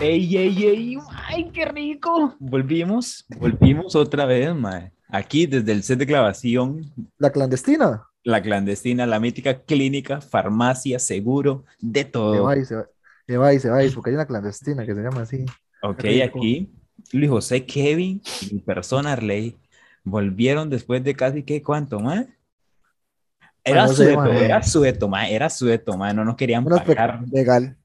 ¡Ey, 0.00 0.36
ey, 0.36 0.64
ey! 0.64 0.98
¡Ay, 1.26 1.50
qué 1.52 1.64
rico! 1.64 2.34
Volvimos, 2.38 3.26
volvimos 3.38 3.96
otra 3.96 4.26
vez, 4.26 4.54
mae. 4.54 4.92
Aquí 5.08 5.46
desde 5.46 5.72
el 5.72 5.82
set 5.82 5.98
de 5.98 6.04
grabación, 6.04 6.92
La 7.18 7.30
clandestina. 7.32 8.04
la 8.22 8.40
clandestina, 8.42 9.06
la 9.06 9.18
mítica 9.18 9.62
clínica, 9.62 10.20
farmacia, 10.20 10.98
seguro, 10.98 11.64
de 11.80 12.00
Se 12.00 12.06
todo. 12.06 12.44
va 12.44 12.56
y 12.56 12.64
se 12.64 12.76
va. 12.76 12.86
Se 13.26 13.36
va 13.36 13.52
y 13.54 13.58
se 13.58 13.70
va 13.70 13.82
y 13.84 13.90
porque 13.90 14.10
hay 14.10 14.14
una 14.14 14.26
clandestina 14.26 14.86
que 14.86 14.94
se 14.94 15.02
llama 15.02 15.22
así. 15.22 15.44
Ok, 15.82 16.04
aquí 16.24 16.70
Luis 17.12 17.30
José, 17.30 17.64
Kevin 17.66 18.22
y 18.48 18.54
mi 18.54 18.60
persona 18.60 19.12
Arley 19.12 19.56
volvieron 20.04 20.70
después 20.70 21.02
de 21.02 21.14
casi, 21.14 21.42
¿qué? 21.42 21.62
¿Cuánto, 21.62 21.98
mae? 22.00 22.28
Era 23.64 23.86
no 23.86 23.92
sé, 23.92 24.14
sueto, 24.14 24.32
era 24.32 24.62
sueto, 24.62 25.08
mae, 25.08 25.34
era 25.34 25.50
sueto, 25.50 25.96
mae, 25.98 26.14
no 26.14 26.24
nos 26.24 26.36
querían 26.36 26.64
Unas 26.66 26.82
pe- 26.82 26.94
pagar. 26.94 27.22
Legal. 27.30 27.76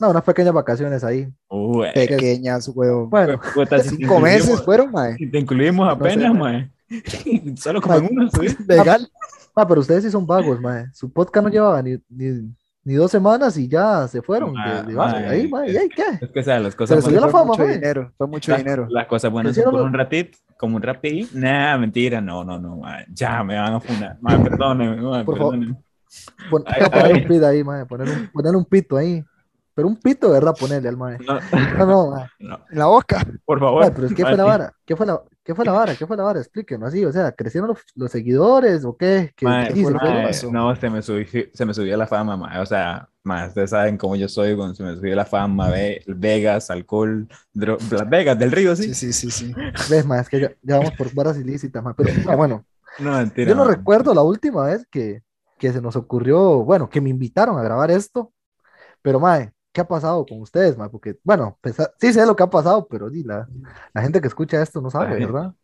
No, 0.00 0.10
unas 0.10 0.22
pequeñas 0.24 0.52
vacaciones 0.54 1.02
ahí. 1.04 1.28
Uy, 1.48 1.86
Pequeñas, 1.94 2.68
huevón. 2.68 3.08
Bueno, 3.10 3.40
puta, 3.54 3.78
si 3.80 3.90
te 3.90 3.96
Cinco 3.96 4.20
meses 4.20 4.62
fueron, 4.62 4.90
mae. 4.92 5.16
si 5.16 5.30
te 5.30 5.38
incluimos 5.38 5.86
sé, 5.88 5.92
apenas, 5.94 6.34
mae. 6.34 6.70
mae. 6.88 7.56
Solo 7.56 7.80
como 7.80 7.96
en 7.96 8.08
uno, 8.10 8.28
¿sí? 8.30 8.56
Legal. 8.68 9.08
ah, 9.54 9.66
pero 9.66 9.80
ustedes 9.80 10.04
sí 10.04 10.10
son 10.10 10.26
vagos, 10.26 10.60
mae. 10.60 10.86
Su 10.92 11.10
podcast 11.12 11.44
no 11.44 11.50
llevaba 11.50 11.82
ni, 11.82 11.96
ni, 12.08 12.54
ni 12.84 12.94
dos 12.94 13.10
semanas 13.10 13.56
y 13.56 13.66
ya 13.68 14.06
se 14.06 14.22
fueron 14.22 14.52
de, 14.52 14.58
Ma- 14.58 14.82
de 14.82 14.92
mae. 14.94 15.26
Ahí, 15.28 15.48
mae, 15.48 15.72
¿y 15.72 15.76
ahí 15.76 15.88
qué? 15.88 16.04
Es 16.24 16.30
que, 16.30 16.40
o 16.40 16.42
sea, 16.42 16.60
las 16.60 16.74
cosas 16.76 16.98
la 16.98 17.02
buenas, 17.10 17.22
Fue 17.22 17.30
fama, 17.32 17.44
mucho 17.52 17.64
mae. 17.64 17.74
dinero. 17.74 18.12
Fue 18.16 18.26
mucho 18.28 18.52
las, 18.52 18.60
dinero. 18.62 18.86
las 18.90 19.06
cosas 19.06 19.30
buenas 19.32 19.50
son 19.50 19.60
Hicieron 19.60 19.72
por 19.72 19.80
lo- 19.80 19.86
un 19.86 19.94
ratito, 19.94 20.38
como 20.58 20.76
un 20.76 20.82
rapidín. 20.82 21.28
Nah, 21.34 21.76
mentira, 21.78 22.20
no, 22.20 22.44
no, 22.44 22.58
no, 22.58 22.76
mae. 22.76 23.06
Ya 23.12 23.42
me 23.42 23.56
van 23.58 23.74
a 23.74 23.80
funar. 23.80 24.16
Mae, 24.20 24.38
perdónenme, 24.38 25.00
mae, 25.02 25.24
Por 25.24 25.38
favor. 25.38 25.52
perdónenme. 25.54 25.82
Pon, 26.50 26.62
Ay, 26.66 26.82
poner 26.88 27.04
ay. 27.06 27.12
un 27.22 27.28
pit 27.28 27.42
ahí, 27.42 27.64
mae. 27.64 27.84
Poner 27.86 28.08
un, 28.08 28.28
poner 28.28 28.54
un 28.56 28.64
pito 28.64 28.96
ahí. 28.96 29.24
Pero 29.76 29.88
un 29.88 29.96
pito, 29.96 30.28
de 30.28 30.32
¿verdad? 30.32 30.56
Ponerle 30.58 30.88
al 30.88 30.96
mae. 30.96 31.18
No, 31.20 31.34
No, 31.78 31.86
no, 31.86 32.10
mae. 32.16 32.26
no, 32.40 32.60
En 32.70 32.78
la 32.78 32.86
boca. 32.86 33.22
por 33.44 33.60
favor. 33.60 33.82
Mae, 33.82 33.90
pero 33.92 34.06
es 34.06 34.14
que 34.14 34.22
fue 34.22 34.36
la 34.36 34.44
mae, 34.44 34.52
vara. 34.52 34.72
¿Qué 34.86 34.96
fue 34.96 35.04
la, 35.06 35.22
qué 35.44 35.54
fue 35.54 35.64
la 35.66 35.72
vara? 35.72 35.94
¿Qué 35.94 36.06
fue 36.06 36.16
la 36.16 36.22
vara? 36.22 36.40
Explíquenos 36.40 36.88
así. 36.88 37.04
O 37.04 37.12
sea, 37.12 37.30
¿crecieron 37.32 37.68
los, 37.68 37.78
los 37.94 38.10
seguidores 38.10 38.84
o 38.86 38.96
qué? 38.96 39.32
¿Qué, 39.36 39.44
Mae, 39.44 39.72
qué 39.72 39.80
hizo? 39.80 39.90
¿Qué 39.92 39.98
mae, 39.98 40.32
no, 40.50 40.74
se 40.76 40.88
me, 40.90 41.02
subió, 41.02 41.26
se 41.52 41.64
me 41.66 41.74
subió 41.74 41.96
la 41.98 42.06
fama, 42.06 42.38
mae. 42.38 42.58
O 42.60 42.64
sea, 42.66 43.06
mae, 43.22 43.48
ustedes 43.48 43.68
saben 43.70 43.98
cómo 43.98 44.16
yo 44.16 44.28
soy 44.28 44.56
cuando 44.56 44.74
se 44.74 44.82
me 44.82 44.96
subió 44.96 45.14
la 45.14 45.26
fama, 45.26 45.68
ve, 45.68 46.02
Vegas, 46.06 46.70
alcohol, 46.70 47.28
dro- 47.54 47.78
Las 47.90 48.08
Vegas 48.08 48.38
del 48.38 48.52
río, 48.52 48.74
sí. 48.74 48.94
Sí, 48.94 49.12
sí, 49.12 49.12
sí, 49.12 49.30
sí. 49.30 49.54
¿Ves, 49.90 50.06
mae? 50.06 50.22
Es 50.22 50.28
que 50.30 50.40
ya, 50.40 50.52
ya 50.62 50.78
vamos 50.78 50.92
por 50.96 51.12
varas 51.14 51.36
ilícitas, 51.36 51.84
mae. 51.84 51.92
Pero, 51.94 52.10
no, 52.24 52.36
bueno. 52.36 52.64
No, 52.98 53.12
mentira. 53.12 53.50
Yo 53.50 53.54
no 53.54 53.66
mae. 53.66 53.74
recuerdo 53.76 54.14
la 54.14 54.22
última 54.22 54.64
vez 54.66 54.86
que, 54.90 55.22
que 55.58 55.70
se 55.72 55.82
nos 55.82 55.96
ocurrió, 55.96 56.64
bueno, 56.64 56.88
que 56.88 57.00
me 57.02 57.10
invitaron 57.10 57.58
a 57.58 57.62
grabar 57.62 57.90
esto, 57.90 58.32
pero 59.02 59.20
mae, 59.20 59.52
¿qué 59.76 59.82
ha 59.82 59.88
pasado 59.88 60.26
con 60.26 60.40
ustedes, 60.42 60.76
mae? 60.78 60.88
Porque, 60.90 61.18
bueno, 61.24 61.58
pensa- 61.62 61.92
sí 62.00 62.12
sé 62.12 62.26
lo 62.26 62.34
que 62.36 62.42
ha 62.44 62.50
pasado, 62.50 62.88
pero 62.88 63.10
di, 63.10 63.22
la, 63.24 63.48
la 63.94 64.02
gente 64.02 64.20
que 64.22 64.28
escucha 64.28 64.62
esto 64.62 64.80
no 64.80 64.90
sabe, 64.90 65.14
Ay. 65.14 65.20
¿verdad? 65.20 65.54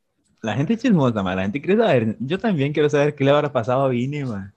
La 0.43 0.55
gente 0.55 0.75
es 0.75 0.81
chismosa, 0.83 1.23
mae. 1.23 1.37
La 1.37 1.43
gente 1.43 1.61
quiere 1.63 1.81
saber. 1.83 2.17
Yo 2.21 2.39
también 2.39 2.73
quiero 2.73 2.91
saber 2.91 3.15
qué 3.15 3.25
le 3.25 3.31
habrá 3.31 3.53
pasado 3.53 3.85
a 3.85 3.89
Vini, 3.89 4.25
mae. 4.25 4.51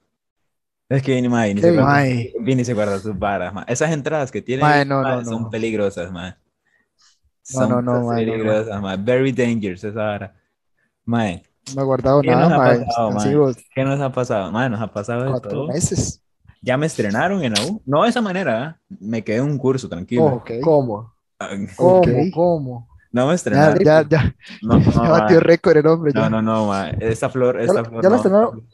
Es 0.90 1.02
que 1.04 1.16
Vini, 1.16 1.30
mae, 1.30 1.50
Vini 1.50 1.62
se 1.64 1.72
¿Qué, 1.72 1.78
guarda, 1.78 1.92
mae? 1.94 2.34
Vini 2.42 2.66
se 2.66 2.74
guarda 2.74 3.00
sus 3.00 3.18
varas, 3.18 3.54
mae. 3.54 3.66
Esas 3.68 3.92
entradas 3.92 4.32
que 4.32 4.42
tiene 4.42 4.86
no, 4.86 5.04
no, 5.04 5.24
son 5.26 5.44
no. 5.44 5.50
peligrosas. 5.50 6.12
No, 6.12 6.36
Son 7.42 7.70
no, 7.70 7.82
no, 7.82 8.00
no, 8.02 8.10
peligrosas, 8.16 8.82
mae. 8.82 8.98
Very 8.98 9.32
dangerous 9.32 9.84
esa 9.84 10.04
vara. 10.04 10.36
Mae, 11.06 11.44
No 11.76 11.82
he 11.82 11.86
guardado 11.86 12.22
¿Qué 12.22 12.32
nos 12.32 12.50
nada, 12.50 12.56
ha 12.56 12.58
mae. 12.58 12.80
pasado? 12.86 13.12
Extensivos. 13.12 13.58
¿qué 13.74 13.84
nos 13.84 14.00
ha 14.02 14.12
pasado? 14.12 14.52
Mae, 14.52 14.70
nos 14.70 14.82
ha 14.82 14.92
pasado 14.92 15.26
Cuatro 15.32 15.50
todo. 15.52 15.68
meses. 15.68 16.25
Ya 16.66 16.78
me 16.78 16.88
estrenaron 16.88 17.44
en 17.44 17.54
la 17.54 17.64
U. 17.64 17.80
No 17.86 18.04
de 18.04 18.10
esa 18.10 18.22
manera, 18.22 18.80
¿eh? 18.90 18.96
Me 19.00 19.24
quedé 19.24 19.38
en 19.38 19.44
un 19.44 19.58
curso, 19.60 19.88
tranquilo. 19.88 20.24
Oh. 20.26 20.44
¿Cómo? 20.64 21.14
Ah, 21.40 21.50
¿Cómo? 21.76 22.02
¿Cómo? 22.34 22.88
No 23.12 23.26
me 23.28 23.32
Ya, 23.32 23.36
estrenaron. 23.36 23.80
ya, 23.84 24.02
ya. 24.10 24.36
No, 24.64 24.80
no, 24.80 24.92
Ya 24.92 25.10
batió 25.10 25.40
récord 25.40 25.78
el 25.78 25.86
hombre. 25.86 26.12
No, 26.14 26.22
ya. 26.22 26.30
no, 26.32 26.42
no, 26.42 26.68
mae. 26.68 26.98
Esa 27.00 27.30
flor, 27.30 27.58
Ya 27.58 27.64
esa 27.66 27.74
la- 27.76 27.86
flor. 27.86 28.02
ya 28.04 28.10
la 28.10 28.10
no. 28.10 28.16
estrenaron. 28.16 28.68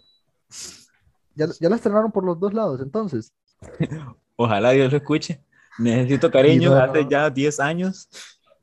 Ya, 1.35 1.47
ya 1.59 1.69
la 1.69 1.75
estrenaron 1.75 2.11
por 2.11 2.23
los 2.23 2.39
dos 2.39 2.53
lados, 2.53 2.79
entonces. 2.81 3.33
Ojalá 4.37 4.71
Dios 4.71 4.89
lo 4.91 4.97
escuche. 4.97 5.43
Necesito 5.77 6.31
cariño 6.31 6.73
hace 6.75 7.03
no. 7.03 7.09
ya 7.09 7.29
10 7.29 7.59
años 7.59 8.07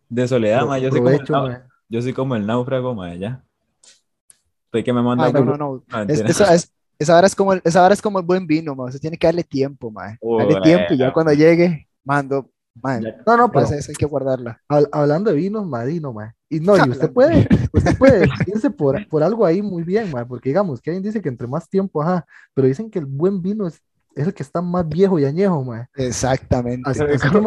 de 0.08 0.26
soledad, 0.26 0.64
mae. 0.66 0.80
Yo 0.80 0.90
soy, 0.90 1.00
como 1.00 1.10
el, 1.10 1.26
mae. 1.28 1.62
yo 1.88 2.02
soy 2.02 2.12
como 2.14 2.34
el 2.36 2.46
náufrago, 2.46 2.94
mae, 2.94 3.18
ya. 3.18 3.42
Estoy 4.66 4.84
que 4.84 4.92
me 4.92 5.02
manda 5.02 5.24
Ay, 5.26 5.32
no, 5.32 5.38
culo. 5.40 5.56
no, 5.56 5.84
no. 5.90 6.04
No, 6.06 6.12
Es- 6.12 6.20
esa, 6.20 6.54
es, 6.54 6.72
esa, 6.98 7.14
vara 7.14 7.26
es 7.26 7.34
como 7.34 7.52
el, 7.52 7.60
esa 7.64 7.80
vara 7.82 7.94
es 7.94 8.02
como 8.02 8.18
el 8.18 8.24
buen 8.26 8.46
vino, 8.46 8.74
mae. 8.74 8.86
Usted 8.88 9.00
tiene 9.00 9.16
que 9.16 9.26
darle 9.26 9.44
tiempo, 9.44 9.90
mae. 9.90 10.18
Darle 10.38 10.60
tiempo 10.62 10.94
y 10.94 10.98
ya 10.98 11.12
cuando 11.12 11.32
llegue, 11.32 11.86
mando. 12.04 12.50
No, 13.26 13.36
no, 13.36 13.50
pero 13.50 13.66
pues 13.66 13.72
esa 13.72 13.90
hay 13.92 13.96
que 13.96 14.06
guardarla. 14.06 14.60
hab- 14.68 14.88
hablando 14.92 15.30
de 15.30 15.36
vinos, 15.36 15.66
madino, 15.66 16.12
mae. 16.12 16.32
Y 16.48 16.60
no, 16.60 16.76
y 16.76 16.80
usted 16.90 17.12
puede, 17.12 17.48
usted 17.72 17.98
puede 17.98 18.28
irse 18.46 18.70
por, 18.70 19.06
por 19.08 19.22
algo 19.22 19.44
ahí 19.44 19.62
muy 19.62 19.82
bien, 19.82 20.10
mae, 20.12 20.24
porque 20.26 20.50
digamos 20.50 20.80
que 20.80 20.90
alguien 20.90 21.02
dice 21.02 21.20
que 21.20 21.28
entre 21.28 21.46
más 21.48 21.68
tiempo, 21.68 22.02
ajá, 22.02 22.24
pero 22.54 22.68
dicen 22.68 22.90
que 22.90 22.98
el 23.00 23.06
buen 23.06 23.42
vino 23.42 23.66
es, 23.66 23.82
es 24.14 24.26
el 24.26 24.34
que 24.34 24.42
está 24.42 24.62
más 24.62 24.88
viejo 24.88 25.18
y 25.18 25.24
añejo, 25.24 25.62
mae. 25.64 25.86
Exactamente. 25.96 26.88
Así, 26.88 27.00
así 27.02 27.28
que, 27.30 27.40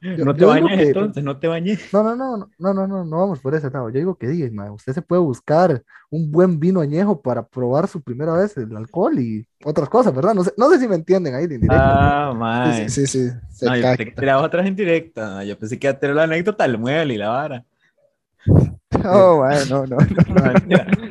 yo- 0.00 0.24
No 0.24 0.34
te 0.34 0.44
bañes 0.44 0.78
que- 0.78 0.86
entonces, 0.88 1.22
no 1.22 1.38
te 1.38 1.48
bañes. 1.48 1.92
No, 1.92 2.02
no, 2.02 2.16
no, 2.16 2.36
no, 2.58 2.74
no, 2.74 2.86
no, 2.86 3.04
no 3.04 3.16
vamos 3.18 3.40
por 3.40 3.54
ese 3.54 3.70
lado. 3.70 3.88
Yo 3.90 3.98
digo 3.98 4.14
que 4.16 4.28
diga, 4.28 4.72
usted 4.72 4.92
se 4.92 5.02
puede 5.02 5.20
buscar 5.22 5.82
un 6.10 6.30
buen 6.32 6.58
vino 6.58 6.80
añejo 6.80 7.20
para 7.20 7.46
probar 7.46 7.86
su 7.86 8.00
primera 8.02 8.32
vez 8.34 8.56
el 8.56 8.76
alcohol 8.76 9.18
y 9.18 9.46
otras 9.64 9.88
cosas, 9.88 10.14
¿verdad? 10.14 10.34
No 10.34 10.42
sé, 10.44 10.52
no 10.56 10.70
sé 10.70 10.78
si 10.80 10.88
me 10.88 10.94
entienden 10.96 11.34
ahí 11.34 11.46
de 11.46 11.56
indirecto. 11.56 11.82
Ah, 11.84 12.32
mae. 12.36 12.88
Sí, 12.88 13.06
sí, 13.06 13.28
sí. 13.28 13.66
No, 13.66 13.76
yo 13.76 13.94
tiraba 14.16 14.42
otras 14.42 14.66
indirectas. 14.66 15.46
Yo 15.46 15.58
pensé 15.58 15.78
que 15.78 15.86
iba 15.86 15.94
a 15.94 15.98
tirar 16.00 16.16
la 16.16 16.22
anécdota 16.24 16.64
del 16.66 16.78
mueble 16.78 17.14
y 17.14 17.18
la 17.18 17.28
vara. 17.28 17.64
No, 19.04 19.38
mae, 19.40 19.66
no, 19.68 19.86
no, 19.86 19.96
no. 19.96 20.06
No. 20.28 20.52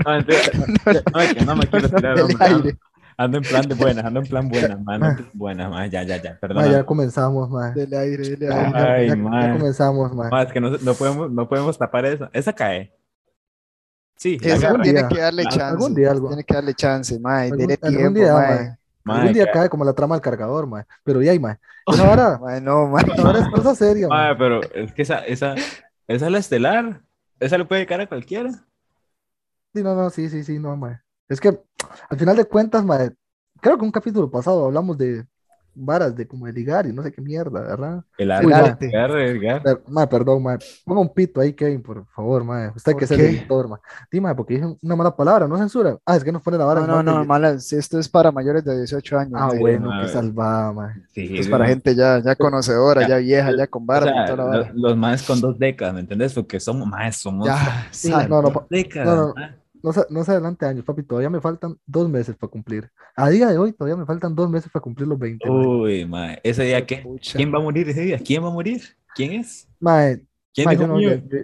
No. 0.06 0.20
No, 0.20 1.46
no 1.46 1.56
me 1.56 1.68
quiero 1.68 1.90
tirar 1.90 2.16
Del 2.16 2.26
hombre, 2.26 2.46
aire. 2.48 2.78
Ando 3.22 3.38
en 3.40 3.44
plan 3.44 3.68
de 3.68 3.76
buenas, 3.76 4.06
ando 4.06 4.22
en 4.22 4.28
plan 4.28 4.48
buenas, 4.48 4.82
man. 4.84 4.96
Ando 5.04 5.08
en 5.10 5.16
plan 5.18 5.30
buenas, 5.34 5.70
man. 5.70 5.90
Ya, 5.90 6.04
ya, 6.04 6.22
ya. 6.22 6.40
Perdón. 6.40 6.72
ya 6.72 6.86
comenzamos, 6.86 7.50
mae. 7.50 7.74
Del 7.74 7.94
aire, 7.94 8.30
del 8.30 8.40
Ya, 8.40 8.60
aire. 8.66 8.72
ya- 8.80 8.94
Ay, 8.94 9.08
ya- 9.10 9.16
mae. 9.18 9.48
ya 9.48 9.58
comenzamos, 9.58 10.14
mae. 10.16 10.30
Más 10.32 10.52
que 10.54 10.62
no, 10.62 10.70
no, 10.78 10.94
podemos, 10.94 11.30
no 11.32 11.50
podemos 11.50 11.78
tapar 11.78 12.06
eso. 12.06 12.30
Esa 12.32 12.54
cae. 12.54 12.96
Sí, 14.16 14.38
Esa 14.42 14.74
tiene 14.82 15.08
que 15.08 15.18
darle 15.20 15.44
Algún 15.44 15.58
chance. 15.60 15.94
día 15.96 16.12
algo. 16.12 16.28
Tiene 16.30 16.44
que 16.44 16.54
darle 16.54 16.74
chance, 16.74 17.20
mae. 17.20 17.46
Algún- 17.52 17.58
Dele 17.58 17.80
algún 17.82 17.98
tiempo, 18.00 18.20
día. 18.20 18.78
Mae, 19.04 19.18
Algún 19.20 19.34
día 19.34 19.46
cae. 19.46 19.54
cae 19.54 19.70
como 19.70 19.84
la 19.86 19.94
trama 19.94 20.16
del 20.16 20.22
cargador, 20.22 20.68
mae. 20.68 20.84
Pero 21.04 21.22
ya, 21.22 21.38
mae. 21.40 21.58
Esa 21.88 22.06
vara, 22.08 22.38
Mae, 22.42 22.62
no, 22.62 22.88
mae. 22.88 23.04
esa 23.04 23.22
vara 23.24 23.40
es 23.40 23.48
cosa 23.50 23.76
seria. 23.76 24.08
Mae, 24.08 24.36
pero 24.36 24.62
es 24.74 24.94
que 24.94 25.02
esa, 25.02 25.20
esa, 25.26 25.56
esa 25.56 26.26
es 26.26 26.32
la 26.32 26.38
estelar. 26.38 27.02
Esa 27.40 27.58
le 27.58 27.66
puede 27.66 27.86
caer 27.86 28.02
a 28.02 28.08
cualquiera. 28.08 28.52
Sí, 29.74 29.84
no, 29.84 29.96
no, 29.96 30.10
sí, 30.10 30.30
sí, 30.30 30.44
sí, 30.44 30.58
no, 30.60 30.76
mae. 30.78 31.00
Es 31.30 31.40
que 31.40 31.50
al 32.10 32.18
final 32.18 32.36
de 32.36 32.46
cuentas, 32.46 32.84
mae, 32.84 33.12
creo 33.62 33.78
que 33.78 33.86
un 33.86 33.92
capítulo 33.92 34.30
pasado 34.30 34.66
hablamos 34.66 34.98
de 34.98 35.26
varas 35.82 36.14
de 36.14 36.28
como 36.28 36.46
de 36.46 36.52
ligar 36.52 36.88
y 36.88 36.92
no 36.92 37.02
sé 37.04 37.12
qué 37.12 37.22
mierda, 37.22 37.62
¿verdad? 37.62 38.04
El 38.18 38.32
arte. 38.32 38.48
El 38.48 38.54
arte, 39.00 39.30
el 39.32 39.50
arte. 39.50 39.78
Perdón, 40.10 40.44
mae. 40.44 40.58
Ponga 40.84 41.00
un 41.00 41.14
pito 41.14 41.40
ahí, 41.40 41.54
Kevin, 41.54 41.82
por 41.82 42.06
favor, 42.08 42.44
mae. 42.44 42.70
Usted 42.76 42.94
que 42.94 42.96
¿Por 42.96 43.04
es 43.04 43.12
el 43.12 43.20
editor, 43.22 43.70
mae. 43.70 43.80
Sí, 44.12 44.20
mae, 44.20 44.36
porque 44.36 44.56
dije 44.56 44.66
una 44.82 44.96
mala 44.98 45.16
palabra, 45.16 45.48
no 45.48 45.58
censura. 45.58 45.98
Ah, 46.06 46.18
es 46.18 46.24
que 46.24 46.32
nos 46.34 46.42
pone 46.42 46.58
la 46.58 46.66
vara. 46.66 46.82
No, 46.82 47.02
no, 47.02 47.14
no, 47.20 47.24
malas. 47.24 47.72
Esto 47.72 47.98
es 48.00 48.10
para 48.10 48.32
mayores 48.32 48.66
de 48.66 48.76
18 48.78 49.20
años. 49.20 49.34
Ah, 49.36 49.52
bueno, 49.58 49.88
mae. 49.88 50.06
qué 50.06 50.12
salvada, 50.12 50.74
mae. 50.74 50.96
Sí, 51.14 51.26
Esto 51.26 51.36
es 51.42 51.48
para 51.48 51.68
gente 51.68 51.96
ya, 51.96 52.20
ya 52.20 52.36
conocedora, 52.36 53.08
ya 53.08 53.18
vieja, 53.18 53.52
ya 53.56 53.68
con 53.68 53.84
O 53.84 53.86
barba 53.86 54.12
sea, 54.12 54.24
y 54.24 54.26
toda 54.26 54.38
la 54.38 54.44
lo- 54.44 54.50
vara. 54.64 54.72
los 54.76 54.98
más 54.98 55.24
con 55.24 55.40
dos 55.40 55.58
décadas, 55.60 55.94
¿me 55.94 56.00
entiendes? 56.02 56.34
Porque 56.34 56.60
somos 56.60 56.88
más, 56.88 57.16
somos 57.18 57.48
Ya, 57.48 57.88
Sí, 57.92 58.12
no, 58.28 58.42
no, 58.42 58.68
décadas. 58.70 59.08
no, 59.08 59.28
no. 59.28 59.34
mae. 59.36 59.59
No 59.82 59.94
se, 59.94 60.02
no 60.10 60.24
se 60.24 60.32
adelante 60.32 60.66
años, 60.66 60.84
papi. 60.86 61.04
Todavía 61.04 61.30
me 61.30 61.40
faltan 61.42 61.78
dos 61.86 62.10
meses 62.10 62.36
para 62.36 62.52
cumplir. 62.52 62.92
A 63.16 63.30
día 63.30 63.48
de 63.48 63.58
hoy, 63.58 63.72
todavía 63.74 63.96
me 63.98 64.06
faltan 64.06 64.36
dos 64.36 64.50
meses 64.50 64.70
para 64.72 64.82
cumplir 64.84 65.08
los 65.08 65.18
20. 65.18 65.50
mae. 65.50 65.58
Uy, 65.68 66.06
mae. 66.06 66.40
Ese 66.44 66.64
día, 66.64 66.86
¿qué? 66.86 66.98
Pucha. 66.98 67.38
¿Quién 67.38 67.54
va 67.54 67.60
a 67.60 67.62
morir 67.62 67.88
ese 67.90 68.02
día? 68.02 68.20
¿Quién 68.20 68.44
va 68.44 68.48
a 68.48 68.52
morir? 68.52 68.82
¿Quién 69.16 69.32
es? 69.34 69.68
Mae, 69.80 70.22
¿Quién 70.54 70.66
mae, 70.66 70.76
dijo 70.76 70.88
yo 70.88 70.94
no, 70.94 71.00
yo, 71.02 71.10
yo- 71.16 71.44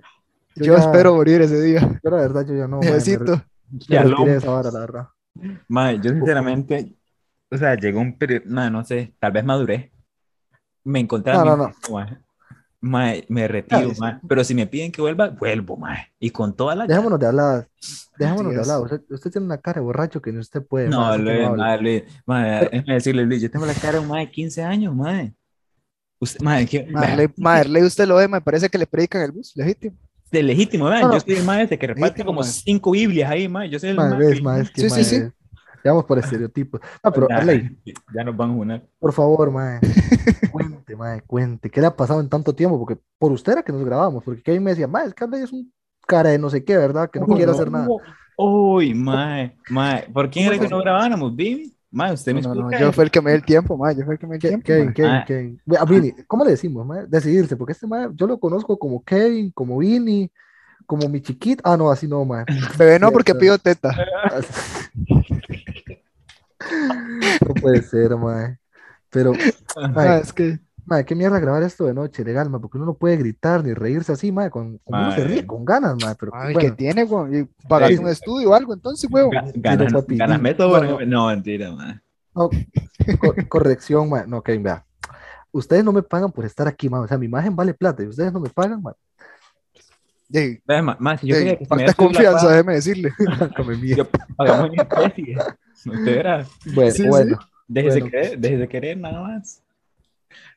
yo 0.56 0.74
ya- 0.74 0.80
espero 0.80 1.16
morir 1.16 1.42
ese 1.42 1.62
día. 1.62 1.80
yo 2.04 2.10
la 2.10 2.18
verdad, 2.18 2.46
yo 2.46 2.56
ya 2.56 2.68
no. 2.68 2.78
mae, 2.80 2.86
me 2.86 2.90
re- 2.90 2.96
Necesito. 2.98 3.32
me 3.36 3.80
Ya, 3.88 4.04
lo- 4.04 4.28
esa 4.28 4.52
vara, 4.52 4.72
la 4.72 4.80
verdad. 4.80 5.08
Mae, 5.68 6.00
yo 6.02 6.12
sinceramente, 6.12 6.96
o 7.52 7.58
sea, 7.58 7.76
llegó 7.76 8.00
un 8.02 8.18
periodo, 8.18 8.44
no, 8.48 8.70
no 8.70 8.84
sé, 8.86 9.14
tal 9.20 9.32
vez 9.32 9.44
maduré. 9.46 9.92
Me 10.84 11.00
encontré 11.00 11.32
a 11.34 11.38
No, 11.38 11.44
mí 11.44 11.50
no, 11.50 11.58
no. 11.58 11.68
mismo, 11.70 11.96
mae. 11.98 12.18
Mae, 12.86 13.26
me 13.30 13.48
retiro, 13.48 13.96
sí. 13.96 14.00
mae. 14.00 14.20
Pero 14.28 14.44
si 14.44 14.54
me 14.54 14.68
piden 14.68 14.92
que 14.92 15.02
vuelva, 15.02 15.30
vuelvo, 15.30 15.76
mae. 15.76 16.14
Y 16.20 16.30
con 16.30 16.56
toda 16.56 16.76
la... 16.76 16.86
Dejémonos 16.86 17.20
de 17.20 17.26
hablar. 17.26 17.68
Dejémonos 18.20 18.54
de 18.54 18.60
hablar. 18.60 18.82
Usted, 18.82 19.02
usted 19.10 19.32
tiene 19.32 19.46
una 19.46 19.58
cara 19.58 19.82
de 19.82 19.86
borracho 19.86 20.22
que 20.22 20.32
ni 20.32 20.38
usted 20.38 20.62
puede. 20.62 20.88
No, 20.88 21.00
mae, 21.00 21.18
Luis, 21.18 21.42
no 21.42 21.56
mae, 21.56 21.82
Luis, 21.82 22.04
mae, 22.28 22.70
déjeme 22.70 22.94
decirle, 22.94 23.26
Luis, 23.26 23.42
yo 23.42 23.50
tengo 23.50 23.66
la 23.66 23.74
cara 23.74 23.94
de 23.94 24.00
un 24.02 24.08
mae 24.08 24.28
de 24.28 24.32
15 24.32 24.64
años, 24.64 24.96
mae. 24.96 25.34
Usted, 26.20 26.42
mae, 26.42 26.68
que, 26.68 26.88
Marley, 27.38 27.84
usted 27.84 28.08
lo 28.08 28.18
ve, 28.18 28.28
me 28.28 28.40
parece 28.40 28.70
que 28.70 28.78
le 28.78 28.86
predican 28.86 29.24
el 29.24 29.32
bus, 29.32 29.54
legítimo. 29.56 29.98
de 30.32 30.44
legítimo, 30.44 30.86
mae. 30.86 31.02
No, 31.02 31.08
no. 31.08 31.14
Yo 31.16 31.20
soy 31.22 31.34
el 31.34 31.44
mae 31.44 31.64
ese 31.64 31.80
que 31.80 31.88
reparte 31.88 32.20
Legítimo, 32.20 32.28
como 32.28 32.42
mae. 32.42 32.50
cinco 32.50 32.92
Biblias 32.92 33.32
ahí, 33.32 33.48
mae. 33.48 33.68
Yo 33.68 33.80
soy 33.80 33.90
el 33.90 33.96
Mae, 33.96 34.10
mae 34.12 34.42
mae, 34.42 34.62
es 34.62 34.72
Sí, 34.76 34.90
sí, 34.90 34.90
mae, 34.90 35.04
sí. 35.04 35.24
Ya 35.86 35.92
vamos 35.92 36.06
por 36.06 36.18
estereotipos. 36.18 36.82
Ah, 37.04 37.12
pero 37.12 37.28
ya, 37.30 37.38
Arley, 37.38 37.78
ya 38.16 38.24
nos 38.24 38.36
van 38.36 38.50
a 38.50 38.54
unar. 38.54 38.84
por 39.00 39.14
favor, 39.14 39.52
mae. 39.52 39.80
Cuente, 40.52 40.96
mae, 40.96 41.22
cuente. 41.22 41.70
¿Qué 41.70 41.80
le 41.80 41.88
ha 41.88 41.96
pasado 41.96 42.20
en 42.20 42.28
tanto 42.28 42.56
tiempo? 42.56 42.80
Porque 42.80 42.98
por 43.20 43.32
usted 43.32 43.54
era 43.54 43.64
que 43.64 43.72
nos 43.72 43.86
grabamos, 43.86 44.24
porque 44.24 44.42
Kevin 44.42 44.64
me 44.64 44.72
decía, 44.72 44.88
mae, 44.88 45.06
es 45.08 45.14
que 45.14 45.24
Arley 45.24 45.44
es 45.44 45.54
un 45.54 45.72
cara 46.08 46.32
de 46.32 46.40
no 46.40 46.50
sé 46.50 46.64
qué, 46.64 46.76
¿verdad? 46.76 47.10
Que 47.12 47.20
no 47.20 47.28
quiere 47.28 47.52
hacer 47.52 47.70
nada. 47.72 47.88
Uy, 48.38 48.94
mae, 48.96 49.56
mae. 49.70 50.10
¿Por 50.12 50.30
quién 50.30 50.48
era 50.48 50.58
que 50.60 50.68
no 50.68 50.80
grabáramos, 50.80 51.36
Vivi? 51.36 51.72
Mae, 51.92 52.14
usted 52.14 52.34
me 52.34 52.42
No, 52.42 52.54
no, 52.54 52.62
explica. 52.62 52.82
yo 52.84 52.92
fui 52.92 53.04
el 53.06 53.12
que 53.12 53.22
me 53.22 53.30
dio 53.32 53.38
el 53.38 53.46
tiempo, 53.46 53.78
mae. 53.78 53.96
Yo 53.96 54.04
fui 54.06 54.14
el 54.16 54.20
que 54.20 54.28
me 54.28 54.38
dio 54.38 54.50
el 54.50 54.64
tiempo. 54.64 54.66
Kevin, 54.66 54.86
mae. 54.88 54.94
Kevin, 54.94 55.12
Ah. 55.12 55.26
Kevin. 55.26 55.62
A 55.80 55.86
Vini, 55.86 56.14
¿cómo 56.28 56.44
le 56.44 56.52
decimos, 56.52 56.86
mae? 56.86 57.06
Decidirse, 57.08 57.56
porque 57.56 57.74
este 57.74 57.86
mae, 57.88 58.10
yo 58.16 58.26
lo 58.28 58.40
conozco 58.40 58.78
como 58.80 59.04
Kevin, 59.04 59.52
como 59.52 59.78
Vini, 59.78 60.30
como 60.86 61.08
mi 61.10 61.22
chiquito. 61.22 61.62
Ah, 61.66 61.78
no, 61.78 61.90
así 61.92 62.08
no, 62.08 62.24
mae. 62.26 62.46
Bebé 62.78 63.00
no, 63.00 63.12
porque 63.12 63.36
pido 63.36 63.58
teta. 63.58 63.92
No 67.48 67.54
puede 67.56 67.82
ser, 67.84 68.16
mae. 68.16 68.58
Pero, 69.10 69.34
Ah, 69.96 70.18
es 70.22 70.34
que. 70.34 70.60
mae, 70.86 71.06
qué 71.06 71.16
mierda 71.16 71.40
grabar 71.40 71.64
esto 71.64 71.86
de 71.86 71.94
noche, 71.94 72.24
legal, 72.24 72.50
mae, 72.50 72.60
porque 72.62 72.78
uno 72.78 72.86
no 72.88 72.94
puede 72.96 73.18
gritar 73.18 73.64
ni 73.64 73.74
reírse 73.74 74.12
así, 74.14 74.32
mae, 74.32 74.50
con, 74.50 74.78
como 74.84 75.02
uno 75.02 75.12
se 75.16 75.24
ríe 75.24 75.46
con 75.46 75.64
ganas, 75.66 75.96
mae, 76.02 76.16
pero 76.20 76.32
Ay, 76.36 76.54
bueno, 76.54 76.70
que 76.70 76.76
tiene, 76.76 77.04
güey. 77.04 77.44
Sí. 77.44 77.98
un 78.00 78.08
estudio 78.10 78.50
o 78.52 78.54
algo, 78.54 78.74
entonces, 78.74 79.10
güey. 79.10 79.26
Ga- 79.26 79.52
Ganas, 79.56 79.94
ganas 80.08 80.42
método. 80.42 80.84
no, 80.84 81.00
No, 81.00 81.06
no, 81.06 81.28
mentira, 81.28 81.72
mae. 81.72 82.00
no, 82.34 82.50
co- 83.20 83.36
corrección, 83.48 84.10
mae, 84.10 84.26
no, 84.28 84.42
Kevin, 84.42 84.64
vea. 84.64 84.86
Ustedes 85.52 85.84
no 85.86 85.94
me 85.94 86.04
pagan 86.04 86.32
por 86.32 86.46
estar 86.46 86.68
aquí, 86.68 86.90
mae, 86.90 87.02
o 87.02 87.08
sea, 87.08 87.18
mi 87.18 87.28
imagen 87.28 87.56
vale 87.56 87.74
plata 87.74 88.04
y 88.04 88.08
ustedes 88.08 88.34
no 88.34 88.40
me 88.40 88.50
pagan, 88.50 88.82
mae. 88.82 88.94
Ey, 90.32 90.60
Ve, 90.66 90.82
ma- 90.82 90.98
mae, 91.00 91.18
si 91.18 91.28
yo 91.28 91.36
ey, 91.36 91.42
quería 91.44 91.58
que 91.58 91.66
se 91.66 91.76
me 91.76 91.84
falta 91.84 91.84
diera 91.84 91.92
la 91.92 92.06
confianza, 92.08 92.50
déjeme 92.52 92.74
decirle. 92.74 93.14
Come 93.58 93.76
mierda. 93.78 94.04
yo 94.04 94.10
pagamos 94.36 94.70
en 94.74 94.80
especie. 94.82 95.38
Usted 95.86 96.16
verá. 96.16 96.46
Bueno, 96.74 96.92
Sí, 96.92 97.02
sí. 97.04 97.08
bueno, 97.08 97.40
Déjese 97.68 98.00
Bueno. 98.00 98.12
querer, 98.12 98.40
déjese 98.40 98.68
querer 98.68 98.98
nada 98.98 99.22
más. 99.22 99.64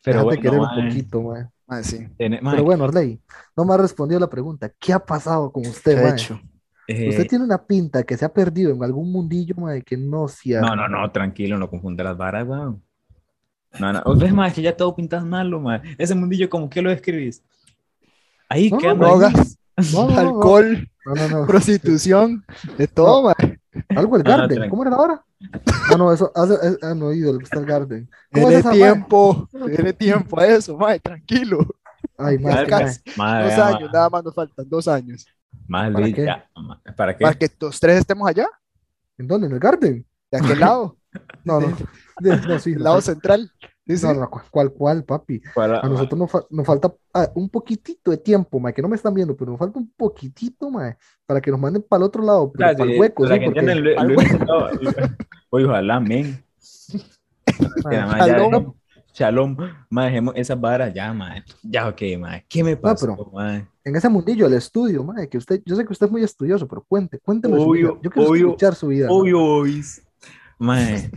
Pero 0.05 0.21
déjate 0.21 0.25
bueno, 0.25 0.43
querer 0.43 0.61
mae, 0.61 0.79
un 0.79 0.89
poquito, 0.89 1.23
mae. 1.23 1.47
Ah, 1.67 1.83
sí. 1.83 2.07
Pero 2.17 2.65
bueno, 2.65 2.85
Arley, 2.85 3.21
no 3.57 3.65
me 3.65 3.75
ha 3.75 3.77
respondido 3.77 4.19
la 4.21 4.29
pregunta. 4.31 4.71
¿Qué 4.79 4.93
ha 4.93 4.99
pasado 4.99 5.51
con 5.53 5.63
¿Qué 5.65 5.69
usted, 5.71 5.99
ha 5.99 6.11
hecho? 6.11 6.41
eh, 6.87 7.09
Usted 7.11 7.27
tiene 7.27 7.45
una 7.45 7.63
pinta 7.67 8.03
que 8.03 8.17
se 8.17 8.25
ha 8.25 8.33
perdido 8.33 8.73
en 8.73 8.83
algún 8.83 9.13
mundillo, 9.13 9.55
mae, 9.57 9.83
que 9.83 9.97
no 9.97 10.29
sea. 10.29 10.61
No, 10.63 10.75
no, 10.75 10.89
no, 10.89 11.11
tranquilo, 11.11 11.59
no 11.59 11.69
confunda 11.69 12.03
las 12.05 12.17
varas, 12.17 12.47
weón. 12.47 12.83
No, 13.79 13.93
no, 13.93 14.03
ves, 14.17 14.33
mae, 14.33 14.51
que 14.53 14.63
ya 14.63 14.75
todo 14.77 14.95
pintas 14.97 15.25
malo, 15.25 15.61
mae. 15.61 15.83
Ese 15.99 16.15
mundillo, 16.15 16.49
¿cómo 16.49 16.71
que 16.71 16.81
lo 16.81 16.89
describís? 16.91 17.43
Ahí, 18.49 18.71
No, 18.71 18.79
¿qué 18.79 18.87
no, 18.87 18.93
anda 18.93 19.07
ahí? 19.07 19.11
Drogas, 19.19 19.59
No, 19.93 20.09
no, 20.09 20.19
alcohol, 20.19 20.89
No, 21.07 21.15
no, 21.15 21.29
no. 21.29 21.47
prostitución, 21.47 22.45
de 22.77 22.89
todo, 22.89 23.23
mae. 23.25 23.61
Algo 23.97 24.17
el 24.17 24.23
Garden. 24.23 24.69
¿Cómo 24.71 24.83
era 24.85 24.97
ahora? 24.97 25.25
Ah, 25.93 25.97
no, 25.97 26.13
eso 26.13 26.33
hace, 26.35 26.55
es- 26.55 26.83
han 26.83 27.01
oído 27.03 27.33
lo 27.33 27.39
que 27.39 27.45
está 27.45 27.61
el 27.61 27.67
Garden. 27.67 28.11
¿Cómo 28.33 28.51
es 28.51 28.63
Tiene 28.63 28.77
tiempo, 28.77 29.49
tiene 29.77 29.93
tiempo 29.93 30.41
a 30.41 30.47
eso, 30.47 30.77
mae, 30.77 30.99
tranquilo. 30.99 31.59
Ay, 32.17 32.39
mae, 32.39 32.67
casi. 32.67 33.01
mae, 33.17 33.45
Dos 33.45 33.57
vea, 33.57 33.67
años, 33.69 33.91
nada 33.93 34.11
más 34.11 34.25
nos 34.25 34.35
faltan, 34.35 34.69
dos 34.69 34.89
años. 34.89 35.27
mae, 35.69 35.93
¿Para 35.93 36.07
qué? 36.13 36.25
ya, 36.25 36.49
¿Para 36.97 37.17
qué? 37.17 37.23
Para 37.25 37.35
que 37.39 37.49
los 37.61 37.79
tres 37.79 37.99
estemos 38.01 38.29
allá, 38.29 38.49
¿En 39.17 39.27
dónde? 39.29 39.47
¿En 39.49 39.53
el 39.53 39.59
Garden? 39.61 40.07
de 40.31 40.39
aquel 40.39 40.61
lado, 40.61 40.97
No, 41.45 41.61
no. 41.61 41.77
De- 42.21 42.37
no, 42.37 42.59
sí, 42.59 42.73
el 42.73 42.83
lado 42.83 43.01
central. 43.01 43.51
Sí, 43.97 43.97
sí. 43.97 44.07
no, 44.07 44.29
cu- 44.31 44.41
¿cuál, 44.51 44.71
cuál, 44.73 45.05
papi? 45.05 45.41
Para- 45.55 45.81
A 45.81 45.89
nosotros 45.89 46.19
nos, 46.19 46.31
fa- 46.31 46.45
nos 46.51 46.67
falta 46.67 46.93
ah, 47.15 47.29
un 47.35 47.49
poquitito 47.49 48.11
de 48.11 48.19
tiempo, 48.19 48.61
mae, 48.61 48.73
que 48.75 48.83
no 48.83 48.89
me 48.89 48.97
están 48.97 49.15
viendo, 49.15 49.37
pero 49.37 49.51
nos 49.53 49.59
falta 49.59 49.79
un 49.79 49.91
poquitito, 49.97 50.71
mae, 50.71 50.97
para 51.27 51.41
que 51.41 51.51
nos 51.51 51.59
manden 51.59 51.83
para 51.83 51.99
el 52.03 52.07
otro 52.07 52.23
lado, 52.23 52.53
pero 52.53 52.67
para 52.77 52.93
el 52.93 53.01
hueco, 53.01 53.23
sí, 53.27 53.41
porque, 53.45 53.61
Oye, 55.51 55.65
ojalá, 55.67 56.01
men. 56.01 56.45
Shalom. 58.27 58.51
dejemos- 58.53 58.75
Shalom, 59.15 59.57
mae, 59.91 60.07
dejemos 60.11 60.35
esas 60.37 60.61
varas 60.61 60.93
ya, 60.95 61.13
mae. 61.13 61.43
Ya, 61.63 61.89
ok, 61.89 62.01
mae. 62.21 62.45
¿Qué 62.49 62.63
me 62.63 62.77
mae? 63.33 63.67
en 63.85 63.97
ese 63.97 64.09
mundillo, 64.09 64.47
el 64.47 64.53
estudio, 64.53 65.03
mae, 65.03 65.29
que 65.29 65.39
usted, 65.39 65.63
yo 65.65 65.75
sé 65.75 65.85
que 65.85 65.93
usted 65.93 66.07
es 66.07 66.13
muy 66.13 66.23
estudioso, 66.23 66.69
pero 66.69 66.85
cuente, 66.87 67.19
cuénteme 67.19 67.57
su 67.57 67.63
Obvio, 67.63 67.93
vida. 67.95 68.01
Yo 68.03 68.11
quiero 68.11 68.29
obvio, 68.31 68.47
escuchar 68.49 68.75
su 68.75 68.89
vida. 68.89 69.09
Obvio. 69.11 69.65
Mae, 70.59 71.09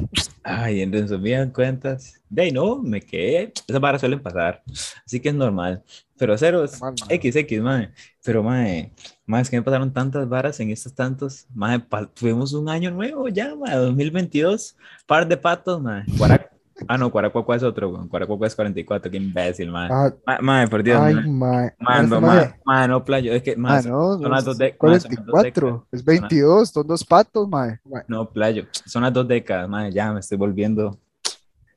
ay, 0.44 0.82
en 0.82 0.92
resumidas 0.94 1.52
cuentas, 1.52 2.22
de 2.30 2.44
ahí 2.44 2.52
no, 2.52 2.78
me 2.82 3.02
quedé. 3.02 3.52
Esas 3.68 3.82
varas 3.82 4.00
suelen 4.02 4.22
pasar, 4.22 4.62
así 5.06 5.20
que 5.20 5.30
es 5.30 5.36
normal. 5.36 5.84
Pero 6.18 6.38
cero 6.38 6.64
es 6.64 6.80
Normal, 6.80 6.96
mae. 7.10 7.18
XX, 7.32 7.62
mae. 7.62 7.92
Pero, 8.24 8.44
mae, 8.44 8.94
mae, 9.26 9.42
es 9.42 9.50
que 9.50 9.58
me 9.58 9.64
pasaron 9.64 9.92
tantas 9.92 10.30
varas 10.30 10.60
en 10.60 10.70
estos 10.70 10.94
tantos. 10.94 11.48
Mae, 11.56 11.80
tuvimos 12.14 12.54
un 12.54 12.70
año 12.70 12.92
nuevo 12.92 13.28
ya, 13.30 13.56
mae, 13.56 13.76
2022. 13.76 14.78
Par 15.08 15.28
de 15.28 15.36
patos, 15.38 15.82
mae. 15.82 16.04
Guarac- 16.06 16.51
Ah, 16.88 16.98
no, 16.98 17.12
Cuaracuacua 17.12 17.56
es 17.56 17.64
otro, 17.64 17.90
weón. 17.90 18.08
Cuaracuacua 18.08 18.48
es 18.48 18.56
44, 18.56 19.12
qué 19.12 19.18
imbécil, 19.18 19.72
mae. 19.72 19.90
Ah, 19.92 20.14
Ma- 20.26 20.40
Mae, 20.42 20.68
por 20.68 20.84
Dios, 20.84 21.00
ay, 21.02 21.14
mae. 21.16 21.28
mae. 21.28 21.74
Mae, 21.80 22.00
Ese 22.02 22.88
no, 22.88 23.04
playo. 23.04 23.34
Es 23.34 23.44
que, 23.44 23.56
mae, 23.56 23.80
Ah, 23.80 23.82
no, 23.90 24.20
son 24.20 24.32
las 24.32 24.46
dos 24.46 24.58
dos 24.58 24.72
44, 24.78 25.88
es 25.92 26.04
22, 26.04 26.70
son 26.70 26.88
dos 26.88 27.04
patos, 27.04 27.48
mae. 27.48 27.80
No, 28.08 28.30
playo. 28.30 28.66
Son 28.86 29.04
las 29.04 29.14
dos 29.14 29.28
décadas, 29.28 29.68
madre. 29.70 29.92
Ya 29.92 30.12
me 30.12 30.20
estoy 30.20 30.38
volviendo 30.38 30.98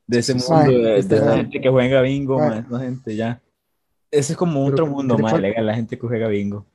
de 0.07 0.19
ese 0.19 0.33
mundo, 0.33 0.65
sí. 0.67 0.73
de, 0.75 1.01
de 1.03 1.15
esa 1.17 1.35
gente 1.37 1.61
que 1.61 1.69
juega 1.69 2.01
bingo, 2.01 2.37
madre. 2.39 2.63
Esa 2.67 2.79
gente 2.79 3.15
ya. 3.15 3.41
Ese 4.11 4.33
es 4.33 4.37
como 4.37 4.63
Pero, 4.65 4.73
otro 4.73 4.85
¿qué 4.85 4.91
mundo, 4.91 5.17
madre. 5.17 5.41
legal, 5.41 5.65
La 5.65 5.75
gente 5.75 5.97
que 5.99 6.07
juega 6.07 6.27
bingo. 6.27 6.65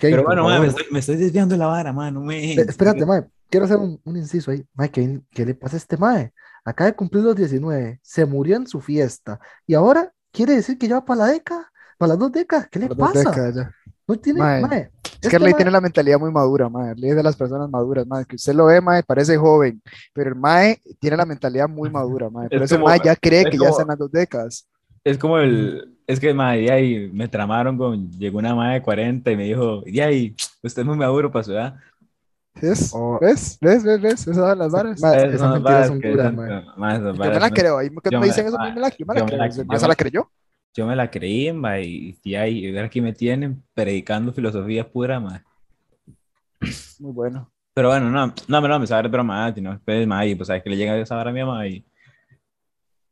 Pero 0.00 0.24
bueno, 0.24 0.44
madre, 0.44 0.60
me 0.60 0.66
estoy, 0.66 0.84
me 0.90 0.98
estoy 0.98 1.16
desviando 1.16 1.54
de 1.54 1.58
la 1.58 1.66
vara, 1.66 1.92
madre. 1.92 2.12
No 2.12 2.20
me. 2.20 2.54
Espérate, 2.54 3.06
mae, 3.06 3.24
quiero 3.48 3.66
hacer 3.66 3.76
un, 3.78 4.00
un 4.04 4.16
inciso 4.16 4.50
ahí. 4.50 4.64
Mae, 4.74 4.90
¿qué, 4.90 5.20
qué 5.30 5.46
le 5.46 5.54
pasa 5.54 5.76
a 5.76 5.78
este 5.78 5.96
mae? 5.96 6.32
Acaba 6.66 6.90
de 6.90 6.96
cumplir 6.96 7.22
los 7.24 7.36
19, 7.36 8.00
se 8.02 8.26
murió 8.26 8.56
en 8.56 8.66
su 8.66 8.80
fiesta 8.80 9.40
y 9.66 9.74
ahora 9.74 10.12
quiere 10.32 10.54
decir 10.56 10.76
que 10.76 10.88
ya 10.88 10.96
va 10.96 11.04
para 11.04 11.20
la 11.20 11.26
década, 11.28 11.70
para 11.96 12.08
las 12.10 12.18
dos 12.18 12.32
décadas. 12.32 12.68
¿Qué 12.70 12.78
le 12.80 12.88
pasa? 12.88 13.20
décadas. 13.20 13.68
No 14.08 14.16
tiene, 14.16 14.40
Mae, 14.40 14.60
mae, 14.62 14.90
Es 15.22 15.28
que 15.30 15.36
Arley 15.36 15.52
mae- 15.52 15.56
tiene 15.56 15.70
la 15.70 15.80
mentalidad 15.80 16.18
muy 16.18 16.30
madura, 16.30 16.68
mae. 16.68 16.90
Arley 16.90 17.10
es 17.10 17.16
de 17.16 17.22
las 17.22 17.36
personas 17.36 17.70
maduras, 17.70 18.06
mae. 18.06 18.24
Que 18.24 18.36
usted 18.36 18.52
lo 18.54 18.66
ve, 18.66 18.80
mae, 18.80 19.02
parece 19.02 19.36
joven, 19.36 19.80
pero 20.12 20.28
el 20.30 20.36
mae 20.36 20.80
tiene 21.00 21.16
la 21.16 21.24
mentalidad 21.24 21.68
muy 21.68 21.88
madura, 21.88 22.28
mae. 22.30 22.48
Por 22.48 22.56
Es 22.58 22.62
eso 22.64 22.74
el 22.74 22.80
como- 22.82 22.90
mae 22.90 23.00
ya 23.04 23.16
cree 23.16 23.42
es 23.42 23.50
que 23.50 23.58
ya 23.58 23.68
están 23.68 23.86
las 23.88 23.98
dos 23.98 24.10
décadas. 24.10 24.68
Es 25.04 25.16
como 25.18 25.38
el. 25.38 25.92
Es 26.08 26.20
que, 26.20 26.32
madre, 26.34 26.62
de 26.62 26.70
ahí 26.72 27.10
me 27.12 27.26
tramaron 27.28 27.76
con. 27.78 28.10
Llegó 28.12 28.38
una 28.38 28.54
madre 28.54 28.74
de 28.74 28.82
40 28.82 29.30
y 29.32 29.36
me 29.36 29.44
dijo, 29.44 29.82
de 29.82 30.02
ahí, 30.02 30.36
usted 30.62 30.82
es 30.82 30.86
muy 30.86 30.96
maduro 30.96 31.30
para 31.32 31.44
su 31.44 31.52
edad. 31.52 31.76
¿Ves? 32.60 32.90
Oh. 32.94 33.18
¿Ves? 33.20 33.58
¿Ves? 33.60 33.84
¿Ves? 33.84 34.00
¿Ves? 34.00 34.20
Esas 34.22 34.36
son 34.36 34.58
las 34.58 34.72
varas. 34.72 35.00
Mae, 35.00 35.26
Esas 35.28 35.40
son 35.40 35.52
mentiras 35.52 35.86
son 35.88 35.98
mae, 36.76 36.96
esas 36.96 37.02
Yo 37.04 37.12
me 37.12 37.28
la 37.40 37.48
no- 37.48 37.54
creo. 37.54 37.74
Cuando 37.74 38.10
yo 38.10 38.20
me 38.20 38.26
dicen 38.26 38.46
eso, 38.46 38.58
me 38.58 38.80
la, 38.80 38.88
yo 38.96 39.06
me 39.06 39.14
la 39.14 39.26
creo. 39.26 39.88
la- 39.88 39.94
creyó. 39.96 40.30
Yo 40.74 40.86
me 40.86 40.94
la 40.96 41.10
creí, 41.10 41.52
ma, 41.52 41.80
y, 41.80 42.18
y 42.22 42.34
ahí, 42.34 42.66
y 42.66 42.78
aquí 42.78 43.00
me 43.00 43.12
tienen 43.14 43.62
predicando 43.72 44.32
filosofía 44.32 44.86
pura, 44.90 45.18
ma. 45.20 45.42
Muy 46.98 47.12
bueno. 47.12 47.50
Pero 47.74 47.88
bueno, 47.88 48.10
no, 48.10 48.32
no, 48.48 48.60
no, 48.68 48.78
me 48.78 48.86
sabe 48.86 49.08
broma, 49.08 49.52
sino 49.54 49.72
después, 49.72 50.06
ma, 50.06 50.24
y 50.26 50.34
pues 50.34 50.46
sabes 50.48 50.62
que 50.62 50.70
le 50.70 50.76
llega 50.76 50.96
esa 50.98 51.14
vara 51.16 51.30
a 51.30 51.32
mi 51.32 51.40
mamá 51.40 51.66
y 51.66 51.84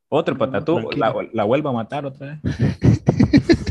otro 0.08 0.34
No, 0.34 0.38
patatú, 0.38 0.90
la, 0.96 1.14
la 1.32 1.44
vuelvo 1.44 1.68
a 1.70 1.72
matar 1.72 2.06
otra 2.06 2.38
vez. 2.42 2.54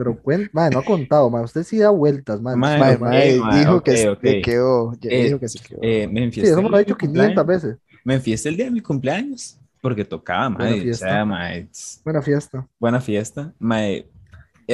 Pero 0.00 0.14
cuen- 0.22 0.48
mae, 0.54 0.70
no 0.70 0.78
ha 0.78 0.82
contado, 0.82 1.28
mae, 1.28 1.44
usted 1.44 1.62
sí 1.62 1.76
da 1.76 1.90
vueltas, 1.90 2.40
Mae, 2.40 2.54
ok, 2.54 2.78
mae, 2.78 2.96
mae, 2.96 3.32
dijo 3.58 3.76
ok, 3.76 3.84
que 3.84 3.96
se 3.98 4.08
ok. 4.08 4.22
le 4.22 4.40
quedó. 4.40 4.92
Eh, 5.02 5.24
dijo 5.26 5.38
que 5.38 5.48
se 5.48 5.58
quedó. 5.58 5.80
Eh, 5.82 6.08
me 6.08 6.20
Sí, 6.20 6.24
enfiesté 6.24 6.52
eso 6.52 6.62
me 6.62 6.70
lo 6.70 6.76
ha 6.76 6.78
dicho 6.78 6.94
día 6.94 6.96
de 6.96 7.06
mi 7.06 7.12
500 7.12 7.44
cumpleaños, 7.44 7.46
veces. 7.46 7.78
Me 8.04 8.14
enfiesté 8.14 8.48
el 8.48 8.56
día 8.56 8.64
de 8.64 8.70
mi 8.70 8.80
cumpleaños, 8.80 9.58
porque 9.82 10.04
tocaba, 10.06 10.48
ma, 10.48 10.56
Buena 10.56 10.72
o 10.76 10.78
fiesta. 10.78 11.06
sea, 11.06 11.24
ma, 11.26 11.54
es- 11.54 12.00
Buena 12.02 12.22
fiesta. 12.22 12.66
buena 12.78 13.00
fiesta, 13.02 13.52
ma, 13.58 13.82
eh, 13.86 14.08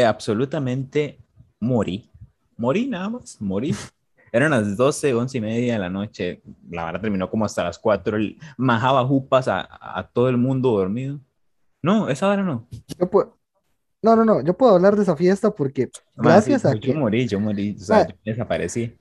absolutamente 0.07 1.19
morí, 1.59 2.09
morí 2.57 2.87
nada 2.87 3.09
más, 3.11 3.37
morí. 3.41 3.75
Eran 4.33 4.51
las 4.53 4.77
12, 4.77 5.13
11 5.15 5.39
y 5.39 5.41
media 5.41 5.73
de 5.75 5.79
la 5.81 5.89
noche. 5.91 6.43
La 6.71 6.85
vara 6.85 7.01
terminó 7.01 7.29
como 7.31 7.45
hasta 7.45 7.65
las 7.65 7.79
4. 7.79 8.17
El, 8.17 8.39
majaba 8.59 9.05
jupas 9.07 9.49
a, 9.49 9.67
a 9.99 10.09
todo 10.13 10.29
el 10.29 10.37
mundo 10.37 10.71
dormido. 10.71 11.19
No, 11.83 12.09
esa 12.11 12.29
hora 12.29 12.43
no. 12.43 12.69
Yo 12.99 13.09
puedo... 13.11 13.39
No, 14.07 14.15
no, 14.15 14.25
no, 14.25 14.41
yo 14.41 14.57
puedo 14.57 14.77
hablar 14.77 14.95
de 14.95 15.03
esa 15.03 15.17
fiesta 15.17 15.51
porque 15.51 15.91
Ma, 16.15 16.31
gracias 16.31 16.63
sí, 16.63 16.69
a 16.69 16.75
yo 16.75 16.81
que, 16.81 16.95
morí, 16.95 17.27
yo 17.27 17.41
morí. 17.41 17.75
O 17.77 17.83
sea, 17.83 17.97
Ma, 17.99 18.07
yo 18.07 18.15
desaparecí. 18.25 18.97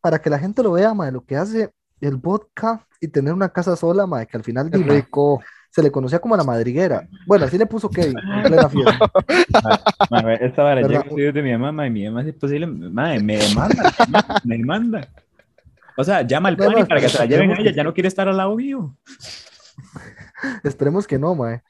para 0.00 0.20
que 0.20 0.30
la 0.30 0.38
gente 0.38 0.62
lo 0.62 0.70
vea, 0.70 0.94
mae, 0.94 1.10
lo 1.10 1.24
que 1.24 1.34
hace 1.36 1.70
el 2.00 2.14
vodka 2.14 2.86
y 3.00 3.08
tener 3.08 3.34
una 3.34 3.48
casa 3.48 3.74
sola, 3.74 4.06
mae, 4.06 4.24
que 4.28 4.36
al 4.36 4.44
final 4.44 4.70
mae, 4.70 4.82
rico. 4.82 5.42
se 5.68 5.82
le 5.82 5.90
conocía 5.90 6.20
como 6.20 6.36
la 6.36 6.44
madriguera. 6.44 7.08
Bueno, 7.26 7.46
así 7.46 7.58
le 7.58 7.66
puso 7.66 7.90
Kevin 7.90 8.16
en 8.36 8.42
plena 8.44 8.68
fiesta. 8.68 9.10
Ma, 10.08 10.22
ma, 10.22 10.34
esta 10.34 10.62
vara 10.62 10.82
llega 10.82 11.32
de 11.32 11.42
mi 11.42 11.56
mamá 11.56 11.84
y 11.88 11.90
mi 11.90 12.04
mamá, 12.04 12.22
si 12.22 12.28
es 12.28 12.36
posible, 12.36 12.68
ma, 12.68 13.18
me 13.18 13.36
demanda. 13.36 13.92
me 14.44 14.58
demanda. 14.58 15.08
O 15.96 16.04
sea, 16.04 16.22
llama 16.22 16.50
al 16.50 16.56
No, 16.56 16.66
no, 16.66 16.70
Connie 16.70 16.84
para 16.86 17.00
que 17.00 17.08
se 17.08 17.18
la 17.18 17.26
lleven 17.26 17.50
a 17.50 17.54
ella. 17.54 17.70
que 17.72 17.76
Ya 17.76 17.82
no 17.82 17.92
quiere 17.92 18.06
estar 18.06 18.28
al 18.28 18.36
lado 18.36 18.54
mío. 18.54 18.96
Esperemos 20.62 21.04
que 21.04 21.18
no, 21.18 21.34
mae. 21.34 21.62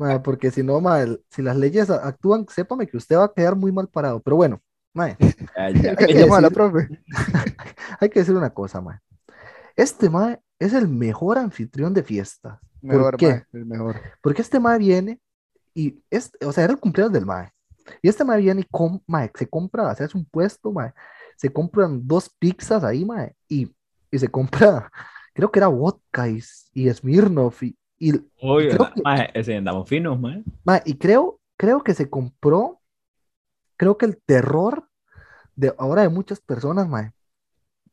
Mae, 0.00 0.18
porque 0.20 0.50
si 0.50 0.62
no, 0.62 0.80
mae, 0.80 1.18
si 1.28 1.42
las 1.42 1.56
leyes 1.56 1.90
actúan, 1.90 2.46
sépame 2.48 2.86
que 2.86 2.96
usted 2.96 3.16
va 3.16 3.24
a 3.24 3.32
quedar 3.34 3.54
muy 3.54 3.70
mal 3.70 3.86
parado. 3.86 4.20
Pero 4.20 4.36
bueno, 4.36 4.60
mae, 4.94 5.16
Ya, 5.20 5.26
ya. 5.56 5.90
Hay 5.98 6.06
que 6.06 6.14
la 6.26 6.40
decir- 6.40 6.52
profe. 6.54 6.88
hay 8.00 8.08
que 8.08 8.20
decir 8.20 8.34
una 8.34 8.50
cosa, 8.50 8.80
mae. 8.80 8.98
Este 9.76 10.08
mae 10.10 10.40
es 10.58 10.72
el 10.72 10.88
mejor 10.88 11.38
anfitrión 11.38 11.92
de 11.94 12.02
fiestas. 12.02 12.58
¿Por 12.80 12.90
Mejor, 12.96 13.16
qué? 13.18 13.26
mae, 13.28 13.46
el 13.52 13.66
mejor. 13.66 13.96
Porque 14.22 14.42
este 14.42 14.58
mae 14.58 14.78
viene 14.78 15.20
y, 15.74 16.02
es, 16.10 16.32
o 16.44 16.50
sea, 16.52 16.64
era 16.64 16.72
el 16.72 16.80
cumpleaños 16.80 17.12
del 17.12 17.26
mae. 17.26 17.50
Y 18.02 18.08
este 18.08 18.24
mae 18.24 18.40
viene 18.40 18.62
y 18.62 18.64
com- 18.70 19.00
mae, 19.06 19.30
se 19.34 19.46
compra, 19.48 19.94
se 19.94 20.04
hace 20.04 20.16
un 20.16 20.24
puesto, 20.24 20.72
mae. 20.72 20.92
Se 21.36 21.52
compran 21.52 22.06
dos 22.06 22.30
pizzas 22.38 22.84
ahí, 22.84 23.04
mae. 23.04 23.34
Y, 23.48 23.74
y 24.10 24.18
se 24.18 24.28
compra, 24.28 24.90
creo 25.34 25.50
que 25.50 25.58
era 25.58 25.68
vodka 25.68 26.26
y, 26.28 26.40
y 26.72 26.90
Smirnoff. 26.90 27.62
Y, 27.62 27.76
y, 28.00 28.14
Uy, 28.40 28.68
creo 28.70 28.90
que- 28.94 29.30
ese 29.34 29.56
andamos 29.56 29.88
finos, 29.88 30.18
mae, 30.18 30.42
y 30.84 30.94
creo, 30.94 31.38
creo 31.56 31.84
que 31.84 31.94
se 31.94 32.08
compró, 32.10 32.80
creo 33.76 33.96
que 33.98 34.06
el 34.06 34.16
terror 34.16 34.88
de 35.54 35.72
ahora 35.78 36.02
de 36.02 36.08
muchas 36.08 36.40
personas, 36.40 36.88
mae. 36.88 37.12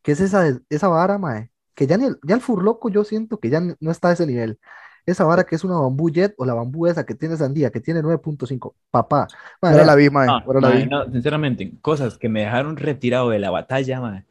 Que 0.01 0.13
es 0.13 0.21
esa, 0.21 0.45
esa 0.69 0.87
vara, 0.87 1.17
mae. 1.17 1.51
Que 1.75 1.85
ya, 1.85 1.97
ni 1.97 2.05
el, 2.05 2.17
ya 2.23 2.35
el 2.35 2.41
furloco 2.41 2.89
yo 2.89 3.03
siento 3.03 3.39
que 3.39 3.49
ya 3.49 3.59
no 3.59 3.91
está 3.91 4.07
a 4.09 4.13
ese 4.13 4.25
nivel. 4.25 4.57
Esa 5.05 5.25
vara 5.25 5.43
que 5.45 5.55
es 5.55 5.63
una 5.63 5.75
bambú 5.77 6.09
jet 6.09 6.33
o 6.37 6.45
la 6.45 6.53
bambú 6.53 6.87
esa 6.87 7.05
que 7.05 7.13
tiene 7.13 7.35
sandía, 7.37 7.69
que 7.69 7.79
tiene 7.81 8.01
9.5. 8.01 8.73
Papá. 8.89 9.27
mae, 9.61 9.73
Ahora 9.73 9.85
la 9.85 9.95
vi, 9.95 10.09
mae. 10.09 10.27
No, 10.27 10.37
Ahora 10.39 10.61
la 10.61 10.69
vi. 10.69 10.85
no, 10.85 11.03
sinceramente, 11.11 11.73
cosas 11.81 12.17
que 12.17 12.29
me 12.29 12.41
dejaron 12.41 12.77
retirado 12.77 13.29
de 13.29 13.39
la 13.39 13.49
batalla, 13.51 13.99
mae. 14.01 14.25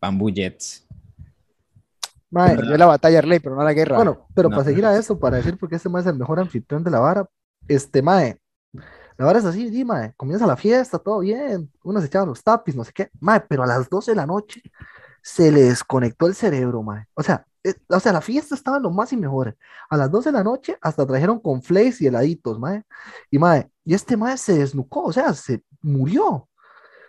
Bamboo 0.00 0.30
Jets. 0.30 0.85
Mae, 2.30 2.56
Perdió 2.56 2.76
la 2.76 2.86
batalla 2.86 3.18
Arley, 3.18 3.38
pero 3.40 3.54
no 3.54 3.62
la 3.62 3.72
guerra. 3.72 3.96
Bueno, 3.96 4.26
pero 4.34 4.48
No. 4.48 4.56
para 4.56 4.64
seguir 4.68 4.84
a 4.86 4.96
eso, 4.96 5.18
para 5.18 5.36
decir 5.38 5.56
porque 5.58 5.76
este 5.76 5.88
mae 5.88 6.02
es 6.02 6.06
el 6.08 6.16
mejor 6.18 6.40
anfitrión 6.40 6.82
de 6.84 6.90
la 6.90 7.00
vara, 7.00 7.28
este 7.68 8.02
mae, 8.02 8.40
la 9.18 9.24
vara 9.24 9.38
es 9.38 9.44
así, 9.44 9.70
sí, 9.70 9.84
mae, 9.84 10.12
comienza 10.16 10.46
la 10.46 10.56
fiesta, 10.56 10.98
todo 10.98 11.20
bien, 11.20 11.70
uno 11.82 12.00
se 12.00 12.06
echaba 12.06 12.26
los 12.26 12.42
tapis, 12.42 12.76
no 12.76 12.84
sé 12.84 12.92
qué, 12.92 13.10
mae, 13.20 13.40
pero 13.40 13.62
a 13.62 13.66
las 13.66 13.88
12 13.88 14.10
de 14.12 14.16
la 14.16 14.26
noche 14.26 14.60
se 15.22 15.50
le 15.50 15.62
desconectó 15.62 16.26
el 16.26 16.34
cerebro, 16.34 16.82
mae. 16.82 17.06
O 17.14 17.22
sea, 17.22 17.44
eh, 17.64 17.74
o 17.88 17.98
sea, 17.98 18.12
la 18.12 18.20
fiesta 18.20 18.54
estaba 18.54 18.78
lo 18.78 18.90
más 18.90 19.12
y 19.12 19.16
mejor. 19.16 19.56
A 19.90 19.96
las 19.96 20.08
12 20.10 20.28
de 20.28 20.34
la 20.34 20.44
noche 20.44 20.78
hasta 20.80 21.04
trajeron 21.06 21.40
con 21.40 21.62
flakes 21.62 21.96
y 22.00 22.06
heladitos, 22.06 22.60
mae. 22.60 22.84
Y 23.30 23.38
mae, 23.38 23.68
y 23.84 23.94
este 23.94 24.16
mae 24.16 24.36
se 24.36 24.58
desnucó, 24.58 25.02
o 25.04 25.12
sea, 25.12 25.32
se 25.34 25.62
murió. 25.82 26.48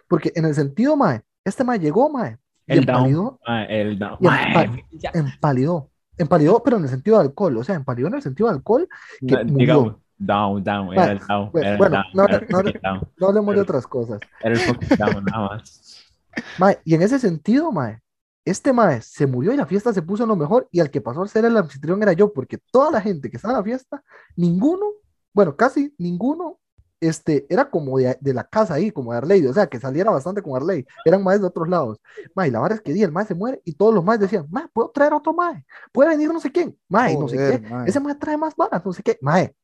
Porque 0.07 0.31
en 0.35 0.45
el 0.45 0.55
sentido, 0.55 0.95
mae, 0.95 1.21
este 1.43 1.63
mae 1.63 1.77
llegó, 1.79 2.09
mae, 2.09 2.37
El 2.67 2.85
down. 2.85 3.37
mae, 3.47 3.81
el 3.81 3.97
down. 3.97 4.17
El 4.21 4.83
ya, 4.91 5.11
empalidó, 5.13 5.89
empalidó, 6.17 6.61
pero 6.63 6.77
en 6.77 6.83
el 6.83 6.89
sentido 6.89 7.17
de 7.17 7.23
alcohol, 7.23 7.57
o 7.57 7.63
sea, 7.63 7.75
empalidó 7.75 8.07
en 8.07 8.15
el 8.15 8.21
sentido 8.21 8.49
de 8.49 8.55
alcohol, 8.55 8.87
que 9.19 9.35
no, 9.35 9.43
murió. 9.45 9.57
digamos, 9.57 9.95
down, 10.17 10.63
down, 10.63 10.93
era 10.93 11.11
el 11.13 11.19
down. 11.19 11.51
bueno, 11.51 11.65
era 11.65 11.71
el 11.71 11.77
bueno, 11.77 11.95
down, 11.95 12.05
no, 12.13 12.23
era 12.25 12.35
el 12.35 12.47
no, 12.49 12.57
fucking 12.57 12.81
down. 12.81 13.01
no 13.17 13.27
hablemos 13.27 13.55
de 13.55 13.61
otras 13.61 13.87
cosas. 13.87 14.19
Era 14.41 14.53
el 14.53 14.59
fucking 14.59 14.97
down, 14.97 15.25
nada 15.25 15.49
más. 15.49 16.03
Mae, 16.59 16.79
y 16.83 16.93
en 16.93 17.01
ese 17.01 17.17
sentido, 17.17 17.71
mae, 17.71 17.99
este 18.45 18.71
mae 18.71 19.01
se 19.01 19.25
murió 19.25 19.53
y 19.53 19.57
la 19.57 19.65
fiesta 19.65 19.91
se 19.91 20.01
puso 20.01 20.23
en 20.23 20.29
lo 20.29 20.35
mejor 20.35 20.67
y 20.71 20.79
al 20.79 20.91
que 20.91 21.01
pasó 21.01 21.23
a 21.23 21.27
ser 21.27 21.45
el 21.45 21.57
anfitrión 21.57 22.01
era 22.03 22.13
yo, 22.13 22.31
porque 22.31 22.59
toda 22.71 22.91
la 22.91 23.01
gente 23.01 23.29
que 23.29 23.37
estaba 23.37 23.53
en 23.53 23.57
la 23.59 23.63
fiesta, 23.63 24.03
ninguno, 24.35 24.85
bueno, 25.33 25.55
casi 25.55 25.93
ninguno, 25.97 26.59
este, 26.99 27.45
era 27.49 27.69
como 27.69 27.97
de, 27.99 28.17
de 28.21 28.33
la 28.33 28.43
casa 28.43 28.75
ahí, 28.75 28.91
como 28.91 29.11
de 29.11 29.17
Arley, 29.19 29.45
o 29.45 29.53
sea, 29.53 29.67
que 29.67 29.79
saliera 29.79 30.11
bastante 30.11 30.41
con 30.41 30.55
Arley, 30.55 30.85
eran 31.05 31.23
maes 31.23 31.41
de 31.41 31.47
otros 31.47 31.67
lados. 31.69 31.99
Mae, 32.35 32.47
y 32.49 32.51
la 32.51 32.59
verdad 32.61 32.77
es 32.77 32.81
que 32.83 32.93
di, 32.93 33.03
el 33.03 33.11
mae 33.11 33.25
se 33.25 33.35
muere 33.35 33.61
y 33.65 33.73
todos 33.73 33.93
los 33.93 34.03
maes 34.03 34.19
decían, 34.19 34.47
mae, 34.49 34.67
¿puedo 34.73 34.89
traer 34.89 35.13
otro 35.13 35.33
mae? 35.33 35.65
¿Puede 35.91 36.09
venir 36.09 36.31
no 36.33 36.39
sé 36.39 36.51
quién? 36.51 36.77
Mae, 36.89 37.17
no 37.17 37.27
sé 37.27 37.37
qué, 37.43 37.59
mae. 37.59 37.87
ese 37.89 37.99
mae 37.99 38.15
trae 38.15 38.37
más 38.37 38.55
varas, 38.55 38.83
no 38.85 38.93
sé 38.93 39.03
qué, 39.03 39.17
mae, 39.21 39.55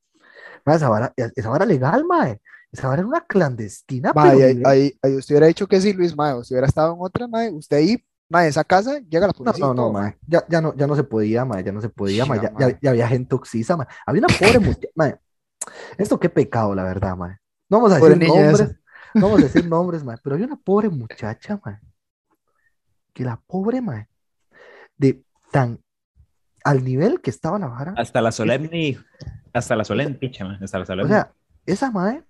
esa 0.65 0.89
vara, 0.89 1.13
esa 1.15 1.49
vara 1.49 1.65
legal, 1.65 2.05
mae, 2.05 2.41
esa 2.71 2.87
vara 2.87 3.01
era 3.01 3.07
una 3.07 3.21
clandestina, 3.25 4.13
pero 4.13 4.29
ahí, 4.29 4.61
ahí- 4.65 4.99
ahí 5.01 5.15
usted 5.15 5.35
hubiera 5.35 5.47
dicho 5.47 5.67
que 5.67 5.79
sí, 5.81 5.93
Luis, 5.93 6.15
mae. 6.15 6.33
Usted 6.35 6.55
hubiera 6.55 6.67
estado 6.67 6.93
en 6.93 6.99
otra, 7.01 7.27
mae. 7.27 7.51
Usted 7.51 7.77
ahí, 7.77 8.03
mae, 8.29 8.47
esa 8.47 8.63
casa, 8.63 8.99
llega 8.99 9.27
la 9.27 9.33
No, 9.33 9.37
policía. 9.45 9.65
no, 9.67 9.73
no, 9.73 9.75
todo, 9.75 9.91
mae. 9.93 10.17
Ya, 10.27 10.43
ya 10.49 10.61
no, 10.61 10.75
ya 10.75 10.87
no 10.87 10.95
se 10.95 11.03
podía, 11.03 11.45
mae, 11.45 11.63
ya 11.63 11.71
no 11.71 11.81
se 11.81 11.89
podía, 11.89 12.25
mae. 12.25 12.39
Ya, 12.41 12.51
Ya, 12.57 12.79
ya 12.81 12.89
había 12.91 13.07
gente 13.07 13.35
oxisa, 13.35 13.77
mae. 13.77 13.87
Había 14.05 14.21
una 14.21 14.35
pobre 14.35 14.59
muchacha, 14.59 14.87
mae. 14.95 15.15
Esto 15.98 16.20
qué 16.20 16.29
pecado, 16.29 16.74
la 16.75 16.84
verdad, 16.84 17.15
mae. 17.15 17.38
No 17.70 17.77
vamos 17.82 17.93
a 17.93 18.00
decir 18.00 18.24
esa. 18.24 18.34
nombres, 18.34 18.75
no 19.13 19.22
vamos 19.22 19.39
a 19.39 19.43
decir 19.48 19.67
nombres, 19.67 20.03
mae, 20.03 20.17
pero 20.24 20.36
había 20.36 20.48
una 20.48 20.58
pobre 20.58 20.89
muchacha, 20.89 21.60
mae. 21.65 21.79
Que 23.13 23.24
la 23.24 23.39
pobre, 23.46 23.82
mae, 23.82 24.08
de 24.98 25.24
tan 25.51 25.79
al 26.63 26.84
nivel 26.84 27.22
que 27.22 27.29
estaba 27.29 27.60
la 27.60 27.67
vara. 27.67 27.93
Hasta 27.98 28.22
la 28.22 28.32
solemne, 28.32 28.98
hasta 29.53 29.75
la 29.75 29.84
solemne, 29.84 30.15
picha, 30.15 30.46
mae, 30.46 30.58
hasta 30.63 30.77
la 30.77 30.84
O 30.84 30.88
solemne. 30.88 31.10
sea, 31.10 31.34
esa 31.65 31.91
mae 31.91 32.24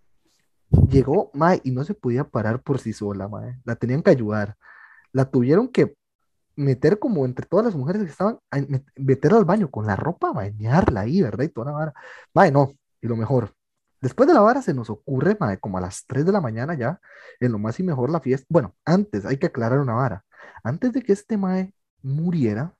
llegó, 0.89 1.29
mae, 1.33 1.61
y 1.63 1.71
no 1.71 1.83
se 1.83 1.93
podía 1.93 2.23
parar 2.23 2.61
por 2.61 2.79
sí 2.79 2.93
sola, 2.93 3.27
mae. 3.27 3.59
La 3.63 3.75
tenían 3.75 4.01
que 4.01 4.11
ayudar. 4.11 4.55
La 5.11 5.25
tuvieron 5.29 5.67
que 5.67 5.95
meter 6.55 6.99
como 6.99 7.25
entre 7.25 7.45
todas 7.45 7.65
las 7.65 7.75
mujeres 7.75 8.03
que 8.03 8.09
estaban, 8.09 8.39
meterla 8.95 9.37
al 9.37 9.45
baño 9.45 9.69
con 9.71 9.85
la 9.87 9.95
ropa, 9.95 10.31
bañarla 10.33 11.01
ahí, 11.01 11.21
¿verdad? 11.21 11.45
Y 11.45 11.49
toda 11.49 11.67
la 11.71 11.77
vara. 11.77 11.93
Mae, 12.33 12.51
no. 12.51 12.71
Y 13.03 13.07
lo 13.09 13.17
mejor, 13.17 13.53
después 13.99 14.27
de 14.27 14.33
la 14.33 14.39
vara 14.39 14.61
se 14.61 14.73
nos 14.73 14.89
ocurre, 14.89 15.35
mae, 15.37 15.59
como 15.59 15.77
a 15.77 15.81
las 15.81 16.05
3 16.07 16.25
de 16.25 16.31
la 16.31 16.39
mañana 16.39 16.73
ya, 16.73 17.01
en 17.41 17.51
lo 17.51 17.59
más 17.59 17.77
y 17.81 17.83
mejor 17.83 18.09
la 18.09 18.21
fiesta. 18.21 18.47
Bueno, 18.49 18.75
antes 18.85 19.25
hay 19.25 19.37
que 19.37 19.47
aclarar 19.47 19.79
una 19.79 19.93
vara. 19.93 20.23
Antes 20.63 20.93
de 20.93 21.01
que 21.01 21.11
este 21.11 21.35
mae 21.37 21.73
muriera, 22.01 22.73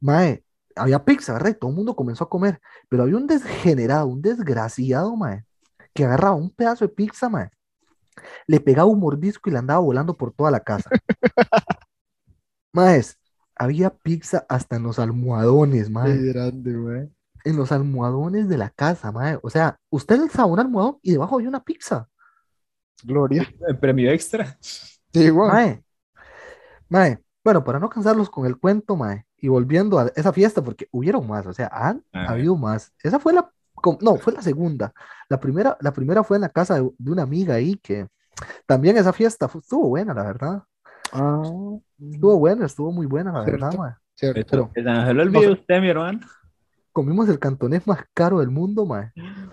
mae, 0.00 0.44
había 0.76 1.02
pizza, 1.02 1.32
¿verdad? 1.32 1.50
Y 1.50 1.54
todo 1.54 1.70
el 1.70 1.76
mundo 1.76 1.96
comenzó 1.96 2.24
a 2.24 2.28
comer. 2.28 2.60
Pero 2.90 3.04
había 3.04 3.16
un 3.16 3.26
desgenerado, 3.26 4.06
un 4.06 4.20
desgraciado, 4.20 5.16
mae, 5.16 5.46
que 5.94 6.04
agarraba 6.04 6.36
un 6.36 6.50
pedazo 6.50 6.86
de 6.86 6.92
pizza, 6.92 7.30
mae, 7.30 7.50
le 8.46 8.60
pegaba 8.60 8.90
un 8.90 9.00
mordisco 9.00 9.48
y 9.48 9.52
le 9.54 9.58
andaba 9.60 9.80
volando 9.80 10.14
por 10.14 10.30
toda 10.30 10.50
la 10.50 10.60
casa. 10.60 10.90
Maes, 12.74 13.18
había 13.54 13.88
pizza 13.88 14.44
hasta 14.50 14.76
en 14.76 14.82
los 14.82 14.98
almohadones, 14.98 15.88
mae. 15.88 16.12
Qué 16.12 16.22
grande, 16.32 16.72
mae. 16.76 17.15
En 17.46 17.56
los 17.56 17.72
almohadones 17.72 18.48
de 18.48 18.58
la 18.58 18.70
casa, 18.70 19.12
mae. 19.12 19.38
O 19.42 19.50
sea, 19.50 19.78
usted 19.90 20.20
alzaba 20.20 20.46
un 20.46 20.58
almohadón 20.60 20.98
y 21.02 21.12
debajo 21.12 21.36
había 21.36 21.48
una 21.48 21.62
pizza. 21.64 22.08
Gloria. 23.04 23.46
El 23.68 23.78
premio 23.78 24.10
extra. 24.10 24.56
Sí, 24.60 25.28
güey. 25.30 25.48
Mae. 25.50 25.84
Mae. 26.88 27.18
Bueno, 27.44 27.62
para 27.62 27.78
no 27.78 27.88
cansarlos 27.88 28.28
con 28.28 28.46
el 28.46 28.58
cuento, 28.58 28.96
mae. 28.96 29.24
Y 29.36 29.48
volviendo 29.48 29.98
a 29.98 30.10
esa 30.16 30.32
fiesta, 30.32 30.62
porque 30.62 30.88
hubieron 30.90 31.26
más, 31.28 31.46
o 31.46 31.52
sea, 31.52 31.68
han 31.72 32.02
A 32.12 32.32
habido 32.32 32.56
más. 32.56 32.92
Esa 33.02 33.20
fue 33.20 33.32
la, 33.32 33.48
no, 34.00 34.16
fue 34.16 34.32
la 34.32 34.42
segunda. 34.42 34.92
La 35.28 35.38
primera, 35.38 35.76
la 35.80 35.92
primera 35.92 36.24
fue 36.24 36.38
en 36.38 36.40
la 36.42 36.48
casa 36.48 36.74
de, 36.80 36.90
de 36.98 37.12
una 37.12 37.22
amiga 37.22 37.54
ahí 37.54 37.76
que 37.76 38.08
también 38.66 38.96
esa 38.96 39.12
fiesta 39.12 39.46
estuvo 39.46 39.88
buena, 39.88 40.12
la 40.14 40.24
verdad. 40.24 40.62
Ah, 41.12 41.42
Estuvo 41.98 42.38
buena, 42.38 42.66
estuvo 42.66 42.90
muy 42.92 43.06
buena, 43.06 43.32
la 43.32 43.44
Cierto. 43.44 43.64
verdad, 43.66 43.78
mae. 43.78 43.92
cierto. 44.14 44.70
Pero 44.74 45.04
Se 45.06 45.14
le 45.14 45.22
olvidó 45.22 45.52
usted, 45.52 45.80
mi 45.80 45.88
hermano. 45.88 46.20
Comimos 46.96 47.28
el 47.28 47.38
cantonés 47.38 47.86
más 47.86 47.98
caro 48.14 48.40
del 48.40 48.48
mundo, 48.48 48.86
mae. 48.86 49.12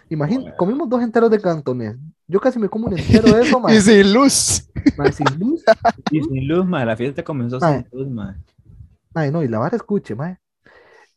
Imagina, 0.09 0.43
Joder. 0.43 0.55
comimos 0.55 0.87
dos 0.87 1.03
enteros 1.03 1.29
de 1.29 1.41
cantonés. 1.41 1.97
Yo 2.25 2.39
casi 2.39 2.57
me 2.57 2.69
como 2.69 2.87
un 2.87 2.97
entero 2.97 3.33
de 3.33 3.41
eso, 3.41 3.59
mae. 3.59 3.75
Y 3.75 3.81
sin 3.81 4.13
luz. 4.13 4.69
Mae, 4.97 5.11
sin 5.11 5.27
luz. 5.37 5.61
Y 6.11 6.21
sin 6.23 6.47
luz, 6.47 6.65
mae, 6.65 6.85
la 6.85 6.95
fiesta 6.95 7.21
comenzó 7.21 7.59
sin 7.59 7.85
luz, 7.91 8.07
mae. 8.07 8.35
Mae, 9.13 9.29
no, 9.29 9.43
y 9.43 9.49
la 9.49 9.59
vara 9.59 9.75
escuche, 9.75 10.15
mae. 10.15 10.37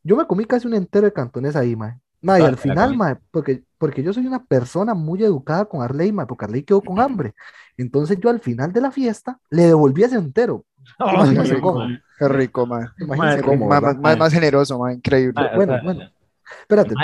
Yo 0.03 0.17
me 0.17 0.27
comí 0.27 0.45
casi 0.47 0.67
un 0.67 0.75
entero 0.75 1.05
de 1.07 1.13
cantonés 1.13 1.55
ahí, 1.55 1.77
mae. 1.77 1.95
Mae, 2.23 2.41
y 2.43 2.45
al 2.45 2.57
final, 2.57 2.97
mae, 2.97 3.19
porque, 3.31 3.63
porque 3.79 4.03
yo 4.03 4.13
soy 4.13 4.27
una 4.27 4.45
persona 4.45 4.95
muy 4.95 5.23
educada 5.23 5.65
con 5.67 5.81
Arley, 5.81 6.11
mae, 6.11 6.27
porque 6.27 6.47
Arley 6.47 6.65
quedó 6.65 6.81
con 6.81 6.99
hambre. 6.99 7.35
Entonces 7.77 8.19
yo 8.19 8.31
al 8.31 8.41
final 8.41 8.73
de 8.73 8.81
la 8.81 8.91
fiesta 8.91 9.39
le 9.49 9.63
devolví 9.63 10.03
ese 10.03 10.17
entero. 10.17 10.65
Ay, 10.99 11.37
sé 11.37 11.53
mae, 11.53 11.61
cómo. 11.61 11.79
mae. 11.79 12.01
Qué 12.19 12.27
rico, 12.27 12.67
mae. 12.67 12.89
Imagínense 12.99 13.43
cómo, 13.45 13.69
Más, 13.69 13.81
más, 13.81 13.97
más, 13.99 14.19
más 14.19 14.33
generoso, 14.33 14.77
mae. 14.81 14.95
Increíble. 14.95 15.41
Bueno, 15.55 15.79
bueno. 15.85 16.16
Espérate, 16.61 16.95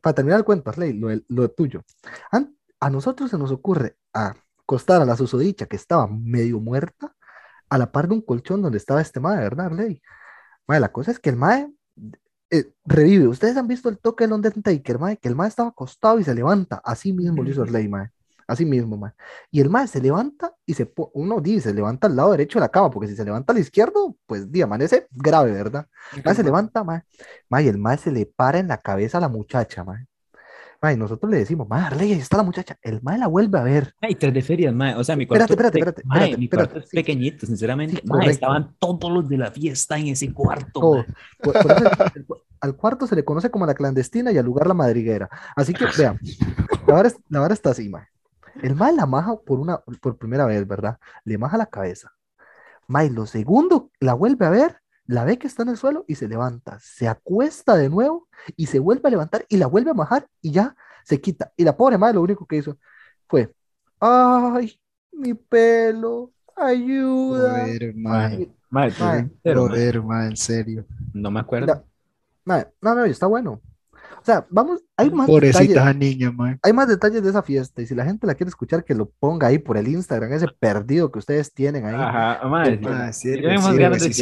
para, 0.00 0.14
terminar 0.14 0.38
el 0.38 0.44
cuento, 0.44 0.70
Arley, 0.70 0.92
lo, 0.92 1.08
lo 1.28 1.50
tuyo. 1.50 1.82
A 2.80 2.90
nosotros 2.90 3.30
se 3.30 3.38
nos 3.38 3.50
ocurre 3.50 3.96
acostar 4.12 5.02
a 5.02 5.04
la 5.04 5.16
susodicha 5.16 5.66
que 5.66 5.76
estaba 5.76 6.06
medio 6.06 6.60
muerta 6.60 7.14
a 7.68 7.78
la 7.78 7.92
par 7.92 8.08
de 8.08 8.14
un 8.14 8.20
colchón 8.20 8.62
donde 8.62 8.78
estaba 8.78 9.00
este 9.00 9.20
mae, 9.20 9.38
¿verdad, 9.38 9.66
Arley? 9.66 10.02
Mae, 10.66 10.80
la 10.80 10.92
cosa 10.92 11.12
es 11.12 11.18
que 11.18 11.30
el 11.30 11.36
mae 11.36 11.72
eh, 12.50 12.72
revive. 12.84 13.28
Ustedes 13.28 13.56
han 13.56 13.68
visto 13.68 13.88
el 13.88 13.98
toque 13.98 14.24
del 14.24 14.32
Undertaker, 14.32 14.98
mae, 14.98 15.16
que 15.16 15.28
el 15.28 15.36
mae 15.36 15.48
estaba 15.48 15.68
acostado 15.68 16.18
y 16.18 16.24
se 16.24 16.34
levanta. 16.34 16.82
Así 16.84 17.12
mismo 17.12 17.42
lo 17.42 17.50
hizo 17.50 17.62
Arley, 17.62 17.88
mae. 17.88 18.10
Así 18.50 18.64
mismo, 18.66 18.96
mae. 18.96 19.12
Y 19.50 19.60
el 19.60 19.70
mae 19.70 19.86
se 19.86 20.00
levanta 20.00 20.52
y 20.66 20.74
se 20.74 20.92
uno 21.14 21.40
dice, 21.40 21.68
se 21.70 21.74
levanta 21.74 22.06
al 22.08 22.16
lado 22.16 22.32
derecho 22.32 22.58
de 22.58 22.64
la 22.64 22.68
cama, 22.68 22.90
porque 22.90 23.08
si 23.08 23.14
se 23.16 23.24
levanta 23.24 23.52
al 23.52 23.58
izquierdo, 23.60 24.16
pues 24.26 24.50
di, 24.50 24.60
amanece 24.62 25.06
grave, 25.10 25.52
¿verdad? 25.52 25.86
El 26.16 26.22
mae 26.24 26.34
se 26.34 26.42
levanta, 26.42 26.82
mae. 26.84 27.02
Mae, 27.48 27.64
y 27.64 27.68
el 27.68 27.78
mae 27.78 27.96
se 27.96 28.10
le 28.10 28.26
para 28.26 28.58
en 28.58 28.68
la 28.68 28.78
cabeza 28.78 29.18
a 29.18 29.20
la 29.20 29.28
muchacha, 29.28 29.84
mae. 29.84 30.06
Mae, 30.82 30.94
y 30.94 30.96
nosotros 30.96 31.30
le 31.30 31.36
decimos, 31.38 31.68
mae, 31.68 31.84
Arley, 31.84 32.12
ahí 32.14 32.18
está 32.20 32.38
la 32.38 32.42
muchacha. 32.42 32.74
El 32.80 33.02
mae 33.02 33.18
la 33.18 33.26
vuelve 33.26 33.58
a 33.58 33.62
ver. 33.62 33.92
Ay, 34.00 34.14
tres 34.14 34.32
de 34.32 34.40
ferias, 34.40 34.74
mae. 34.74 34.94
O 34.94 35.04
sea, 35.04 35.14
mi 35.14 35.26
cuarto. 35.26 35.44
espérate, 35.52 35.78
espérate, 35.78 36.02
mae, 36.06 36.18
espérate, 36.20 36.38
mi 36.38 36.44
espérate, 36.46 36.68
cuarto 36.70 36.84
es 36.84 36.90
sí. 36.90 36.96
pequeñito, 36.96 37.46
sinceramente. 37.46 37.96
Sí, 37.96 38.02
mae, 38.06 38.10
correcto. 38.12 38.30
estaban 38.32 38.74
todos 38.78 39.12
los 39.12 39.28
de 39.28 39.36
la 39.36 39.50
fiesta 39.50 39.98
en 39.98 40.08
ese 40.08 40.32
cuarto. 40.32 40.80
Todo. 40.80 40.96
mae. 40.96 41.06
Por- 41.42 41.52
por 41.62 41.72
eso 41.72 41.84
el 42.14 42.24
cu- 42.26 42.36
al 42.62 42.76
cuarto 42.76 43.06
se 43.06 43.14
le 43.14 43.24
conoce 43.24 43.50
como 43.50 43.64
la 43.66 43.74
clandestina 43.74 44.32
y 44.32 44.38
al 44.38 44.44
lugar 44.46 44.66
la 44.66 44.74
madriguera. 44.74 45.28
Así 45.54 45.72
que, 45.74 45.84
vean, 45.98 46.18
la 46.86 46.94
vara, 46.94 47.10
la 47.28 47.40
vara 47.40 47.54
está 47.54 47.70
así, 47.70 47.88
mae. 47.90 48.04
El 48.62 48.74
mae 48.74 48.92
la 48.92 49.06
maja 49.06 49.36
por, 49.36 49.58
una, 49.60 49.78
por 49.78 50.16
primera 50.18 50.46
vez, 50.46 50.66
¿verdad? 50.66 50.98
Le 51.24 51.38
maja 51.38 51.56
la 51.56 51.66
cabeza. 51.66 52.12
Mae, 52.86 53.10
lo 53.10 53.26
segundo, 53.26 53.90
la 54.00 54.14
vuelve 54.14 54.46
a 54.46 54.50
ver, 54.50 54.80
la 55.06 55.24
ve 55.24 55.38
que 55.38 55.46
está 55.46 55.62
en 55.62 55.70
el 55.70 55.76
suelo 55.76 56.04
y 56.08 56.16
se 56.16 56.28
levanta, 56.28 56.78
se 56.80 57.08
acuesta 57.08 57.76
de 57.76 57.88
nuevo 57.88 58.28
y 58.56 58.66
se 58.66 58.78
vuelve 58.78 59.06
a 59.08 59.10
levantar 59.10 59.44
y 59.48 59.56
la 59.56 59.66
vuelve 59.66 59.90
a 59.90 59.94
bajar 59.94 60.26
y 60.40 60.50
ya 60.52 60.74
se 61.04 61.20
quita. 61.20 61.52
Y 61.56 61.64
la 61.64 61.76
pobre 61.76 61.98
madre 61.98 62.14
lo 62.14 62.22
único 62.22 62.46
que 62.46 62.56
hizo 62.56 62.78
fue, 63.28 63.52
ay, 64.00 64.78
mi 65.12 65.34
pelo, 65.34 66.32
ayuda. 66.56 67.60
Joder, 67.64 67.94
mae. 67.96 68.50
Mae, 68.70 68.92
Mae, 69.00 69.30
pero, 69.42 69.62
Joder, 69.68 70.02
mae, 70.02 70.28
en 70.28 70.36
serio. 70.36 70.84
no 71.12 71.30
me 71.30 71.40
acuerdo. 71.40 71.66
La- 71.66 71.84
Madre, 72.44 72.72
no, 72.80 72.94
no, 72.94 73.04
está 73.04 73.26
bueno. 73.26 73.60
O 74.20 74.24
sea, 74.24 74.46
vamos, 74.50 74.82
hay 74.96 75.10
más 75.10 75.26
Pobrecita 75.26 75.62
detalles, 75.86 75.96
niña, 75.96 76.30
mae. 76.30 76.58
hay 76.62 76.72
más 76.72 76.88
detalles 76.88 77.22
de 77.22 77.30
esa 77.30 77.42
fiesta 77.42 77.80
y 77.80 77.86
si 77.86 77.94
la 77.94 78.04
gente 78.04 78.26
la 78.26 78.34
quiere 78.34 78.48
escuchar, 78.48 78.84
que 78.84 78.94
lo 78.94 79.08
ponga 79.08 79.46
ahí 79.46 79.58
por 79.58 79.76
el 79.78 79.88
Instagram, 79.88 80.32
ese 80.32 80.46
perdido 80.58 81.10
que 81.10 81.18
ustedes 81.18 81.52
tienen 81.54 81.86
ahí. 81.86 81.94
Ajá, 81.94 82.40
ganas 83.78 84.00
de 84.02 84.10
que, 84.10 84.14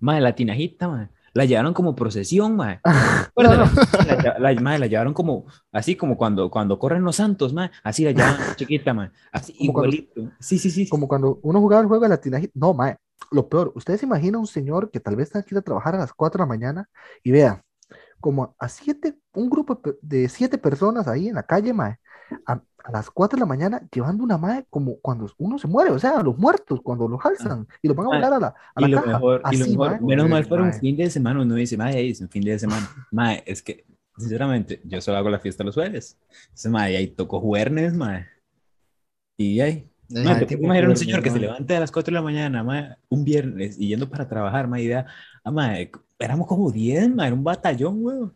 mae, 0.00 0.20
la 0.20 0.34
tinajita, 0.34 0.88
mae. 0.88 1.08
La 1.32 1.44
llevaron 1.44 1.72
como 1.72 1.94
procesión, 1.94 2.56
mae. 2.56 2.80
No, 3.36 3.56
no. 3.56 3.64
La, 4.06 4.38
la, 4.52 4.78
la- 4.78 4.86
llevaron 4.86 5.14
como, 5.14 5.46
así 5.72 5.94
como 5.96 6.16
cuando, 6.18 6.50
cuando 6.50 6.78
corren 6.78 7.02
los 7.04 7.16
santos, 7.16 7.52
mae. 7.54 7.70
Así 7.84 8.04
la 8.04 8.10
llevaban 8.10 8.56
chiquita, 8.56 8.92
mae. 8.92 9.10
Así 9.32 9.54
Como 9.56 9.72
cuando- 9.72 9.94
igualito. 9.96 10.32
Sí, 10.40 10.58
sí, 10.58 10.70
sí. 10.70 10.88
Como 10.88 11.08
cuando 11.08 11.38
uno 11.42 11.60
jugaba 11.60 11.80
el 11.82 11.88
juego 11.88 12.02
de 12.02 12.08
la 12.10 12.20
tinajita. 12.20 12.52
No, 12.54 12.74
mae, 12.74 12.96
lo 13.30 13.48
peor, 13.48 13.72
ustedes 13.76 14.00
se 14.00 14.06
imaginan 14.06 14.40
un 14.40 14.46
señor 14.46 14.90
que 14.90 14.98
tal 15.00 15.14
vez 15.16 15.30
tenga 15.30 15.44
que 15.46 15.54
ir 15.54 15.58
a 15.58 15.62
trabajar 15.62 15.94
a 15.94 15.98
las 15.98 16.12
4 16.12 16.38
de 16.38 16.42
la 16.42 16.48
mañana 16.48 16.88
y 17.22 17.30
vea, 17.30 17.62
como 18.20 18.54
a 18.58 18.68
siete, 18.68 19.16
un 19.34 19.50
grupo 19.50 19.80
de 20.02 20.28
siete 20.28 20.58
personas 20.58 21.08
ahí 21.08 21.28
en 21.28 21.34
la 21.36 21.42
calle, 21.44 21.72
mae, 21.72 21.98
a, 22.46 22.62
a 22.84 22.92
las 22.92 23.10
4 23.10 23.36
de 23.36 23.40
la 23.40 23.46
mañana 23.46 23.82
llevando 23.92 24.24
una 24.24 24.38
mae 24.38 24.66
como 24.70 24.98
cuando 25.00 25.28
uno 25.38 25.58
se 25.58 25.68
muere, 25.68 25.90
o 25.90 25.98
sea, 25.98 26.22
los 26.22 26.38
muertos, 26.38 26.80
cuando 26.82 27.08
los 27.08 27.24
alzan 27.24 27.66
y 27.82 27.88
los 27.88 27.96
van 27.96 28.06
a 28.06 28.10
volar 28.10 28.32
a 28.34 28.38
la, 28.40 28.54
a 28.74 28.80
Y 28.80 28.82
la 28.82 28.88
lo 28.88 29.02
caja. 29.02 29.06
mejor, 29.06 29.46
y 29.48 29.56
lo 29.56 29.66
Así, 29.66 29.70
mejor, 29.70 30.00
mae. 30.00 30.00
menos 30.00 30.28
mal 30.28 30.44
fuera 30.46 30.64
un 30.64 30.72
fin 30.72 30.96
de 30.96 31.10
semana, 31.10 31.42
uno 31.42 31.54
dice, 31.54 31.76
mae, 31.76 32.08
es 32.10 32.20
un 32.20 32.28
fin 32.30 32.44
de 32.44 32.58
semana. 32.58 32.94
Mae, 33.10 33.42
es 33.46 33.62
que, 33.62 33.86
sinceramente, 34.16 34.80
yo 34.84 35.00
solo 35.00 35.18
hago 35.18 35.30
la 35.30 35.40
fiesta 35.40 35.64
los 35.64 35.74
jueves. 35.74 36.18
Entonces, 36.48 36.70
mae, 36.72 36.96
ahí 36.96 37.08
tocó 37.08 37.40
jueves, 37.40 37.94
mae. 37.94 38.26
Y 39.36 39.60
ahí, 39.60 39.90
Ay, 40.14 40.34
mae, 40.34 40.46
te 40.46 40.54
imaginar 40.54 40.88
un 40.90 40.96
señor 40.96 41.22
que 41.22 41.30
se 41.30 41.38
mae. 41.38 41.40
levante 41.40 41.76
a 41.76 41.80
las 41.80 41.90
4 41.92 42.10
de 42.12 42.14
la 42.16 42.22
mañana, 42.22 42.62
mae, 42.64 42.96
un 43.08 43.24
viernes, 43.24 43.78
y 43.78 43.88
yendo 43.88 44.08
para 44.10 44.28
trabajar, 44.28 44.68
mae, 44.68 44.82
idea, 44.82 45.06
ah, 45.44 45.50
mae, 45.50 45.90
éramos 46.20 46.46
como 46.46 46.70
10, 46.70 47.14
mae, 47.14 47.26
era 47.28 47.34
un 47.34 47.42
batallón, 47.42 48.04
weón. 48.04 48.34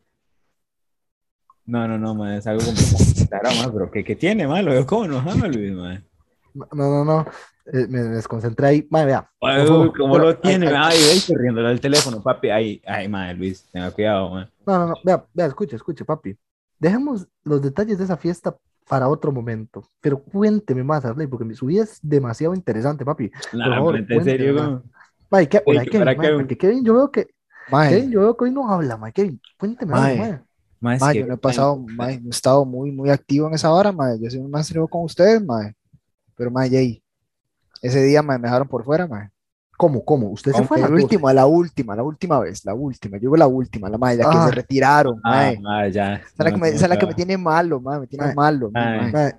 No, 1.67 1.89
no, 1.89 1.99
no, 1.99 2.15
mae, 2.15 2.39
es 2.39 2.47
algo 2.47 2.63
complicado. 2.65 3.73
Pero 3.73 3.91
¿qué, 3.91 4.05
qué 4.05 4.17
tiene, 4.17 4.47
mae? 4.47 4.63
Lo 4.63 4.73
veo 4.73 4.87
como 4.87 5.05
enojado, 5.07 5.49
Luis, 5.49 5.73
mae. 5.73 6.03
No, 6.55 6.67
no, 6.73 7.05
no, 7.05 7.27
eh, 7.73 7.87
me 7.89 8.01
desconcentré 8.01 8.67
ahí. 8.67 8.87
Mae, 8.91 9.07
vea, 9.07 9.31
Ay, 9.41 9.67
¿Cómo 9.67 9.93
pero- 9.93 10.19
lo 10.25 10.39
tiene? 10.39 10.69
ay, 10.69 10.75
Ay, 10.77 10.99
ay, 11.13 11.21
corriéndole 11.27 11.69
al 11.69 11.81
teléfono, 11.81 12.23
papi. 12.23 12.51
Ay, 12.51 12.83
ay, 12.87 13.09
madre, 13.09 13.35
Luis, 13.35 13.65
tenga 13.73 13.91
cuidado, 13.91 14.31
mae. 14.31 14.49
no, 14.67 14.79
no, 14.79 14.87
no, 14.89 14.95
vea, 15.05 15.25
vea, 15.33 15.47
escuche, 15.47 15.77
escuche, 15.77 16.05
papi. 16.05 16.37
Dejemos 16.79 17.27
los 17.45 17.63
detalles 17.63 17.99
de 17.99 18.05
esa 18.05 18.17
fiesta 18.17 18.55
para 18.89 19.09
otro 19.09 19.33
momento, 19.33 19.89
pero 20.01 20.19
cuénteme 20.23 20.85
más, 20.85 21.05
Arley, 21.07 21.27
porque 21.27 21.47
mi- 21.47 21.55
su 21.55 21.65
vida 21.67 21.85
es 21.85 21.99
demasiado 22.03 22.55
interesante, 22.55 23.05
papi. 23.05 23.31
No, 23.53 23.59
Por 23.65 23.69
no, 23.69 23.75
favor, 23.75 23.97
en 23.97 24.25
serio, 24.25 24.55
¿qué, 24.55 24.61
Ey, 24.61 24.81
mae, 25.31 25.49
que 25.49 25.63
Kevin, 25.65 26.21
Kevin. 26.21 26.37
porque 26.39 26.59
Kevin, 26.59 26.85
yo 26.85 26.95
veo 26.95 27.11
que, 27.11 27.29
Kevin, 27.89 28.11
yo 28.11 28.21
veo 28.21 28.37
que 28.37 28.45
hoy 28.45 28.51
no 28.51 28.69
habla, 28.71 28.97
mae, 28.97 29.13
Kevin, 29.13 29.41
cuénteme 29.59 29.93
Mae. 29.93 30.19
mae. 30.19 30.41
Mae, 30.81 30.97
es 30.97 31.01
mae, 31.03 31.13
que- 31.15 31.21
yo 31.21 31.27
no 31.27 31.35
he 31.35 31.39
pasado, 31.39 31.77
mae, 31.79 32.21
no 32.21 32.27
he 32.27 32.31
estado 32.31 32.65
muy, 32.65 32.91
muy 32.93 33.11
activo 33.11 33.49
en 33.49 33.55
esa 33.55 33.73
hora, 33.73 33.91
mae. 33.93 34.19
Yo 34.21 34.31
soy 34.31 34.41
más 34.43 34.67
serio 34.67 34.87
con 34.87 35.05
ustedes, 35.05 35.43
mae. 35.43 35.73
Pero, 36.37 36.51
mae, 36.51 36.69
Jay, 36.69 37.03
ese 37.81 38.03
día, 38.03 38.23
mae, 38.23 38.39
me 38.39 38.45
dejaron 38.49 38.69
por 38.69 38.85
fuera, 38.85 39.07
mae. 39.07 39.31
¿Cómo, 39.77 40.05
cómo? 40.05 40.29
¿Usted 40.31 40.53
se 40.53 40.63
fue 40.63 40.77
a 40.77 40.79
el 40.79 40.83
las 40.83 40.91
doce? 40.93 41.03
último, 41.05 41.33
la 41.33 41.47
última, 41.47 41.97
la 41.97 42.03
última 42.05 42.39
vez, 42.39 42.65
la 42.65 42.75
última. 42.75 43.19
Yo 43.19 43.35
la 43.35 43.47
última, 43.49 43.89
la 43.89 43.99
mae, 43.99 44.17
la 44.17 44.31
que 44.31 44.37
Ah. 44.39 44.47
se 44.47 44.53
retiraron, 44.53 45.21
Ah, 45.25 45.31
mae. 45.31 45.59
mae, 45.61 45.91
ya. 45.93 46.15
Esa 46.15 46.25
es 46.27 46.39
la 46.39 46.51
que 46.53 46.57
me, 46.59 46.69
esa 46.69 46.85
es 46.85 46.89
la 46.91 46.97
que 46.97 47.03
no, 47.07 47.09
me 47.09 47.15
tiene 47.15 47.37
malo, 47.39 47.81
mae, 47.81 47.99
me 48.01 48.07
tiene 48.07 48.27
Mae. 48.27 48.35
malo, 48.35 48.71
Mae. 48.71 49.01
mae. 49.01 49.13
Mae, 49.13 49.35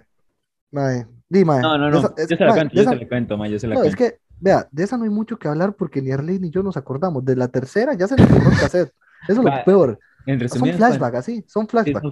mae, 0.72 1.08
di, 1.30 1.46
mae. 1.46 1.62
No, 1.62 1.78
no, 1.78 1.90
no. 1.90 2.00
esa- 2.00 2.14
es- 2.18 2.28
Yo 2.30 2.36
se 2.38 2.44
la 2.44 2.50
mae, 2.52 2.60
cuento, 2.60 2.76
yo 2.76 2.84
se 2.84 2.96
la 2.96 3.08
cuento, 3.08 3.38
mae, 3.38 3.52
yo 3.52 3.60
se 3.60 3.68
la 3.68 3.76
No, 3.76 3.84
es 3.84 3.96
cuento. 3.96 4.16
que, 4.18 4.20
vea, 4.40 4.68
de 4.72 4.84
esa 4.84 4.98
no 4.98 5.04
hay 5.04 5.10
mucho 5.10 5.38
que 5.38 5.48
hablar 5.48 5.74
porque 5.76 6.02
ni 6.02 6.12
Arley 6.12 6.40
ni 6.40 6.50
yo 6.50 6.64
nos 6.64 6.78
acordamos. 6.78 7.24
De 7.26 7.36
la 7.36 7.48
tercera 7.48 7.94
ya 7.94 8.08
se 8.08 8.16
nos 8.16 8.30
borró 8.30 8.52
el 8.52 8.58
cassette. 8.58 8.94
Eso 9.28 9.40
es 9.42 9.46
lo 9.46 9.64
peor. 9.66 10.00
En 10.28 10.40
Son 10.40 10.48
resumidas 10.48 10.78
flashbacks, 10.78 11.18
así, 11.18 11.44
son 11.48 11.68
flashbacks. 11.68 12.02
son. 12.02 12.12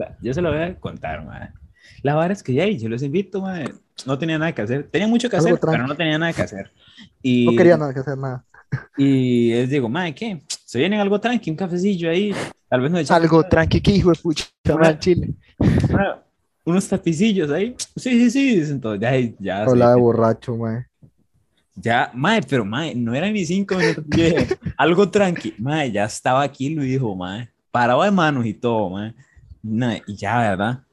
Va, 0.00 0.16
Yo 0.20 0.34
se 0.34 0.42
lo 0.42 0.50
voy 0.52 0.62
a 0.62 0.78
contar, 0.78 1.24
mae. 1.24 1.50
La 2.02 2.14
verdad 2.14 2.32
es 2.32 2.42
que 2.42 2.52
ya, 2.54 2.66
yo 2.66 2.88
los 2.88 3.02
invito, 3.02 3.40
mae. 3.40 3.64
No 4.06 4.18
tenía 4.18 4.38
nada 4.38 4.52
que 4.52 4.62
hacer. 4.62 4.88
Tenía 4.90 5.08
mucho 5.08 5.30
que 5.30 5.36
Algo 5.36 5.48
hacer, 5.48 5.60
pero 5.60 5.72
tranqui. 5.72 5.88
no 5.88 5.96
tenía 5.96 6.18
nada 6.18 6.32
que 6.32 6.42
hacer. 6.42 6.70
Y, 7.22 7.46
No 7.46 7.52
quería 7.56 7.76
nada 7.76 7.94
que 7.94 8.00
hacer 8.00 8.18
nada. 8.18 8.44
Y 8.96 9.50
les 9.54 9.70
digo, 9.70 9.88
mae, 9.88 10.14
¿qué? 10.14 10.42
Se 10.64 10.78
vienen 10.78 11.00
algo 11.00 11.20
tranqui, 11.20 11.50
un 11.50 11.56
cafecillo 11.56 12.10
ahí. 12.10 12.34
Tal 12.68 12.80
vez 12.80 12.90
echamos 12.92 13.10
Algo 13.22 13.38
una- 13.38 13.48
tranqui, 13.48 13.80
que 13.80 13.92
hijo 13.92 14.10
de 14.10 14.16
pucha, 14.20 14.44
en 14.64 14.98
Chile. 14.98 15.34
una- 15.90 16.22
unos 16.64 16.88
tapicillos 16.88 17.50
ahí. 17.50 17.74
Sí, 17.96 18.10
sí, 18.10 18.30
sí. 18.30 18.56
dicen 18.60 18.80
todos. 18.80 18.98
Ya, 18.98 19.12
ya. 19.38 19.64
De 19.64 19.70
sí, 19.70 20.00
borracho, 20.00 20.56
mae. 20.56 20.86
Ya, 21.76 22.10
mae, 22.14 22.40
pero 22.42 22.64
mae, 22.64 22.94
no 22.94 23.14
eran 23.14 23.32
ni 23.32 23.44
cinco 23.44 23.76
minutos. 23.76 24.04
Dije, 24.06 24.46
algo 24.76 25.08
tranqui. 25.10 25.54
Mae, 25.58 25.90
ya 25.90 26.04
estaba 26.04 26.42
aquí, 26.42 26.70
lo 26.74 26.82
dijo, 26.82 27.14
mae. 27.16 27.48
Parado 27.70 28.02
de 28.02 28.10
manos 28.10 28.46
y 28.46 28.54
todo, 28.54 28.90
mae. 28.90 29.14
Nah, 29.62 29.96
y 30.06 30.14
ya, 30.14 30.38
¿verdad? 30.38 30.84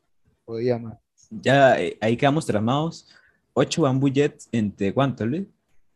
Podía, 0.46 0.78
mae. 0.80 0.96
Ya 1.30 1.80
eh, 1.80 1.98
ahí 2.02 2.18
quedamos 2.18 2.46
tramados. 2.46 3.08
Ocho 3.54 3.84
bamboo 3.84 4.10
jets 4.10 4.50
entre 4.52 4.94
cuánto, 4.94 5.26
Luis? 5.26 5.46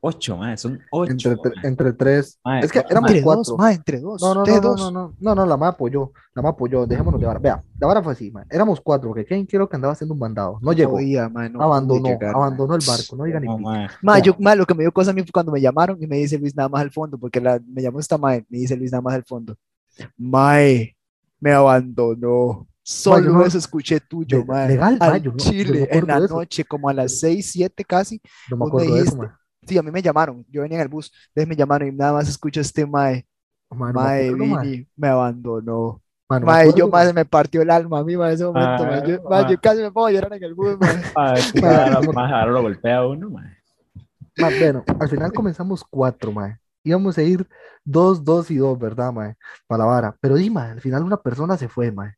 Ocho, 0.08 0.38
mae, 0.38 0.56
son 0.58 0.80
ocho. 0.92 1.12
Entre, 1.12 1.36
tre- 1.36 1.56
mae. 1.56 1.68
entre 1.68 1.94
tres. 1.94 2.40
Mae, 2.44 2.64
Es 2.64 2.72
que 2.72 2.80
éramos 2.80 3.10
Entre 3.10 3.24
cuatro. 3.24 3.44
dos, 3.44 3.58
mae, 3.58 3.74
entre 3.74 4.00
dos. 4.00 4.22
No, 4.22 4.34
no, 4.36 4.46
no, 4.46 4.54
no, 4.54 4.62
dos. 4.62 4.80
no, 4.80 4.92
no, 4.92 5.14
no, 5.20 5.36
no, 5.36 5.46
la 5.46 5.58
ma 5.58 5.70
apoyó, 5.70 6.12
la 6.36 6.42
ma 6.44 6.50
apoyó, 6.50 6.86
dejémonos 6.86 7.20
de 7.20 7.26
vara. 7.26 7.40
Vea, 7.40 7.64
la 7.80 7.88
vara 7.88 8.04
fue 8.04 8.14
así, 8.14 8.30
mae. 8.30 8.46
Éramos 8.52 8.80
cuatro, 8.82 9.10
porque 9.10 9.26
Kevin 9.26 9.46
quiero 9.46 9.68
que 9.68 9.76
andaba 9.76 9.94
haciendo 9.94 10.14
un 10.14 10.20
mandado. 10.20 10.60
No 10.62 10.74
llegó, 10.74 10.98
mae, 11.32 11.50
no 11.50 11.62
abandonó, 11.62 12.08
llegar, 12.08 12.36
abandonó 12.36 12.76
el 12.76 12.82
barco, 12.88 13.16
no 13.16 13.24
diga 13.24 13.40
ni 13.40 13.48
mae. 13.48 13.88
Mae, 14.04 14.22
yo, 14.22 14.36
mae, 14.40 14.56
lo 14.56 14.66
que 14.66 14.76
me 14.76 14.84
dio 14.84 14.92
cosa 14.92 15.12
a 15.12 15.14
mí 15.14 15.22
fue 15.24 15.32
cuando 15.32 15.52
me 15.52 15.60
llamaron 15.60 15.98
y 16.02 16.06
me 16.06 16.18
dice 16.18 16.38
Luis 16.38 16.56
nada 16.56 16.70
más 16.70 16.82
al 16.82 16.92
fondo, 16.92 17.18
porque 17.18 17.42
la, 17.42 17.60
me 17.68 17.82
llamó 17.82 18.00
esta 18.00 18.18
mae, 18.18 18.46
me 18.50 18.60
dice 18.60 18.76
Luis 18.78 18.92
nada 18.92 19.02
más 19.02 19.16
al 19.16 19.24
fondo. 19.24 19.56
Mae, 20.18 20.96
me 21.40 21.52
abandonó. 21.52 22.68
Solo 22.88 23.32
no- 23.32 23.44
eso 23.46 23.58
escuché 23.58 24.00
tuyo, 24.00 24.46
mae. 24.46 24.68
legal, 24.68 24.98
Al 25.00 25.10
mae, 25.14 25.22
yo 25.22 25.32
yo 25.32 25.38
Chile, 25.38 25.88
en 25.92 26.06
la 26.06 26.20
noche, 26.20 26.64
como 26.66 26.88
a 26.88 26.94
las 26.94 27.20
6, 27.20 27.50
7 27.52 27.84
casi. 27.84 28.22
No 28.52 28.58
me 28.58 28.66
acuerdo 28.68 28.94
de 28.94 29.02
eso, 29.02 29.12
dijiste. 29.16 29.18
mae. 29.18 29.30
Sí, 29.66 29.78
a 29.78 29.84
mí 29.84 29.92
me 29.92 30.02
llamaron. 30.02 30.46
Yo 30.50 30.62
venía 30.62 30.78
en 30.78 30.84
el 30.84 30.88
bus, 30.88 31.12
entonces 31.30 31.48
me 31.48 31.56
llamaron 31.56 31.88
y 31.88 31.92
nada 31.92 32.14
más 32.14 32.30
escucho 32.30 32.62
este 32.62 32.86
mae. 32.86 33.26
Mae, 33.70 33.92
no 33.94 34.00
acuerdo. 34.00 34.62
Vini, 34.62 34.88
me 34.96 35.08
abandonó. 35.08 36.02
Mae, 36.30 36.40
no 36.40 36.46
me 36.46 36.52
Mae, 36.52 36.74
yo 36.76 36.88
mae. 36.88 37.08
se 37.08 37.14
me 37.14 37.26
partió 37.26 37.62
el 37.62 37.70
alma 37.70 38.00
a 38.00 38.04
mí, 38.04 38.16
mae, 38.18 38.30
en 38.30 38.36
ese 38.36 38.46
momento, 38.46 38.84
Ah, 38.84 38.88
mae. 38.88 39.08
Yo, 39.12 39.24
mae, 39.30 39.52
yo 39.52 39.60
casi 39.62 39.82
me 39.82 39.92
pongo 39.92 40.08
a 40.08 40.12
llorar 40.12 40.34
en 40.34 40.44
el 40.44 40.54
bus, 40.54 40.78
mae. 40.80 41.04
Ahora- 41.16 42.46
lo 42.46 42.62
golpea 42.62 42.98
a 42.98 43.08
uno, 43.08 43.30
mae. 43.30 43.58
Mae, 44.38 44.60
bueno, 44.60 44.84
al 45.00 45.10
final 45.10 45.32
comenzamos 45.34 45.84
cuatro, 45.84 46.32
mae. 46.32 46.58
Íbamos 46.84 47.18
a 47.18 47.24
ir 47.24 47.48
dos, 47.84 48.24
dos 48.24 48.52
y 48.52 48.58
dos, 48.58 48.78
¿verdad, 48.78 49.12
mae? 49.12 49.36
Para 49.68 49.80
la 49.84 49.86
vara. 49.86 50.16
Pero 50.20 50.36
di, 50.36 50.50
mae, 50.50 50.72
al 50.72 50.82
final 50.82 51.04
una 51.04 51.18
persona 51.18 51.58
se 51.58 51.68
fue, 51.68 51.92
mae. 51.92 52.14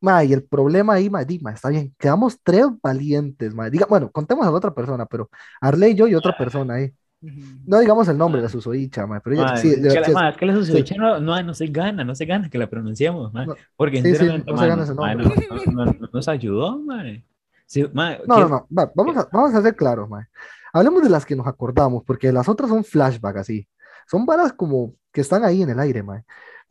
Mae, 0.00 0.26
y 0.26 0.32
el 0.32 0.44
problema 0.44 0.94
ahí, 0.94 1.10
mae, 1.10 1.24
di, 1.24 1.38
mae, 1.40 1.54
está 1.54 1.68
bien. 1.70 1.92
Quedamos 1.98 2.38
tres 2.42 2.66
valientes, 2.82 3.52
mae. 3.54 3.70
Diga, 3.70 3.86
bueno, 3.88 4.10
contemos 4.12 4.46
a 4.46 4.50
la 4.50 4.56
otra 4.56 4.72
persona, 4.72 5.06
pero 5.06 5.28
Arley, 5.60 5.94
yo 5.94 6.06
y 6.06 6.14
otra 6.14 6.36
persona 6.36 6.74
ahí. 6.74 6.92
No 7.20 7.80
digamos 7.80 8.06
el 8.06 8.16
nombre, 8.16 8.40
la 8.40 8.48
susodicha, 8.48 9.04
mae, 9.08 9.20
pero 9.20 9.34
ella, 9.34 9.56
sí, 9.56 9.70
es 9.70 9.92
que 9.92 10.00
la- 10.00 10.06
sí, 10.06 10.12
mae, 10.12 10.30
es 10.30 10.36
que 10.36 10.46
la 10.46 10.52
sí. 10.54 10.58
susodicha 10.60 10.94
no, 10.96 11.18
no, 11.18 11.42
no 11.42 11.52
se 11.52 11.66
gana, 11.66 12.04
no 12.04 12.14
se 12.14 12.26
gana 12.26 12.48
que 12.48 12.58
la 12.58 12.70
pronunciemos, 12.70 13.32
mae. 13.34 13.46
No. 13.46 13.56
Porque 13.76 14.00
Sí, 14.02 14.14
sí, 14.14 14.24
no 14.46 14.56
se 14.56 14.68
gana 14.68 14.84
ese 14.84 14.94
nombre. 14.94 15.16
no, 15.16 15.56
no- 15.74 15.84
no- 15.84 15.92
no 15.98 16.08
nos 16.12 16.28
ayudó, 16.28 16.78
mae. 16.78 17.24
Sí, 17.66 17.84
mae, 17.92 18.20
No, 18.24 18.34
¿qué- 18.36 18.40
no, 18.42 18.48
no, 18.48 18.66
va, 18.78 18.92
vamos 18.94 19.16
a, 19.16 19.28
vamos 19.32 19.52
a 19.52 19.62
ser 19.62 19.74
claros, 19.74 20.08
mae. 20.08 20.26
Hablemos 20.72 21.02
de 21.02 21.10
las 21.10 21.26
que 21.26 21.34
nos 21.34 21.46
acordamos, 21.48 22.04
porque 22.04 22.30
las 22.30 22.48
otras 22.48 22.70
son 22.70 22.84
flashback 22.84 23.38
así. 23.38 23.66
Son 24.08 24.24
varas 24.24 24.52
como 24.52 24.94
que 25.12 25.22
están 25.22 25.44
ahí 25.44 25.62
en 25.62 25.70
el 25.70 25.80
aire, 25.80 26.04
mae. 26.04 26.22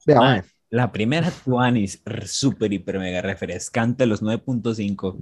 Vea, 0.05 0.19
Mae, 0.21 0.39
mae. 0.39 0.43
La 0.69 0.91
primera 0.91 1.31
Tuanis, 1.31 2.01
r- 2.05 2.27
súper, 2.27 2.73
hiper, 2.73 2.99
mega 2.99 3.21
refrescante, 3.21 4.05
los 4.05 4.21
9.5. 4.21 5.17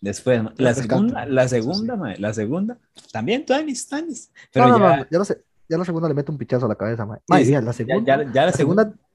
Después, 0.00 0.42
la 0.56 0.74
segunda, 0.74 1.26
la 1.26 1.48
segunda, 1.48 2.14
la 2.18 2.32
segunda, 2.32 2.78
también 3.12 3.44
Tuanis, 3.44 3.86
Tuanis. 3.88 4.32
Pero 4.52 4.68
no, 4.68 4.78
ya, 4.78 4.96
no, 4.96 5.06
ya 5.10 5.18
la, 5.18 5.24
ya 5.68 5.78
la 5.78 5.84
segunda 5.84 6.08
le 6.08 6.14
mete 6.14 6.30
un 6.32 6.38
pichazo 6.38 6.66
a 6.66 6.68
la 6.68 6.74
cabeza, 6.74 7.06
sí, 7.26 7.50
la 7.52 7.60
ya, 7.60 7.72
segunda, 7.72 8.24
ya, 8.24 8.32
ya 8.32 8.40
la 8.40 8.46
la 8.46 8.52
segunda, 8.52 8.82
segunda, 8.84 9.09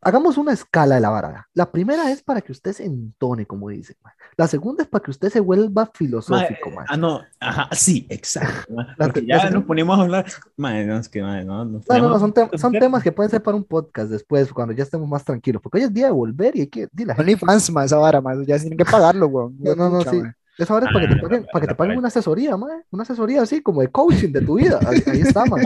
hagamos 0.00 0.38
una 0.38 0.52
escala 0.52 0.96
de 0.96 1.00
la 1.00 1.10
vara. 1.10 1.48
La 1.54 1.70
primera 1.70 2.10
es 2.10 2.22
para 2.22 2.40
que 2.40 2.52
usted 2.52 2.72
se 2.72 2.84
entone, 2.84 3.46
como 3.46 3.68
dice. 3.68 3.96
La 4.36 4.46
segunda 4.46 4.82
es 4.84 4.88
para 4.88 5.02
que 5.02 5.10
usted 5.10 5.30
se 5.30 5.40
vuelva 5.40 5.90
filosófico, 5.92 6.70
mae. 6.70 6.86
ah, 6.88 6.96
no, 6.96 7.20
ajá, 7.40 7.68
sí, 7.72 8.06
exacto. 8.08 8.72
Porque 8.98 9.26
ya 9.26 9.34
nos 9.36 9.42
segunda- 9.44 9.66
ponemos 9.66 9.98
a 9.98 10.02
hablar, 10.02 10.26
mae, 10.56 10.84
no, 10.86 10.96
es 10.98 11.08
que, 11.08 11.20
no, 11.20 11.64
nos 11.64 11.88
No, 11.88 11.98
no, 12.08 12.18
son, 12.18 12.32
tem- 12.32 12.56
son 12.58 12.72
temas 12.72 13.02
que 13.02 13.10
pueden 13.12 13.30
ser 13.30 13.42
para 13.42 13.56
un 13.56 13.64
podcast 13.64 14.10
después, 14.10 14.52
cuando 14.52 14.72
ya 14.74 14.84
estemos 14.84 15.08
más 15.08 15.24
tranquilos, 15.24 15.60
porque 15.60 15.78
hoy 15.78 15.84
es 15.84 15.92
día 15.92 16.06
de 16.06 16.12
volver 16.12 16.54
y 16.56 16.60
hay 16.60 16.66
que, 16.68 16.88
di 16.92 17.04
la 17.04 17.14
gente- 17.14 17.32
OnlyFans, 17.32 17.70
mae, 17.72 17.86
esa 17.86 17.96
vara, 17.98 18.20
mae. 18.20 18.44
Ya 18.46 18.58
tienen 18.58 18.78
que 18.78 18.84
pagarlo, 18.84 19.26
weón. 19.26 19.56
No, 19.58 19.74
no, 19.74 19.90
no, 19.90 20.00
sí. 20.02 20.20
Esa 20.58 20.74
hora 20.74 20.86
es 20.86 20.92
para 20.92 21.06
que 21.08 21.14
te 21.14 21.18
Ah, 21.20 21.22
paguen, 21.22 21.46
para 21.52 21.60
que 21.60 21.68
te 21.68 21.74
paguen 21.76 21.98
una 21.98 22.08
asesoría, 22.08 22.56
mae. 22.56 22.82
Una 22.90 23.04
asesoría 23.04 23.42
así, 23.42 23.62
como 23.62 23.80
de 23.80 23.88
coaching 23.88 24.32
de 24.32 24.40
tu 24.42 24.54
vida. 24.56 24.78
Ahí, 24.86 25.02
ahí 25.06 25.20
está, 25.20 25.44
mae. 25.46 25.62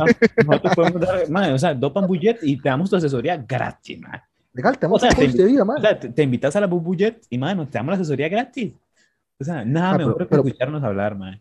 Nosotros 0.47 0.75
podemos 0.77 1.01
dar, 1.01 1.31
mae, 1.31 1.53
o 1.53 1.59
sea, 1.59 1.73
dopan 1.75 2.07
budget 2.07 2.39
y 2.43 2.59
te 2.61 2.69
damos 2.69 2.91
tu 2.91 2.97
asesoría 2.97 3.37
gratis, 3.39 3.99
mae. 4.01 4.21
Legal, 4.53 4.77
te 4.79 4.87
damos 4.87 5.03
O 5.03 5.07
sea, 5.07 5.15
coach 5.17 5.33
te- 5.33 5.39
de 5.39 5.45
vida, 5.47 5.63
O 5.63 5.67
mae. 5.67 5.81
sea, 5.81 5.99
te, 5.99 6.11
te 6.11 6.23
invitas 6.23 6.55
a 6.57 6.61
la 6.61 6.67
budget 6.67 7.23
y, 7.31 7.39
mae, 7.39 7.55
nos 7.55 7.71
te 7.71 7.79
damos 7.79 7.93
la 7.93 7.97
asesoría 7.97 8.29
gratis. 8.29 8.73
O 9.41 9.45
sea, 9.45 9.65
nada 9.65 9.93
Ah, 9.93 9.99
mejor 9.99 10.15
pero- 10.19 10.27
que 10.29 10.31
pero- 10.31 10.47
escucharnos 10.47 10.85
hablar, 10.85 11.17
mae. 11.17 11.41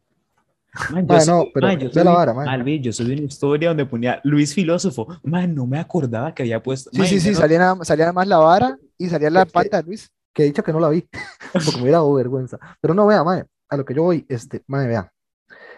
Mae, 0.93 1.03
Mae, 1.03 1.25
no, 1.25 1.43
pero 1.53 1.69
yo 1.73 1.89
ve 1.93 2.03
la 2.05 2.11
vara, 2.11 2.57
Luis, 2.57 2.81
yo 2.81 2.93
subí 2.93 3.11
una 3.11 3.23
historia 3.23 3.67
donde 3.67 3.85
ponía 3.85 4.21
Luis 4.23 4.53
Filósofo. 4.53 5.05
Mae, 5.23 5.45
no 5.45 5.67
me 5.67 5.77
acordaba 5.77 6.33
que 6.33 6.43
había 6.43 6.63
puesto. 6.63 6.89
Sí, 6.93 7.05
sí, 7.05 7.19
sí, 7.19 7.35
salía 7.35 7.59
nada, 7.59 7.83
salía 7.83 8.05
nada 8.05 8.13
más 8.13 8.25
la 8.29 8.37
vara 8.37 8.77
y 8.97 9.09
salía 9.09 9.29
la 9.29 9.45
pata 9.45 9.81
de 9.81 9.83
Luis. 9.83 10.09
Que 10.33 10.43
dicha 10.43 10.63
que 10.63 10.71
no 10.71 10.79
la 10.79 10.89
vi, 10.89 11.07
porque 11.53 11.71
me 11.75 11.81
hubiera 11.83 11.97
dado 11.99 12.13
vergüenza. 12.13 12.57
Pero 12.79 12.93
no, 12.93 13.05
vea, 13.07 13.23
mae, 13.23 13.45
a 13.69 13.77
lo 13.77 13.85
que 13.85 13.93
yo 13.93 14.03
voy, 14.03 14.25
este, 14.29 14.63
mae, 14.67 14.87
vea. 14.87 15.11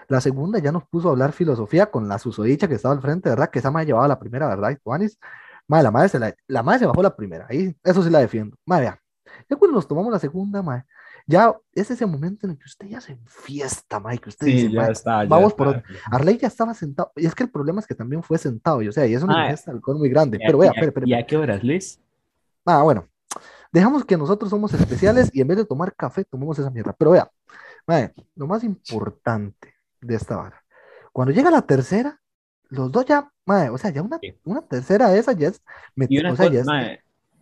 La 0.10 0.20
segunda 0.22 0.60
ya 0.60 0.72
nos 0.72 0.86
puso 0.88 1.08
a 1.08 1.12
hablar 1.12 1.32
filosofía 1.32 1.88
con 1.90 2.08
la 2.08 2.20
susodicha 2.20 2.68
que 2.68 2.76
estaba 2.76 2.94
al 2.94 3.02
frente, 3.02 3.30
¿verdad? 3.30 3.50
Que 3.50 3.60
esa 3.60 3.72
mae 3.72 3.86
llevaba 3.86 4.08
la 4.08 4.20
primera, 4.20 4.48
¿verdad? 4.48 4.78
Juanis. 4.84 5.18
Mae, 5.68 5.82
la 5.82 5.92
madre 5.92 6.10
se, 6.10 6.20
la, 6.20 6.36
la 6.48 6.62
madre 6.62 6.80
se 6.80 6.86
bajó 6.88 7.02
la 7.02 7.16
primera, 7.16 7.48
ahí, 7.50 7.74
eso 7.84 8.04
sí 8.04 8.10
la 8.10 8.20
defiendo. 8.20 8.56
Mae, 8.66 8.82
vea. 8.82 9.00
Ya 9.50 9.56
cuando 9.56 9.76
nos 9.76 9.88
tomamos 9.88 10.12
la 10.12 10.20
segunda, 10.20 10.62
mae, 10.62 10.84
ya 11.26 11.56
es 11.72 11.90
ese 11.90 12.06
momento 12.06 12.46
en 12.46 12.52
el 12.52 12.58
que 12.58 12.66
usted 12.66 12.88
ya 12.88 13.00
se 13.00 13.14
enfiesta, 13.14 14.00
mae, 14.00 14.20
que 14.20 14.28
usted 14.30 14.46
Sí, 14.46 14.54
dice, 14.54 14.72
ya 14.72 14.88
está. 14.88 15.24
ya 15.24 15.30
vamos 15.30 15.54
por 15.54 15.68
está. 15.70 15.80
otro. 15.80 15.96
Arley 16.12 16.38
ya 16.38 16.48
estaba 16.50 16.74
sentado, 16.74 17.12
y 17.16 17.26
es 17.26 17.34
que 17.34 17.44
el 17.44 17.50
problema 17.50 17.80
es 17.80 17.88
que 17.88 17.96
también 17.96 18.22
fue 18.22 18.38
sentado, 18.38 18.82
y, 18.82 18.90
o 18.90 18.92
sea, 18.92 19.08
y 19.08 19.16
es 19.16 19.24
una 19.24 19.34
Mae. 19.34 19.46
ingesta 19.46 19.72
de 19.72 19.78
alcohol 19.78 19.98
muy 19.98 20.10
grande. 20.10 20.38
¿Y 20.40 20.44
a- 20.44 20.48
Pero 20.48 20.58
vea, 20.60 20.68
y 20.68 20.70
a- 20.70 20.72
espere, 20.74 20.88
espere, 20.90 21.08
¿Y 21.08 21.14
a 21.14 21.26
qué 21.26 21.38
horas, 21.38 21.64
Luis? 21.64 22.00
Ah, 22.66 22.84
bueno. 22.84 23.08
Dejamos 23.74 24.06
que 24.06 24.16
nosotros 24.16 24.52
somos 24.52 24.72
especiales 24.74 25.30
y 25.34 25.42
en 25.42 25.48
vez 25.48 25.58
de 25.58 25.66
tomar 25.66 25.94
café, 25.96 26.24
tomemos 26.24 26.58
esa 26.60 26.70
mierda. 26.70 26.94
Pero 26.98 27.12
vea, 27.12 27.30
mae, 27.88 28.14
lo 28.36 28.46
más 28.48 28.64
importante 28.64 29.74
de 30.00 30.16
esta 30.16 30.38
vara. 30.38 30.64
Cuando 31.12 31.34
llega 31.34 31.50
la 31.50 31.64
tercera, 31.64 32.22
los 32.70 32.92
dos 32.92 33.06
ya, 33.06 33.32
mae, 33.46 33.70
o 33.70 33.78
sea, 33.80 33.90
ya 33.90 34.04
una, 34.04 34.20
Sí. 34.22 34.36
una 34.46 34.62
tercera 34.62 35.10
de 35.10 35.18
esas 35.20 35.36
ya 35.38 35.48
es, 35.48 35.62
Y 35.98 36.20
una 36.20 36.34
o 36.34 36.36
sea, 36.36 36.46
cosa, 36.46 36.54
ya 36.54 36.60
es- 36.62 36.66
mae, 36.68 37.00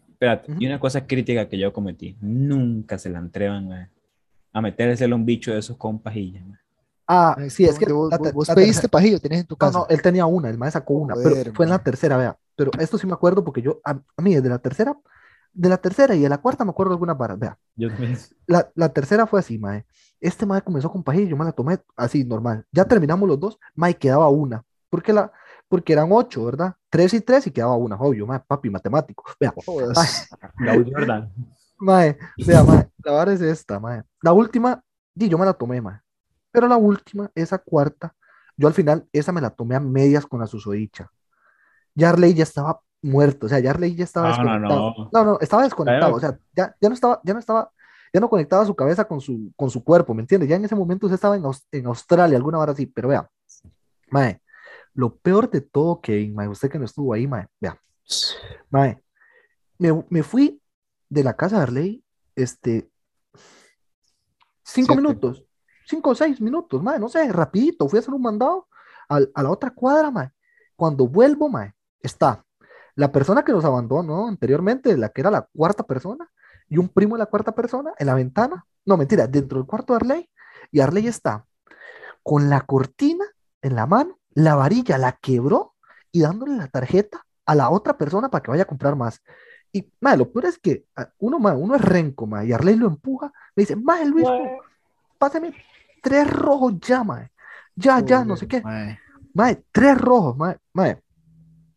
espérate, 0.10 0.52
Ujú. 0.54 0.62
y 0.62 0.68
una 0.68 0.80
cosa 0.80 1.06
crítica 1.06 1.50
que 1.50 1.60
yo 1.60 1.74
cometí, 1.74 2.18
nunca 2.22 2.98
se 2.98 3.10
la 3.10 3.20
atrevan 3.20 3.68
mae, 3.68 3.90
a 4.54 4.62
metérselo 4.62 5.16
a 5.16 5.20
un 5.20 5.26
bicho 5.26 5.52
de 5.52 5.60
esos 5.60 5.76
compajillas. 5.78 6.46
mae. 6.46 6.60
ah, 7.08 7.36
Ay, 7.38 7.50
sí, 7.50 7.66
es 7.66 7.78
que 7.78 7.92
vos, 7.92 8.10
la 8.10 8.18
vos- 8.18 8.48
la 8.48 8.56
pediste 8.56 8.88
pajillo, 8.88 9.20
tienes 9.20 9.42
en 9.42 9.48
tu 9.48 9.56
No, 9.56 9.58
casa. 9.58 9.80
no, 9.80 9.88
él 9.90 10.02
tenía 10.02 10.26
una, 10.26 10.50
el 10.50 10.58
mae 10.58 10.72
sacó 10.72 10.94
una, 10.94 11.14
pero 11.14 11.54
fue 11.54 11.66
en 11.66 11.72
la 11.72 11.80
tercera, 11.84 12.16
vea. 12.16 12.38
Pero 12.56 12.72
esto 12.80 12.98
sí 12.98 13.06
me 13.06 13.12
acuerdo 13.14 13.44
porque 13.44 13.62
yo, 13.62 13.82
a, 13.84 14.00
a 14.16 14.22
mí, 14.22 14.34
de 14.36 14.48
la 14.50 14.60
tercera, 14.60 14.96
de 15.54 15.70
la 15.70 15.78
tercera 15.78 16.16
y 16.16 16.22
de 16.22 16.30
la 16.30 16.38
cuarta 16.40 16.64
me 16.66 16.72
acuerdo 16.72 16.94
algunas 16.94 17.18
varas, 17.18 17.38
vea. 17.40 17.58
También- 17.90 18.18
La, 18.48 18.72
la 18.76 18.90
tercera 18.90 19.28
fue 19.28 19.40
así, 19.40 19.58
mae. 19.58 19.86
Este 20.20 20.46
mae 20.46 20.62
comenzó 20.62 20.92
con 20.92 21.04
pajillo, 21.04 21.28
yo 21.30 21.38
me 21.38 21.46
la 21.46 21.52
tomé 21.52 21.80
así, 21.96 22.24
normal. 22.24 22.66
Ya 22.72 22.86
terminamos 22.86 23.28
los 23.28 23.40
dos, 23.40 23.60
mae, 23.76 23.96
quedaba 23.96 24.30
una. 24.30 24.64
Porque, 24.90 25.14
la, 25.14 25.32
porque 25.68 25.94
eran 25.94 26.10
ocho, 26.12 26.46
¿verdad? 26.46 26.76
Tres 26.90 27.14
y 27.14 27.22
tres 27.22 27.48
y 27.48 27.52
quedaba 27.52 27.76
una, 27.76 27.96
obvio, 27.96 28.28
mae, 28.28 28.40
papi, 28.40 28.70
matemático. 28.70 29.24
Vea. 29.40 29.52
Raúl 30.58 30.92
Jordan. 30.94 31.34
mae, 31.80 32.18
vea, 32.46 32.64
mae, 32.64 32.90
la 33.04 33.12
vara 33.14 33.34
es 33.34 33.42
esta, 33.42 33.80
mae. 33.80 34.04
La 34.22 34.34
última, 34.34 34.84
y 35.16 35.28
yo 35.30 35.38
me 35.38 35.46
la 35.46 35.54
tomé, 35.54 35.82
mae. 35.82 36.00
Pero 36.52 36.68
la 36.68 36.78
última, 36.78 37.32
esa 37.34 37.58
cuarta, 37.58 38.14
yo 38.58 38.68
al 38.68 38.74
final, 38.74 39.08
esa 39.12 39.32
me 39.32 39.42
la 39.42 39.50
tomé 39.50 39.76
a 39.76 39.80
medias 39.80 40.26
con 40.26 40.40
la 40.40 40.48
susodicha. 40.48 41.10
Yarley 41.96 42.34
ya 42.34 42.44
estaba 42.44 42.80
muerto, 43.02 43.46
o 43.48 43.50
sea, 43.50 43.60
Yarley 43.60 43.96
ya 43.96 44.04
estaba 44.04 44.30
No, 44.30 44.36
no, 44.38 44.44
desconectado. 44.44 44.94
no. 44.98 45.10
No, 45.12 45.26
no, 45.34 45.40
estaba 45.40 45.64
desconectado, 45.64 46.16
o 46.16 46.20
sea, 46.20 46.38
ya, 46.56 46.76
ya 46.80 46.90
no 46.90 46.94
estaba, 46.96 47.22
ya 47.24 47.34
no 47.34 47.40
estaba, 47.40 47.72
ya 48.14 48.20
no 48.20 48.30
conectaba 48.30 48.66
su 48.66 48.76
cabeza 48.76 49.06
con 49.06 49.20
su, 49.22 49.52
con 49.56 49.70
su 49.70 49.84
cuerpo, 49.84 50.14
¿me 50.14 50.22
entiendes? 50.22 50.50
Ya 50.50 50.56
en 50.56 50.66
ese 50.66 50.76
momento 50.76 51.08
usted 51.08 51.16
estaba 51.16 51.36
en, 51.36 51.44
en 51.72 51.86
Australia, 51.88 52.38
alguna 52.38 52.60
hora 52.60 52.74
así, 52.74 52.86
pero 52.86 53.10
vea, 53.10 53.30
mae, 54.10 54.42
lo 54.94 55.16
peor 55.16 55.50
de 55.50 55.62
todo, 55.62 56.00
Kevin, 56.02 56.36
mae, 56.36 56.48
usted 56.48 56.70
que 56.70 56.78
no 56.78 56.86
estuvo 56.86 57.14
ahí, 57.14 57.26
mae, 57.28 57.48
vea, 57.60 57.80
mae, 58.70 59.02
me, 59.80 60.06
me 60.10 60.22
fui 60.24 60.62
de 61.10 61.24
la 61.24 61.34
casa 61.36 61.58
de 61.58 61.64
Arley, 61.64 62.04
este, 62.36 62.90
cinco 64.64 64.94
Siete. 64.94 64.96
minutos, 65.02 65.44
cinco 65.86 66.12
o 66.12 66.16
seis 66.16 66.40
minutos, 66.40 66.82
mae, 66.84 67.00
no 67.00 67.10
sé, 67.10 67.32
rapidito, 67.32 67.88
fui 67.90 67.98
a 67.98 68.02
hacer 68.02 68.14
un 68.14 68.22
mandado 68.22 68.68
al- 69.10 69.32
a 69.34 69.44
la 69.44 69.50
otra 69.50 69.72
cuadra, 69.72 70.12
mae, 70.12 70.30
cuando 70.76 71.08
vuelvo, 71.08 71.50
mae, 71.50 71.74
está 72.00 72.46
la 72.96 73.12
persona 73.12 73.44
que 73.44 73.52
nos 73.52 73.66
abandonó 73.66 74.28
anteriormente, 74.28 74.98
la 74.98 75.10
que 75.10 75.22
era 75.22 75.32
la 75.32 75.48
cuarta 75.54 75.84
persona, 75.84 76.30
y 76.68 76.78
un 76.78 76.90
primo 76.90 77.16
de 77.16 77.20
la 77.20 77.26
cuarta 77.26 77.54
persona 77.54 77.94
en 77.98 78.08
la 78.08 78.16
ventana, 78.16 78.66
no, 78.86 78.98
mentira, 78.98 79.28
dentro 79.28 79.58
del 79.60 79.68
cuarto 79.68 79.94
de 79.94 79.98
Arley, 79.98 80.30
y 80.72 80.80
Arley 80.80 81.08
está 81.08 81.46
con 82.24 82.50
la 82.50 82.62
cortina 82.62 83.26
en 83.62 83.76
la 83.76 83.86
mano, 83.86 84.20
la 84.34 84.56
varilla 84.56 84.98
la 84.98 85.14
quebró 85.14 85.76
y 86.12 86.22
dándole 86.22 86.56
la 86.56 86.68
tarjeta 86.68 87.26
a 87.46 87.56
la 87.56 87.70
otra 87.70 87.98
persona 87.98 88.30
para 88.30 88.44
que 88.44 88.52
vaya 88.52 88.64
a 88.64 88.68
comprar 88.68 88.96
más. 88.96 89.22
Y, 89.74 89.92
mae, 90.00 90.18
lo 90.18 90.32
peor 90.32 90.46
es 90.46 90.60
que 90.60 90.86
ah, 90.96 91.10
uno, 91.20 91.40
mae, 91.40 91.56
uno 91.56 91.76
es 91.76 91.82
renco, 91.82 92.26
mae, 92.26 92.48
y 92.48 92.54
Arley 92.54 92.76
lo 92.76 92.88
empuja, 92.88 93.32
le 93.56 93.62
dice, 93.64 93.76
mae, 93.76 94.06
Luis, 94.06 94.28
pásame 95.18 95.54
tres 96.02 96.30
rojos 96.30 96.80
ya, 96.82 97.04
mae, 97.04 97.32
ya, 97.76 98.00
ya, 98.00 98.26
no 98.26 98.36
sé 98.36 98.48
qué. 98.48 98.62
Mae. 98.62 99.00
Mae, 99.34 99.64
tres 99.72 99.98
rojos, 99.98 100.36
mae, 100.38 100.58
mae. 100.74 101.02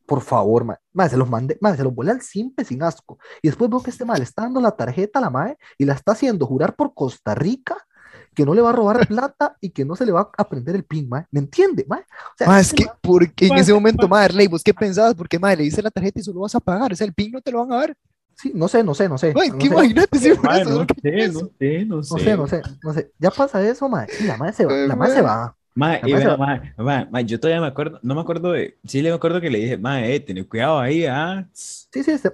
Por 0.07 0.21
favor, 0.21 0.65
mae. 0.65 0.77
Mae, 0.93 1.09
se 1.09 1.17
los 1.17 1.29
mandé, 1.31 1.57
mae, 1.61 1.77
se 1.77 1.83
los 1.85 1.95
volé 1.95 2.11
al 2.13 2.21
simple 2.23 2.65
sin 2.65 2.83
asco. 2.83 3.19
Y 3.43 3.49
después 3.49 3.71
veo 3.71 3.83
que 3.83 3.91
este 3.91 4.05
mae 4.05 4.19
le 4.19 4.25
está 4.25 4.43
dando 4.43 4.61
la 4.61 4.73
tarjeta 4.73 5.19
a 5.19 5.23
la 5.23 5.31
mae 5.31 5.57
y 5.79 5.85
la 5.87 5.95
está 5.95 6.13
haciendo 6.13 6.47
jurar 6.47 6.75
por 6.77 6.95
Costa 6.95 7.35
Rica 7.35 7.77
que 8.35 8.45
no 8.45 8.53
le 8.55 8.61
va 8.63 8.71
a 8.71 8.73
robar 8.73 9.07
plata 9.09 9.57
y 9.61 9.71
que 9.71 9.85
no 9.85 9.97
se 9.97 10.05
le 10.07 10.13
va 10.13 10.31
a 10.37 10.49
prender 10.49 10.75
el 10.77 10.85
pin, 10.85 11.09
mae. 11.09 11.25
¿Me 11.31 11.41
entiende, 11.41 11.85
mae? 11.89 12.01
O 12.01 12.05
sea, 12.37 12.49
Mae, 12.49 12.61
es 12.61 12.67
este 12.69 12.83
que, 12.83 12.85
mae- 12.87 12.95
porque 13.01 13.47
en 13.47 13.59
ese 13.59 13.73
momento, 13.73 14.09
mae. 14.09 14.21
madre, 14.21 14.25
Arley, 14.35 14.47
¿vos 14.49 14.63
qué 14.63 14.75
pensabas? 14.75 15.15
Porque, 15.15 15.39
madre, 15.39 15.59
le 15.59 15.63
dice 15.65 15.83
la 15.83 15.91
tarjeta 15.91 16.21
y 16.21 16.23
solo 16.23 16.41
vas 16.41 16.55
a 16.55 16.61
pagar. 16.61 16.93
O 16.93 16.97
sea, 16.97 17.07
el 17.07 17.15
pin 17.15 17.33
no 17.33 17.41
te 17.41 17.51
lo 17.53 17.61
van 17.61 17.73
a 17.73 17.77
dar. 17.77 17.97
sí, 18.37 18.53
no 18.55 18.69
sé, 18.69 18.83
no 18.85 18.95
sé, 18.95 19.09
no 19.09 19.17
sé. 19.19 19.33
Mae, 19.33 19.51
no 19.51 19.59
que 19.59 19.69
sé. 19.69 19.73
imagínate 19.75 20.19
si 20.19 20.33
fuera 20.35 20.61
eso, 20.61 20.71
no 20.71 20.87
sé, 21.03 21.29
no 21.29 21.41
sé, 21.59 21.85
no 21.87 22.03
sé. 22.03 22.15
No 22.15 22.19
sé, 22.19 22.37
no 22.37 22.47
sé, 22.47 22.63
no 22.83 22.93
sé. 22.93 23.13
Ya 23.19 23.31
pasa 23.31 23.63
eso, 23.67 23.89
mae. 23.89 24.09
Y 24.21 24.25
la 24.25 24.37
mae 24.37 24.53
se 24.53 24.67
va, 24.67 24.75
Ay, 24.75 24.87
la 24.87 24.97
mae 24.97 25.11
se 25.11 25.23
mae. 25.23 25.23
va. 25.23 25.57
Mae, 25.77 26.01
La 26.03 26.09
y 26.09 27.11
mae, 27.11 27.25
yo 27.25 27.41
todavía 27.41 27.61
me 27.61 27.67
acuerdo, 27.67 27.99
no 28.03 28.15
me 28.15 28.21
acuerdo 28.21 28.53
de, 28.53 28.79
sí 28.85 29.03
le 29.03 29.09
me 29.11 29.17
acuerdo 29.17 29.41
que 29.41 29.51
le 29.51 29.59
dije, 29.59 29.77
mae, 29.77 30.15
eh, 30.15 30.21
ten 30.21 30.43
cuidado 30.45 30.79
ahí, 30.79 31.05
ah. 31.05 31.49
Sí, 31.53 32.05
sí, 32.05 32.13
este, 32.13 32.31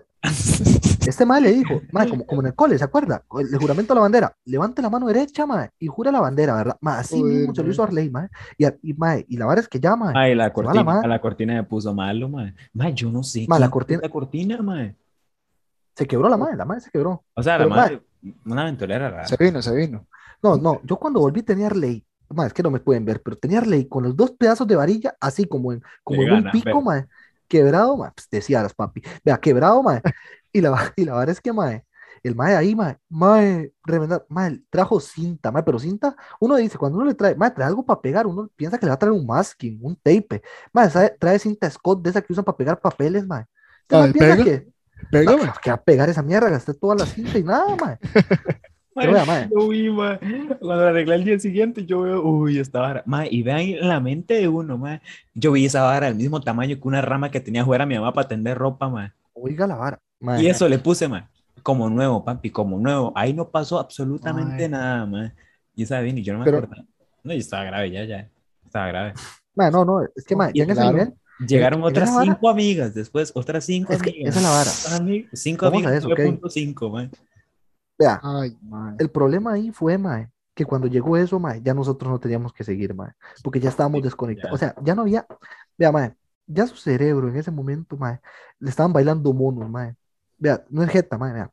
este 1.06 1.24
mae 1.24 1.40
le 1.40 1.52
dijo, 1.52 1.80
mae, 1.90 2.06
como, 2.06 2.26
como 2.26 2.42
en 2.42 2.48
el 2.48 2.54
cole, 2.54 2.76
¿se 2.76 2.84
acuerda? 2.84 3.24
El 3.38 3.58
juramento 3.58 3.94
a 3.94 3.96
la 3.96 4.02
bandera. 4.02 4.36
Levante 4.44 4.82
la 4.82 4.90
mano 4.90 5.06
derecha, 5.06 5.46
mae, 5.46 5.70
y 5.78 5.86
jura 5.86 6.12
la 6.12 6.20
bandera, 6.20 6.54
¿verdad? 6.54 6.76
Mae, 6.82 7.00
así 7.00 7.18
Joder, 7.18 7.34
mismo 7.34 7.54
se 7.54 7.62
lo 7.62 7.70
hizo 7.70 7.82
Arley, 7.82 8.10
mae. 8.10 8.28
Y, 8.58 8.66
y, 8.82 8.92
mae, 8.92 9.24
y 9.26 9.38
la 9.38 9.46
verdad 9.46 9.62
es 9.64 9.68
que 9.68 9.80
ya, 9.80 9.96
mae. 9.96 10.12
Ay, 10.14 10.34
la 10.34 10.52
cortina, 10.52 10.84
la 10.84 11.00
a 11.00 11.06
la 11.06 11.20
cortina 11.20 11.54
me 11.54 11.64
puso 11.64 11.94
malo, 11.94 12.28
mae. 12.28 12.54
Mae, 12.74 12.92
yo 12.92 13.10
no 13.10 13.22
sé. 13.22 13.46
Mae, 13.48 13.58
la 13.58 13.70
cortina- 13.70 14.02
La 14.02 14.10
cortina, 14.10 14.60
mae. 14.60 14.94
Se 15.94 16.06
quebró 16.06 16.28
la 16.28 16.36
madre, 16.36 16.56
la 16.56 16.66
madre 16.66 16.82
se 16.82 16.90
quebró. 16.90 17.24
O 17.34 17.42
sea, 17.42 17.54
la 17.54 17.64
Pero, 17.64 17.70
madre, 17.70 18.02
una 18.44 18.62
aventurera 18.62 19.08
rara. 19.08 19.26
Se 19.26 19.36
vino, 19.38 19.62
se 19.62 19.74
vino. 19.74 20.06
No, 20.42 20.56
no, 20.56 20.80
yo 20.84 20.96
cuando 20.96 21.20
volví 21.20 21.42
tenía 21.42 21.66
Arley, 21.66 22.04
madre, 22.34 22.48
es 22.48 22.54
que 22.54 22.62
no 22.62 22.70
me 22.70 22.80
pueden 22.80 23.04
ver, 23.04 23.22
pero 23.22 23.36
tenía 23.38 23.58
Arley 23.58 23.88
con 23.88 24.04
los 24.04 24.16
dos 24.16 24.32
pedazos 24.32 24.66
de 24.66 24.76
varilla, 24.76 25.14
así 25.20 25.46
como 25.46 25.72
en, 25.72 25.82
como 26.04 26.24
en 26.24 26.32
un 26.32 26.48
pico, 26.50 26.80
madre, 26.82 27.06
quebrado, 27.48 27.96
madre, 27.96 28.12
pues 28.16 28.28
decía 28.30 28.62
las 28.62 28.74
papi, 28.74 29.02
vea, 29.24 29.38
quebrado, 29.38 29.82
madre, 29.82 30.02
y 30.52 30.60
la, 30.60 30.92
y 30.96 31.04
la 31.04 31.14
verdad 31.14 31.30
es 31.30 31.40
que, 31.40 31.52
madre, 31.52 31.84
el 32.22 32.34
madre 32.36 32.56
ahí, 32.56 32.74
madre, 32.74 32.98
madre, 33.08 33.72
remendar, 33.84 34.26
trajo 34.70 35.00
cinta, 35.00 35.50
madre, 35.50 35.64
pero 35.64 35.78
cinta, 35.78 36.14
uno 36.40 36.56
dice, 36.56 36.78
cuando 36.78 36.98
uno 36.98 37.06
le 37.06 37.14
trae, 37.14 37.34
madre, 37.34 37.54
trae 37.56 37.66
algo 37.68 37.84
para 37.84 38.00
pegar, 38.00 38.26
uno 38.26 38.48
piensa 38.56 38.78
que 38.78 38.86
le 38.86 38.90
va 38.90 38.94
a 38.94 38.98
traer 38.98 39.12
un 39.14 39.26
masking, 39.26 39.78
un 39.82 39.96
tape, 39.96 40.42
sabe- 40.90 41.16
trae 41.18 41.38
cinta 41.38 41.70
Scott 41.70 42.02
de 42.02 42.10
esa 42.10 42.22
que 42.22 42.32
usan 42.32 42.44
para 42.44 42.56
pegar 42.56 42.80
papeles. 42.80 43.24
¿Usted 43.24 43.98
no 43.98 44.06
Ay, 44.06 44.12
piensa 44.12 44.36
pega. 44.36 44.38
que, 44.38 44.68
no, 45.10 45.38
que 45.62 45.70
va 45.70 45.76
a 45.76 45.82
pegar 45.82 46.08
esa 46.08 46.22
mierda, 46.22 46.50
gasté 46.50 46.74
toda 46.74 46.94
la 46.94 47.06
cinta 47.06 47.38
y 47.38 47.42
nada, 47.44 47.76
madre. 47.76 47.98
Mae. 49.26 49.48
Yo 49.50 49.68
vi, 49.68 49.90
mae, 49.90 50.18
Cuando 50.60 50.76
la 50.84 50.88
arreglé 50.90 51.14
el 51.16 51.24
día 51.24 51.38
siguiente, 51.38 51.84
yo 51.86 52.02
veo, 52.02 52.22
uy, 52.22 52.58
esta 52.58 52.80
vara. 52.80 53.02
Mae, 53.06 53.28
y 53.30 53.42
vean 53.42 53.88
la 53.88 54.00
mente 54.00 54.34
de 54.34 54.48
uno, 54.48 54.76
mae. 54.78 55.00
Yo 55.34 55.52
vi 55.52 55.64
esa 55.66 55.82
vara 55.82 56.06
del 56.06 56.16
mismo 56.16 56.40
tamaño 56.40 56.76
que 56.80 56.88
una 56.88 57.00
rama 57.00 57.30
que 57.30 57.40
tenía 57.40 57.64
fuera 57.64 57.86
mi 57.86 57.94
mamá 57.96 58.12
para 58.12 58.28
tender 58.28 58.56
ropa, 58.58 58.88
mae. 58.88 59.12
Oiga 59.32 59.66
la 59.66 59.76
vara, 59.76 60.00
mae. 60.20 60.42
Y 60.42 60.46
eso 60.48 60.68
le 60.68 60.78
puse, 60.78 61.08
mae. 61.08 61.24
Como 61.62 61.88
nuevo, 61.90 62.24
papi, 62.24 62.50
como 62.50 62.78
nuevo. 62.78 63.12
Ahí 63.14 63.32
no 63.34 63.48
pasó 63.48 63.78
absolutamente 63.78 64.64
Ay. 64.64 64.70
nada, 64.70 65.06
mae. 65.06 65.32
Y 65.76 65.82
esa 65.84 66.00
vino 66.00 66.18
y 66.18 66.22
yo 66.22 66.32
no 66.32 66.40
me 66.40 66.44
Pero- 66.44 66.58
acordaba. 66.58 66.84
No, 67.22 67.34
y 67.34 67.38
estaba 67.38 67.64
grave, 67.64 67.90
ya, 67.90 68.04
ya. 68.04 68.28
Estaba 68.64 68.86
grave. 68.88 69.12
Mae, 69.54 69.70
no, 69.70 69.84
no, 69.84 70.02
es 70.14 70.24
que, 70.26 70.34
mae, 70.36 70.52
ya 70.54 70.64
en 70.64 70.70
ese 70.70 70.84
nivel, 70.86 71.14
Llegaron 71.46 71.82
otras 71.82 72.10
cinco 72.22 72.50
amigas 72.50 72.92
después, 72.92 73.32
otras 73.34 73.64
cinco 73.64 73.94
Es 73.94 74.02
que 74.02 74.10
amigas. 74.10 74.36
esa 74.36 74.38
es 74.38 74.44
la 74.44 74.50
vara. 74.50 75.26
Cinco 75.32 75.66
amigas, 75.66 75.92
eso, 75.94 76.08
ok. 76.08 76.18
9.5, 76.18 76.90
mae. 76.92 77.10
Vea, 78.00 78.22
Ay, 78.22 78.56
el 78.98 79.10
problema 79.10 79.54
ahí 79.54 79.72
fue, 79.72 79.98
mae, 79.98 80.30
que 80.54 80.64
cuando 80.66 80.88
llegó 80.88 81.16
eso, 81.18 81.40
mae, 81.40 81.62
ya 81.62 81.74
nosotros 81.74 82.10
no 82.12 82.20
teníamos 82.20 82.52
que 82.54 82.64
seguir, 82.64 82.94
mae, 82.94 83.12
porque 83.42 83.60
ya 83.60 83.70
estábamos 83.70 84.02
Sí, 84.02 84.08
desconectados. 84.08 84.56
O 84.56 84.58
sea, 84.58 84.74
ya 84.84 84.94
no 84.96 85.02
había, 85.02 85.26
vea, 85.78 85.92
mae, 85.92 86.16
ya 86.46 86.66
su 86.68 86.76
cerebro 86.76 87.28
en 87.30 87.36
ese 87.36 87.50
momento, 87.52 87.96
mae, 87.98 88.20
le 88.60 88.70
estaban 88.70 88.92
bailando 88.94 89.32
monos, 89.34 89.70
mae. 89.70 89.96
Vea, 90.38 90.64
no 90.70 90.82
es 90.84 90.90
jeta, 90.90 91.18
mae, 91.18 91.32
vea. 91.34 91.52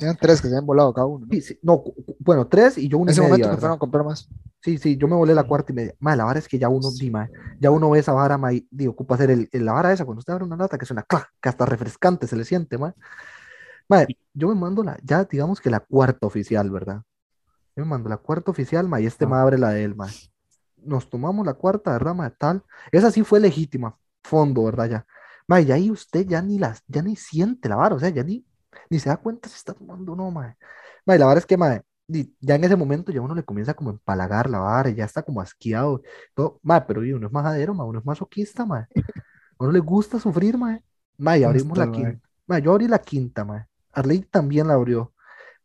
Eran 0.00 0.16
tres 0.18 0.40
que 0.42 0.48
se 0.48 0.54
habían 0.54 0.66
volado 0.66 0.94
cada 0.94 1.06
uno. 1.08 1.26
¿no? 1.26 1.36
Sí, 1.36 1.40
sí, 1.40 1.58
no, 1.62 1.82
bueno, 2.18 2.46
tres 2.48 2.76
y 2.78 2.88
yo 2.88 2.98
En 2.98 3.02
una 3.02 3.12
y 3.12 3.12
ese 3.12 3.20
media, 3.20 3.22
momento 3.22 3.48
¿verdad? 3.48 3.60
fueron 3.60 3.76
a 3.76 3.78
comprar 3.78 4.04
más. 4.04 4.28
Sí, 4.62 4.78
sí, 4.78 4.96
yo 4.96 5.08
me 5.08 5.16
volé 5.16 5.34
la 5.34 5.44
cuarta 5.44 5.72
y 5.72 5.74
media. 5.74 5.94
Mae, 6.00 6.16
la 6.16 6.24
vara 6.24 6.38
es 6.38 6.48
que 6.48 6.58
ya 6.58 6.68
uno, 6.68 6.92
di, 6.92 7.10
mae, 7.10 7.30
ya 7.58 7.70
uno 7.70 7.90
ve 7.90 7.98
esa 8.00 8.12
vara, 8.12 8.38
mae, 8.38 8.66
di, 8.70 8.86
ocupa 8.86 9.16
hacer 9.16 9.30
el, 9.30 9.48
el- 9.52 9.64
la 9.64 9.72
vara 9.72 9.92
esa 9.92 10.04
cuando 10.04 10.20
usted 10.20 10.32
abre 10.34 10.44
una 10.44 10.56
lata 10.56 10.78
que 10.78 10.86
suena 10.86 11.02
clac, 11.02 11.28
que 11.40 11.48
hasta 11.48 11.66
refrescante 11.66 12.26
se 12.28 12.36
le 12.36 12.44
siente, 12.44 12.78
mae. 12.78 12.92
Mae, 13.88 14.12
yo 14.34 14.48
me 14.48 14.54
mando 14.54 14.82
la, 14.82 14.98
ya 15.02 15.24
digamos 15.24 15.60
que 15.60 15.70
la 15.70 15.80
cuarta 15.80 16.26
oficial, 16.26 16.70
¿verdad? 16.70 17.02
Yo 17.76 17.84
me 17.84 17.90
mando 17.90 18.08
la 18.08 18.16
cuarta 18.18 18.50
oficial, 18.50 18.88
mae, 18.88 19.02
y 19.02 19.06
este 19.06 19.24
Ah. 19.24 19.28
mae 19.28 19.40
abre 19.42 19.58
la 19.58 19.70
de 19.70 19.84
él, 19.84 19.94
mae. 19.94 20.12
Nos 20.76 21.08
tomamos 21.08 21.46
la 21.46 21.54
cuarta, 21.54 21.92
¿verdad, 21.92 22.14
mae? 22.14 22.30
Tal. 22.30 22.62
Esa 22.90 23.10
sí 23.10 23.22
fue 23.24 23.40
legítima, 23.40 23.96
fondo, 24.24 24.64
¿verdad? 24.64 24.88
Ya. 24.90 25.06
Mae, 25.48 25.62
y 25.62 25.72
ahí 25.72 25.90
usted 25.90 26.26
ya 26.26 26.42
ni 26.42 26.58
las, 26.58 26.82
ya 26.86 27.02
ni 27.02 27.16
siente 27.16 27.68
la 27.68 27.76
vara, 27.76 27.94
o 27.94 27.98
sea, 27.98 28.08
ya 28.10 28.22
ni, 28.22 28.44
ni 28.90 28.98
se 28.98 29.08
da 29.08 29.16
cuenta 29.16 29.48
si 29.48 29.56
está 29.56 29.74
tomando 29.74 30.12
o 30.12 30.16
no, 30.16 30.30
mae. 30.30 30.56
Mae, 31.06 31.18
la 31.18 31.26
vara 31.26 31.38
es 31.40 31.46
que, 31.46 31.56
di- 32.06 32.34
ya 32.40 32.54
en 32.56 32.64
ese 32.64 32.76
momento 32.76 33.10
ya 33.12 33.20
uno 33.20 33.34
le 33.34 33.42
comienza 33.44 33.74
como 33.74 33.90
a 33.90 33.92
empalagar 33.94 34.50
la 34.50 34.58
vara, 34.58 34.90
y 34.90 34.94
ya 34.94 35.04
está 35.04 35.22
como 35.22 35.40
asqueado, 35.40 36.02
todo, 36.34 36.58
mae, 36.62 36.82
pero 36.82 37.04
y 37.04 37.12
uno 37.12 37.26
es 37.26 37.32
majadero, 37.32 37.74
mae, 37.74 37.86
uno 37.86 37.98
es 38.00 38.04
masoquista, 38.06 38.66
mae. 38.66 38.82
A 39.58 39.64
uno 39.64 39.72
le 39.72 39.80
gusta 39.80 40.18
sufrir, 40.18 40.56
mae. 40.58 40.82
Mae, 41.18 41.40
y 41.40 41.44
abrimos 41.44 41.76
la 41.78 41.84
quinta. 41.92 42.28
Mae, 42.46 42.62
yo 42.62 42.72
abrí 42.72 42.88
la 42.88 42.98
quinta, 42.98 43.44
mae. 43.44 43.66
Arley 43.92 44.22
también 44.22 44.68
la 44.68 44.74
abrió. 44.74 45.14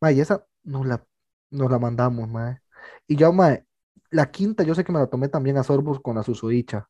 Mae, 0.01 0.13
y 0.13 0.21
esa 0.21 0.45
nos 0.63 0.85
la, 0.85 1.05
nos 1.51 1.71
la 1.71 1.79
mandamos, 1.79 2.29
mae. 2.29 2.59
Y 3.07 3.15
ya, 3.17 3.31
mae, 3.31 3.65
la 4.11 4.31
quinta 4.31 4.63
yo 4.63 4.75
sé 4.75 4.83
que 4.83 4.91
me 4.91 4.99
la 4.99 5.07
tomé 5.07 5.29
también 5.29 5.57
a 5.57 5.63
sorbos 5.63 5.99
con 6.01 6.15
la 6.15 6.23
susodicha. 6.23 6.89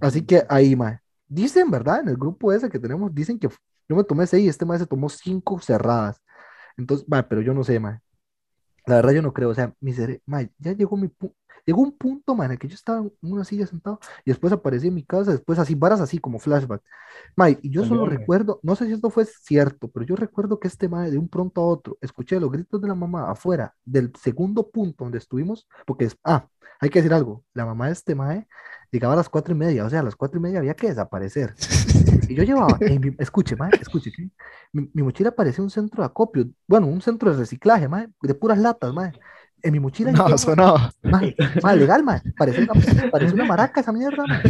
Así 0.00 0.24
que 0.24 0.44
ahí, 0.48 0.76
mae. 0.76 1.00
Dicen, 1.28 1.70
¿verdad? 1.70 2.00
En 2.00 2.08
el 2.08 2.16
grupo 2.16 2.52
ese 2.52 2.68
que 2.68 2.78
tenemos, 2.78 3.14
dicen 3.14 3.38
que 3.38 3.48
yo 3.88 3.96
me 3.96 4.04
tomé 4.04 4.26
seis 4.26 4.44
y 4.44 4.48
este 4.48 4.64
mae 4.64 4.78
se 4.78 4.86
tomó 4.86 5.08
cinco 5.08 5.60
cerradas. 5.60 6.20
Entonces, 6.76 7.08
mae, 7.08 7.22
pero 7.24 7.40
yo 7.42 7.54
no 7.54 7.64
sé, 7.64 7.80
mae. 7.80 8.00
La 8.86 8.96
verdad 8.96 9.12
yo 9.12 9.22
no 9.22 9.32
creo, 9.32 9.50
o 9.50 9.54
sea, 9.54 9.74
mi 9.80 9.92
cere- 9.92 10.22
mae, 10.26 10.50
ya 10.58 10.72
llegó 10.72 10.96
mi 10.96 11.08
pu- 11.08 11.34
llegó 11.66 11.82
un 11.82 11.92
punto, 11.96 12.36
el 12.42 12.58
que 12.58 12.68
yo 12.68 12.74
estaba 12.76 13.00
en 13.00 13.12
una 13.22 13.44
silla 13.44 13.66
sentado 13.66 13.98
y 14.24 14.30
después 14.30 14.52
aparecí 14.52 14.86
en 14.88 14.94
mi 14.94 15.04
casa, 15.04 15.32
después 15.32 15.58
así, 15.58 15.74
varas 15.74 16.00
así 16.00 16.18
como 16.18 16.38
flashback. 16.38 16.82
Mae, 17.36 17.58
y 17.62 17.70
yo 17.70 17.82
solo 17.84 18.06
recuerdo, 18.06 18.60
no 18.62 18.76
sé 18.76 18.86
si 18.86 18.92
esto 18.92 19.10
fue 19.10 19.24
cierto, 19.24 19.88
pero 19.88 20.06
yo 20.06 20.14
recuerdo 20.16 20.60
que 20.60 20.68
este 20.68 20.88
mae 20.88 21.10
de 21.10 21.18
un 21.18 21.28
pronto 21.28 21.60
a 21.62 21.66
otro, 21.66 21.98
escuché 22.00 22.38
los 22.40 22.50
gritos 22.52 22.80
de 22.80 22.88
la 22.88 22.94
mamá 22.94 23.30
afuera 23.30 23.74
del 23.84 24.12
segundo 24.22 24.70
punto 24.70 25.04
donde 25.04 25.18
estuvimos, 25.18 25.66
porque 25.86 26.04
es, 26.06 26.16
ah, 26.24 26.48
hay 26.80 26.90
que 26.90 27.00
decir 27.00 27.12
algo, 27.14 27.44
la 27.54 27.66
mamá 27.66 27.86
de 27.86 27.92
este 27.92 28.14
mae 28.14 28.46
llegaba 28.92 29.14
a 29.14 29.16
las 29.16 29.28
cuatro 29.28 29.54
y 29.54 29.58
media, 29.58 29.84
o 29.84 29.90
sea, 29.90 30.00
a 30.00 30.02
las 30.04 30.14
cuatro 30.16 30.38
y 30.38 30.42
media 30.42 30.58
había 30.60 30.74
que 30.74 30.88
desaparecer. 30.88 31.54
Y 32.28 32.34
yo 32.34 32.42
llevaba, 32.44 32.76
en 32.80 33.00
mi- 33.00 33.16
escuche, 33.18 33.56
mae, 33.56 33.70
escuche, 33.80 34.10
¿sí? 34.10 34.30
Mi, 34.72 34.90
mi 34.92 35.02
mochila 35.02 35.30
parecía 35.30 35.62
un 35.64 35.70
centro 35.70 36.02
de 36.02 36.06
acopio, 36.06 36.46
bueno, 36.66 36.86
un 36.86 37.00
centro 37.00 37.30
de 37.32 37.38
reciclaje, 37.38 37.88
mae, 37.88 38.08
de 38.22 38.34
puras 38.34 38.58
latas, 38.58 38.92
mae. 38.92 39.12
En 39.62 39.72
mi 39.72 39.80
mochila 39.80 40.12
No, 40.12 40.18
llevaba- 40.18 40.38
sonaba. 40.38 40.92
mae, 41.02 41.34
mae, 41.62 41.76
legal, 41.76 42.02
mae, 42.04 42.20
parecía 42.36 42.64
una, 42.70 43.10
parecía 43.10 43.34
una 43.34 43.44
maraca 43.46 43.80
esa 43.80 43.92
mierda, 43.92 44.24
mae. 44.26 44.40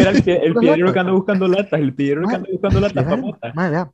Era 0.00 0.10
el, 0.10 0.54
latas. 0.54 0.92
que 0.92 0.98
anda 1.00 1.12
buscando 1.12 1.48
latas, 1.48 1.80
el 1.80 1.94
piedrero 1.94 2.26
que 2.28 2.34
anda 2.34 2.48
buscando 2.50 2.80
latas 2.80 3.04
legal, 3.04 3.38
mae, 3.54 3.70
vea. 3.70 3.90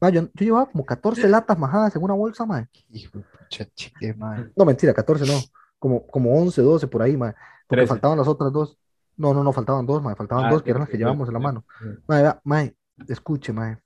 Mae, 0.00 0.12
yo, 0.12 0.22
yo 0.22 0.44
llevaba 0.44 0.66
como 0.66 0.84
14 0.84 1.28
latas 1.28 1.58
majadas 1.58 1.94
en 1.96 2.02
una 2.02 2.14
bolsa, 2.14 2.44
mae. 2.44 2.66
Hijo 2.90 3.18
de 3.18 3.24
pucha, 3.24 3.66
chique, 3.74 4.12
mae. 4.14 4.46
No, 4.56 4.64
mentira, 4.64 4.92
14 4.92 5.24
no, 5.26 5.38
como, 5.78 6.06
como 6.06 6.34
11, 6.40 6.60
12 6.62 6.86
por 6.88 7.02
ahí, 7.02 7.16
mae, 7.16 7.32
porque 7.66 7.82
13. 7.82 7.88
faltaban 7.88 8.18
las 8.18 8.28
otras 8.28 8.52
dos. 8.52 8.76
No, 9.16 9.32
no, 9.32 9.44
no, 9.44 9.52
faltaban 9.52 9.86
dos, 9.86 10.02
mae, 10.02 10.16
faltaban 10.16 10.46
Ah, 10.46 10.50
dos 10.50 10.58
sí, 10.60 10.64
que 10.64 10.70
eran 10.70 10.80
las 10.80 10.88
sí, 10.88 10.92
que 10.92 10.96
sí, 10.96 11.00
llevábamos 11.00 11.28
en 11.28 11.34
la 11.34 11.40
mano. 11.40 11.64
sí. 11.80 11.86
Mae, 12.08 12.34
mae, 12.44 12.74
escuche, 13.08 13.52
mae. 13.52 13.78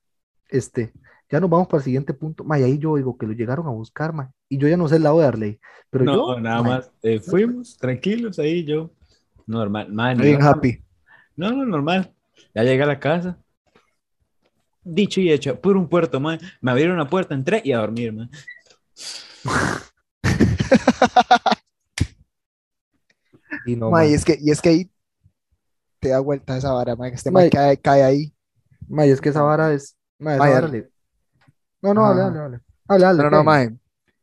Este, 0.49 0.93
ya 1.31 1.41
nos 1.41 1.51
vamos 1.51 1.67
para 1.69 1.79
el 1.79 1.85
siguiente 1.85 2.14
punto. 2.14 2.45
Mae, 2.45 2.64
ahí 2.64 2.79
yo 2.79 2.97
digo 2.97 3.19
que 3.19 3.27
lo 3.27 3.33
llegaron 3.33 3.67
a 3.67 3.71
buscar, 3.71 4.12
mae. 4.14 4.29
Y 4.49 4.57
yo 4.59 4.69
ya 4.69 4.77
no 4.79 4.88
sé 4.88 4.97
el 4.97 5.03
lado 5.03 5.21
de 5.21 5.27
Arley. 5.27 5.61
Pero 5.91 6.05
No, 6.05 6.35
yo, 6.35 6.41
nada 6.41 6.62
mae, 6.62 6.73
más. 6.79 6.91
eh, 7.03 7.21
fuimos 7.21 7.77
tranquilos 7.77 8.38
ahí, 8.38 8.64
yo. 8.64 8.91
Normal. 9.47 9.93
Man, 9.93 10.17
Bien 10.19 10.38
no, 10.38 10.47
happy. 10.49 10.83
no, 11.37 11.51
no, 11.53 11.67
normal. 11.67 12.14
Ya 12.55 12.62
llegué 12.62 12.83
a 12.83 12.87
la 12.87 12.99
casa. 13.01 13.38
Dicho 14.85 15.21
y 15.21 15.31
hecho, 15.31 15.61
por 15.61 15.77
un 15.77 15.87
puerto, 15.88 16.19
man. 16.21 16.38
Me 16.62 16.71
abrieron 16.71 16.97
la 16.97 17.09
puerta, 17.09 17.35
entré 17.35 17.61
y 17.64 17.73
a 17.73 17.79
dormir, 17.79 18.12
man. 18.14 18.31
y 23.67 23.77
no, 23.77 23.91
Mae, 23.91 24.05
mae. 24.05 24.11
y 24.11 24.14
es 24.14 24.25
que, 24.25 24.38
y 24.41 24.51
es 24.51 24.62
que 24.62 24.69
ahí 24.71 24.91
te 26.01 26.11
da 26.11 26.21
vuelta 26.21 26.57
esa 26.57 26.73
vara, 26.73 26.97
mae, 26.97 27.11
que 27.11 27.17
este 27.17 27.31
Mae. 27.31 27.45
mae 27.45 27.51
cae, 27.51 27.77
cae 27.79 28.03
ahí. 28.03 28.35
Mae, 28.89 29.11
es 29.11 29.21
que 29.21 29.29
esa 29.31 29.43
vara 29.43 29.73
es. 29.73 29.97
Esa 30.19 30.37
vara 30.39 30.69
le- 30.69 30.91
No, 31.83 31.95
no, 31.95 32.03
dale, 32.09 32.21
Ajá. 32.23 32.31
dale, 32.31 32.39
dale. 32.39 32.61
Dale, 32.89 33.05
dale, 33.05 33.23
No, 33.25 33.31
no, 33.31 33.45
mae. 33.45 33.77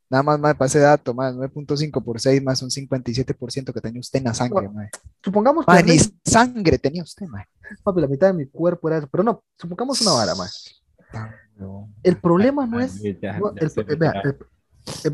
Nada 0.09 0.23
más, 0.23 0.39
mae, 0.39 0.53
para 0.55 0.67
ese 0.67 0.79
dato, 0.79 1.13
mae, 1.13 1.33
9.5 1.33 2.03
por 2.03 2.19
6 2.21 2.41
más 2.43 2.61
un 2.61 2.69
57% 2.69 3.73
que 3.73 3.81
tenía 3.81 3.99
usted 3.99 4.19
en 4.19 4.25
la 4.25 4.33
sangre, 4.33 4.69
mae. 4.69 4.89
Supongamos 5.23 5.65
que 5.65 5.71
Mae, 5.71 5.83
ni 5.83 5.91
Arley, 5.91 6.19
sangre 6.23 6.77
tenía 6.77 7.03
usted, 7.03 7.25
mae. 7.27 7.45
papi, 7.83 8.01
la 8.01 8.07
mitad 8.07 8.27
de 8.27 8.33
mi 8.33 8.45
cuerpo 8.47 8.87
era 8.87 8.97
eso. 8.99 9.07
Pero 9.07 9.23
no, 9.23 9.43
supongamos 9.57 9.99
una 10.01 10.11
vara, 10.11 10.35
mae. 10.35 10.49
No. 11.57 11.89
El 12.03 12.17
problema 12.17 12.65
no 12.67 12.79
Ay, 12.79 12.85
es. 12.85 13.01
ya- 13.21 13.39
no, 13.39 13.53
ya 13.55 13.61
el, 13.61 13.71
eh, 13.77 13.95
vea, 13.95 14.13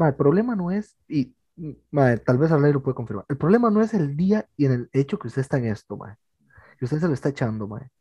eh, 0.09 0.13
problema 0.17 0.55
no 0.55 0.71
es. 0.71 0.97
Y, 1.07 1.33
mm, 1.55 1.71
mae, 1.91 2.17
tal 2.17 2.37
vez 2.37 2.51
Arley 2.51 2.73
lo 2.73 2.81
puede 2.81 2.95
confirmar. 2.95 3.25
El 3.29 3.37
problema 3.37 3.69
no 3.69 3.81
es 3.81 3.93
el 3.93 4.17
día 4.17 4.47
y 4.57 4.65
en 4.65 4.71
el 4.73 4.89
hecho 4.93 5.19
que 5.19 5.27
usted 5.27 5.41
está 5.41 5.57
en 5.57 5.65
esto, 5.67 5.95
mae. 5.97 6.15
Que 6.81 6.85
usted 6.85 6.99
se 6.99 7.07
lo 7.07 7.13
está 7.13 7.29
echando, 7.29 7.67
mae. 7.67 7.91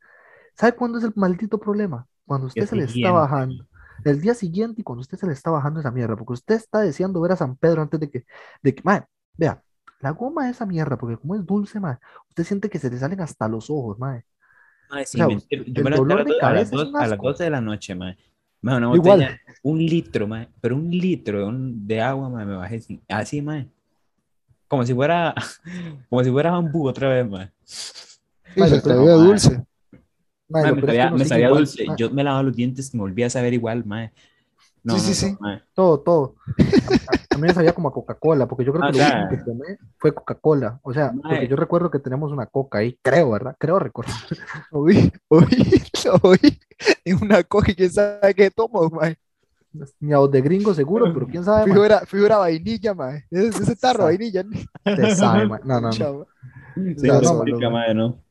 ¿Sabe 0.56 0.72
cuándo 0.74 0.96
es 0.96 1.04
el 1.04 1.12
maldito 1.14 1.60
problema? 1.60 2.06
Cuando 2.26 2.46
usted 2.46 2.62
El 2.62 2.68
se 2.68 2.76
le 2.76 2.82
está 2.84 2.92
siguiente. 2.94 3.14
bajando. 3.18 3.66
El 4.06 4.22
día 4.22 4.32
siguiente 4.32 4.80
y 4.80 4.84
cuando 4.84 5.02
usted 5.02 5.18
se 5.18 5.26
le 5.26 5.34
está 5.34 5.50
bajando 5.50 5.80
esa 5.80 5.90
mierda. 5.90 6.16
Porque 6.16 6.32
usted 6.32 6.54
está 6.54 6.80
deseando 6.80 7.20
ver 7.20 7.32
a 7.32 7.36
San 7.36 7.56
Pedro 7.56 7.82
antes 7.82 8.00
de 8.00 8.08
que. 8.10 8.24
De 8.62 8.74
que 8.74 8.80
mae, 8.82 9.04
vea, 9.36 9.62
la 10.00 10.12
goma 10.12 10.46
de 10.46 10.52
esa 10.52 10.64
mierda, 10.64 10.96
porque 10.96 11.18
como 11.18 11.34
es 11.34 11.44
dulce, 11.44 11.78
mae, 11.78 11.98
usted 12.30 12.44
siente 12.44 12.70
que 12.70 12.78
se 12.78 12.88
le 12.88 12.96
salen 12.96 13.20
hasta 13.20 13.46
los 13.48 13.68
ojos, 13.68 13.98
mae. 13.98 14.24
Ay, 14.88 15.04
sin 15.04 15.18
sea, 15.18 15.28
mentir, 15.28 15.58
el 15.66 15.74
yo 15.74 15.84
me 15.84 15.90
dolor 15.90 16.08
levanté 16.08 16.32
de 16.32 16.40
a 16.40 16.52
las 16.54 16.70
dos- 16.70 16.88
a 16.94 17.00
las 17.02 17.12
asco. 17.12 17.26
12 17.28 17.44
de 17.44 17.50
la 17.50 17.60
noche, 17.60 17.94
man. 17.94 18.16
Man, 18.62 18.82
una 18.82 18.96
Igual. 18.96 19.20
botella, 19.20 19.40
un 19.62 19.78
litro, 19.78 20.26
man, 20.26 20.48
pero 20.62 20.74
un 20.76 20.90
litro 20.90 21.38
de, 21.40 21.44
un- 21.44 21.86
de 21.86 22.00
agua, 22.00 22.30
man, 22.30 22.48
me 22.48 22.56
bajé 22.56 22.80
sin- 22.80 23.02
así, 23.08 23.42
man. 23.42 23.70
Como 24.68 24.86
si 24.86 24.94
fuera, 24.94 25.34
como 26.08 26.24
si 26.24 26.30
fuera 26.30 26.52
bambú 26.52 26.88
otra 26.88 27.08
vez. 27.08 27.26
Sí, 27.26 27.30
Mae, 27.30 27.52
lo 28.56 28.82
te 28.82 28.92
dulce. 28.94 29.64
Lo 30.48 30.58
me 30.58 30.68
es 30.68 30.74
que 30.74 30.80
sabía, 30.86 31.10
me 31.10 31.24
sabía 31.24 31.46
igual, 31.46 31.60
dulce. 31.64 31.84
Yo 31.96 32.10
me 32.10 32.24
lavaba 32.24 32.42
los 32.42 32.56
dientes 32.56 32.92
y 32.92 32.96
me 32.96 33.02
volvía 33.02 33.26
a 33.26 33.30
saber 33.30 33.54
igual. 33.54 33.84
No, 34.82 34.98
Sí, 34.98 35.14
sí, 35.14 35.26
no, 35.40 35.48
sí. 35.50 35.62
Todo, 35.74 36.00
todo. 36.00 36.34
A, 37.06 37.12
a 37.34 37.38
mí 37.38 37.42
me 37.46 37.54
sabía 37.54 37.74
como 37.74 37.88
a 37.88 37.92
Coca-Cola, 37.92 38.48
porque 38.48 38.64
yo 38.64 38.72
creo 38.72 38.84
Ah, 38.84 38.90
que 38.90 38.98
lo 38.98 38.98
ya. 38.98 39.06
último 39.06 39.28
que 39.28 39.36
tomé 39.38 39.78
fue 39.98 40.14
Coca-Cola. 40.14 40.80
O 40.82 40.92
sea, 40.92 41.12
porque 41.12 41.46
yo 41.48 41.56
recuerdo 41.56 41.90
que 41.90 41.98
tenemos 41.98 42.32
una 42.32 42.46
Coca 42.46 42.78
ahí, 42.78 42.98
creo, 43.02 43.30
¿verdad? 43.30 43.56
Creo 43.58 43.78
recordar. 43.78 44.14
Oí, 44.72 45.12
oí, 45.28 45.82
oí. 46.22 46.58
En 47.04 47.22
una 47.22 47.42
coge, 47.44 47.74
quién 47.74 47.90
sabe 47.90 48.34
qué 48.34 48.50
tomo, 48.50 48.88
mae. 48.90 49.16
Ni 50.00 50.12
a 50.12 50.16
los 50.16 50.30
de 50.30 50.40
gringo 50.40 50.74
seguro, 50.74 51.12
pero 51.14 51.26
quién 51.26 51.44
sabe. 51.44 51.70
Figura, 51.70 52.00
figura 52.06 52.38
vainilla, 52.38 52.94
mae. 52.94 53.24
Ese, 53.30 53.48
ese 53.62 53.76
tarro, 53.76 54.04
vainilla. 54.04 54.44
Usted 54.84 55.08
sabe, 55.10 55.46
mae. 55.46 55.60
No, 55.64 55.80
no, 55.80 55.88
no. 55.88 55.92
Sí, 55.92 56.00
No, 57.06 57.20
no, 57.20 57.20
no, 57.20 57.34
marica, 57.34 57.66
no. 57.66 57.70
mae, 57.70 57.94
no. 57.94 58.24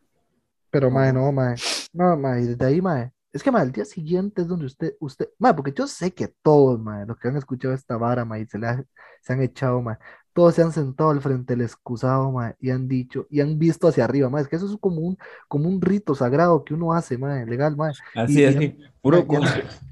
Pero, 0.71 0.89
mae, 0.91 1.11
no. 1.13 1.31
mae. 1.31 1.55
No, 1.93 2.15
mae, 2.17 2.45
desde 2.45 2.65
ahí, 2.65 2.81
mae. 2.81 3.11
Es 3.31 3.43
que, 3.43 3.51
mae, 3.51 3.63
el 3.63 3.71
día 3.71 3.85
siguiente 3.85 4.41
es 4.41 4.47
donde 4.47 4.65
usted, 4.65 4.93
usted, 4.99 5.29
mae, 5.37 5.53
porque 5.53 5.71
yo 5.75 5.87
sé 5.87 6.11
que 6.13 6.33
todos, 6.41 6.79
mae, 6.79 7.05
los 7.05 7.17
que 7.17 7.27
han 7.27 7.37
escuchado 7.37 7.73
esta 7.73 7.97
vara, 7.97 8.25
mae, 8.25 8.41
y 8.41 8.45
se, 8.47 8.57
le 8.57 8.67
ha- 8.67 8.83
se 9.21 9.33
han 9.33 9.41
echado, 9.41 9.81
mae, 9.81 9.97
todos 10.33 10.55
se 10.55 10.61
han 10.63 10.71
sentado 10.71 11.11
al 11.11 11.21
frente 11.21 11.53
del 11.53 11.61
excusado, 11.63 12.31
mae, 12.31 12.55
y 12.59 12.71
han 12.71 12.87
dicho, 12.87 13.27
y 13.29 13.41
han 13.41 13.59
visto 13.59 13.87
hacia 13.87 14.05
arriba, 14.05 14.29
mae, 14.29 14.41
es 14.43 14.47
que 14.47 14.55
eso 14.55 14.65
es 14.71 14.77
como 14.79 15.01
un, 15.01 15.17
como 15.47 15.69
un 15.69 15.79
rito 15.81 16.15
sagrado 16.15 16.63
que 16.63 16.73
uno 16.73 16.93
hace, 16.93 17.17
mae, 17.17 17.45
legal, 17.45 17.75
mae. 17.77 17.93
Así, 18.15 18.41
Y- 18.41 18.45
así. 18.45 18.77
Puro 19.01 19.23
mae, 19.25 19.39
ya- 19.41 19.63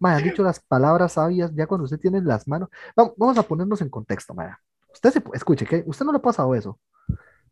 Mae, 0.00 0.16
han 0.16 0.22
dicho 0.24 0.42
las 0.44 0.60
palabras 0.60 1.12
sabias 1.14 1.52
ya 1.54 1.66
cuando 1.66 1.84
usted 1.84 1.98
tiene 1.98 2.18
en 2.18 2.26
las 2.26 2.46
manos. 2.46 2.68
Vamos, 2.96 3.14
vamos 3.16 3.38
a 3.38 3.42
ponernos 3.42 3.80
en 3.80 3.88
contexto, 3.88 4.32
mae. 4.34 4.52
Usted 4.92 5.10
se, 5.12 5.22
escuche, 5.34 5.66
que 5.66 5.82
usted 5.86 6.04
no 6.04 6.12
le 6.12 6.18
ha 6.18 6.22
pasado 6.22 6.54
eso. 6.54 6.78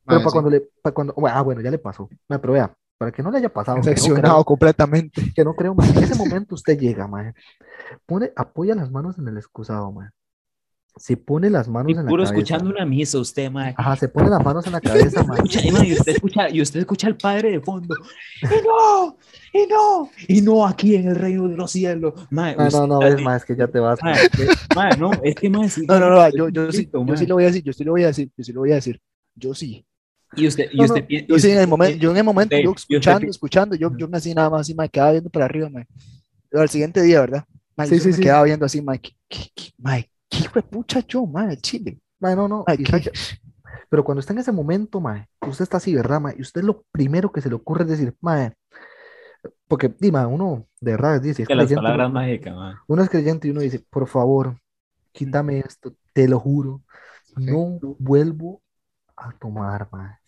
Pero 0.07 0.19
Mae, 0.21 0.25
para 0.25 0.31
sí. 0.31 0.33
cuando 0.33 0.51
le, 0.51 0.61
para 0.83 0.95
cuando, 0.95 1.12
bueno, 1.14 1.37
ah, 1.37 1.42
bueno, 1.42 1.61
ya 1.61 1.71
le 1.71 1.79
pasó. 1.79 2.09
Pero 2.29 2.53
vea, 2.53 2.73
para 2.99 3.12
que 3.12 3.23
no 3.23 3.31
le 3.31 3.38
haya 3.38 3.49
pasado, 3.53 3.77
que 3.77 3.87
no 3.87 3.90
Decepcionado 3.90 4.35
creo, 4.37 4.45
completamente. 4.45 5.23
que 5.35 5.45
no 5.45 5.55
creo, 5.55 5.75
mae, 5.75 5.90
en 5.90 5.99
ese 6.05 6.14
momento 6.14 6.55
usted 6.55 6.79
llega, 6.79 7.07
mae, 7.07 7.35
pone, 8.07 8.33
apoya 8.37 8.75
las 8.75 8.90
manos 8.90 9.19
en 9.19 9.29
el 9.29 9.37
excusado, 9.37 9.90
mae. 9.92 10.09
Se 10.99 11.14
pone 11.19 11.51
las 11.51 11.69
manos 11.69 11.90
Y 11.90 11.92
en 11.92 12.05
la 12.07 12.09
puro 12.09 12.23
cabeza. 12.25 12.35
escuchando 12.35 12.71
una 12.71 12.87
misa 12.87 13.19
usted, 13.19 13.51
mae. 13.51 13.75
Ajá, 13.77 13.97
se 13.97 14.09
pone 14.09 14.31
las 14.31 14.42
manos 14.42 14.66
en 14.66 14.73
la 14.73 14.81
cabeza. 14.81 15.21
Escucha, 15.35 15.61
y, 15.62 15.71
mae, 15.71 15.88
y 15.88 15.92
usted 15.92 16.12
escucha, 16.12 16.49
y 16.49 16.62
usted 16.62 16.81
escucha 16.81 17.07
al 17.09 17.19
padre 17.19 17.51
de 17.51 17.61
fondo. 17.61 17.95
Y 18.42 18.66
no, 18.66 19.19
y 19.53 19.66
no, 19.66 20.11
y 20.29 20.40
no 20.40 20.66
aquí 20.66 20.95
en 20.97 21.09
el 21.09 21.16
reino 21.16 21.49
de 21.49 21.57
los 21.57 21.71
cielos. 21.71 22.14
Mae, 22.31 22.57
No, 22.57 22.64
usted 22.66 22.79
no, 22.79 22.87
no, 22.87 23.03
es 23.07 23.14
así, 23.14 23.25
más, 23.25 23.45
que 23.45 23.57
ya 23.57 23.66
te 23.69 23.79
vas. 23.79 23.99
mae, 24.03 24.97
no, 24.99 25.11
es 25.23 25.35
que 25.35 25.51
sí, 25.69 25.85
No, 25.87 26.01
no, 26.01 26.09
no, 26.11 26.29
yo, 26.31 26.49
yo, 26.49 26.73
sí, 26.73 26.88
yo 26.90 27.16
sí 27.16 27.27
lo 27.27 27.35
voy 27.35 27.45
a 27.45 27.49
decir, 27.49 27.62
yo 27.62 27.73
sí 27.75 27.85
lo 27.85 27.92
voy 27.92 28.05
a 28.05 28.07
decir, 28.07 28.31
yo 28.35 28.45
sí 28.45 28.53
lo 28.55 28.61
voy 28.61 28.73
a 28.73 28.77
decir. 28.77 29.01
Yo 29.35 29.55
sí. 29.55 29.85
Y 30.35 30.47
usted, 30.47 30.69
y 30.73 30.79
No, 30.79 30.85
usted, 30.85 31.01
no, 31.03 31.07
pi- 31.07 31.17
y 31.17 31.27
Yo 31.27 31.39
sí, 31.39 31.47
en 31.49 31.53
usted- 31.53 31.61
el 31.62 31.69
momento, 31.69 31.99
yo 31.99 32.11
en 32.11 32.17
el 32.17 32.25
momento, 32.25 32.55
usted- 32.57 32.65
yo 32.65 32.71
usted 32.73 32.83
escuchando, 32.97 33.27
escuchando, 33.31 33.77
yo, 33.77 33.97
yo 33.97 34.09
me 34.09 34.19
hacía 34.19 34.35
nada 34.35 34.51
más 34.51 34.62
así, 34.62 34.75
me 34.75 34.89
quedaba 34.89 35.12
viendo 35.12 35.31
para 35.31 35.45
arriba, 35.45 35.69
me. 35.71 35.87
Al 36.53 36.69
siguiente 36.69 37.03
día, 37.03 37.21
¿verdad? 37.21 37.45
Sí, 37.85 37.97
yo 37.97 38.01
sí, 38.01 38.09
me 38.09 38.15
sí. 38.15 38.23
quedaba 38.23 38.45
viendo 38.45 38.67
así, 38.67 38.81
mae, 38.83 38.99
¿qué, 39.01 39.11
qué, 39.29 39.51
qué, 39.55 39.71
mae, 39.79 40.11
qué 40.29 40.39
hijo 40.39 40.55
de 40.55 40.62
pucha 40.62 41.01
yo, 41.07 41.27
mae, 41.27 41.57
chile? 41.59 41.99
Mae, 42.19 42.35
no, 42.35 42.49
no. 42.49 42.65
Pero 43.89 44.05
cuando 44.05 44.21
está 44.21 44.33
en 44.33 44.41
ese 44.41 44.53
momento, 44.53 45.01
mae, 45.01 45.27
usted 45.47 45.62
está 45.62 45.77
así, 45.77 45.95
¿verdad, 45.95 46.21
mae? 46.21 46.35
Y 46.39 46.43
usted 46.43 46.62
lo 46.62 46.85
primero 46.91 47.31
que 47.31 47.41
se 47.41 47.49
le 47.49 47.55
ocurre 47.55 47.85
es 47.85 47.91
decir, 47.91 48.15
mae, 48.21 48.53
porque, 49.69 49.95
di, 49.99 50.11
mae, 50.11 50.27
uno 50.27 50.67
de 50.81 50.91
verdad 50.93 51.21
dice, 51.21 51.43
es 51.43 51.49
Que 51.49 51.55
las 51.55 51.67
creyente, 51.67 51.83
palabras 51.83 52.11
mágicas, 52.12 52.55
mae. 52.55 52.75
uno 52.89 53.03
es 53.03 53.09
creyente 53.11 53.49
y 53.49 53.51
uno 53.51 53.61
dice, 53.61 53.85
por 53.91 54.07
favor, 54.09 54.57
quítame 55.12 55.61
esto, 55.61 55.95
te 56.12 56.27
lo 56.29 56.41
juro, 56.41 56.83
no 57.37 57.79
vuelvo 57.99 58.62
a 59.16 59.33
tomar, 59.33 59.88
mae. 59.92 60.18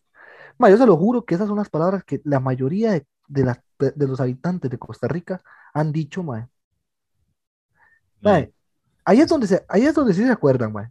Mae, 0.59 0.73
yo 0.73 0.79
se 0.79 0.87
lo 0.87 0.97
juro 0.97 1.25
que 1.25 1.35
esas 1.35 1.49
son 1.49 1.57
las 1.59 1.69
palabras 1.69 2.05
que 2.05 2.21
la 2.25 2.41
mayoría 2.41 2.93
de, 2.93 3.07
de 3.29 3.45
las, 3.45 3.61
de, 3.79 4.07
los 4.07 4.21
habitantes 4.21 4.71
de 4.71 4.79
Costa 4.79 5.07
Rica 5.07 5.41
han 5.73 5.93
dicho, 5.93 6.23
mae. 6.23 6.49
Mae, 8.21 8.53
ahí 9.05 9.21
es 9.21 9.29
donde 9.29 9.47
se, 9.47 9.65
ahí 9.69 9.85
es 9.85 9.95
donde 9.95 10.15
sí 10.15 10.25
se 10.25 10.33
acuerdan, 10.33 10.73
mae. 10.73 10.91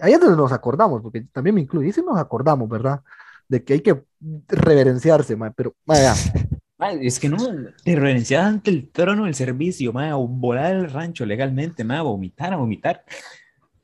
Ahí 0.00 0.12
es 0.12 0.20
donde 0.20 0.36
nos 0.36 0.52
acordamos, 0.52 1.00
porque 1.00 1.22
también 1.32 1.54
me 1.54 1.62
incluye, 1.62 1.88
y 1.88 1.92
sí 1.92 2.02
nos 2.04 2.18
acordamos, 2.18 2.68
¿verdad? 2.68 3.00
De 3.48 3.64
que 3.64 3.74
hay 3.74 3.80
que 3.80 4.04
reverenciarse, 4.48 5.34
mae, 5.34 5.50
pero, 5.52 5.74
mae, 5.86 6.00
vea, 6.00 6.14
Mae, 6.78 7.04
es 7.04 7.18
que 7.18 7.28
no, 7.28 7.38
te 7.82 7.96
reverencias 7.96 8.44
ante 8.44 8.70
el 8.70 8.88
trono 8.90 9.24
del 9.24 9.34
servicio, 9.34 9.92
mae, 9.92 10.12
o 10.12 10.28
volar 10.28 10.76
el 10.76 10.88
rancho 10.88 11.26
legalmente, 11.26 11.82
mae, 11.82 11.98
a 11.98 12.02
vomitar, 12.02 12.52
a 12.52 12.56
vomitar. 12.56 13.04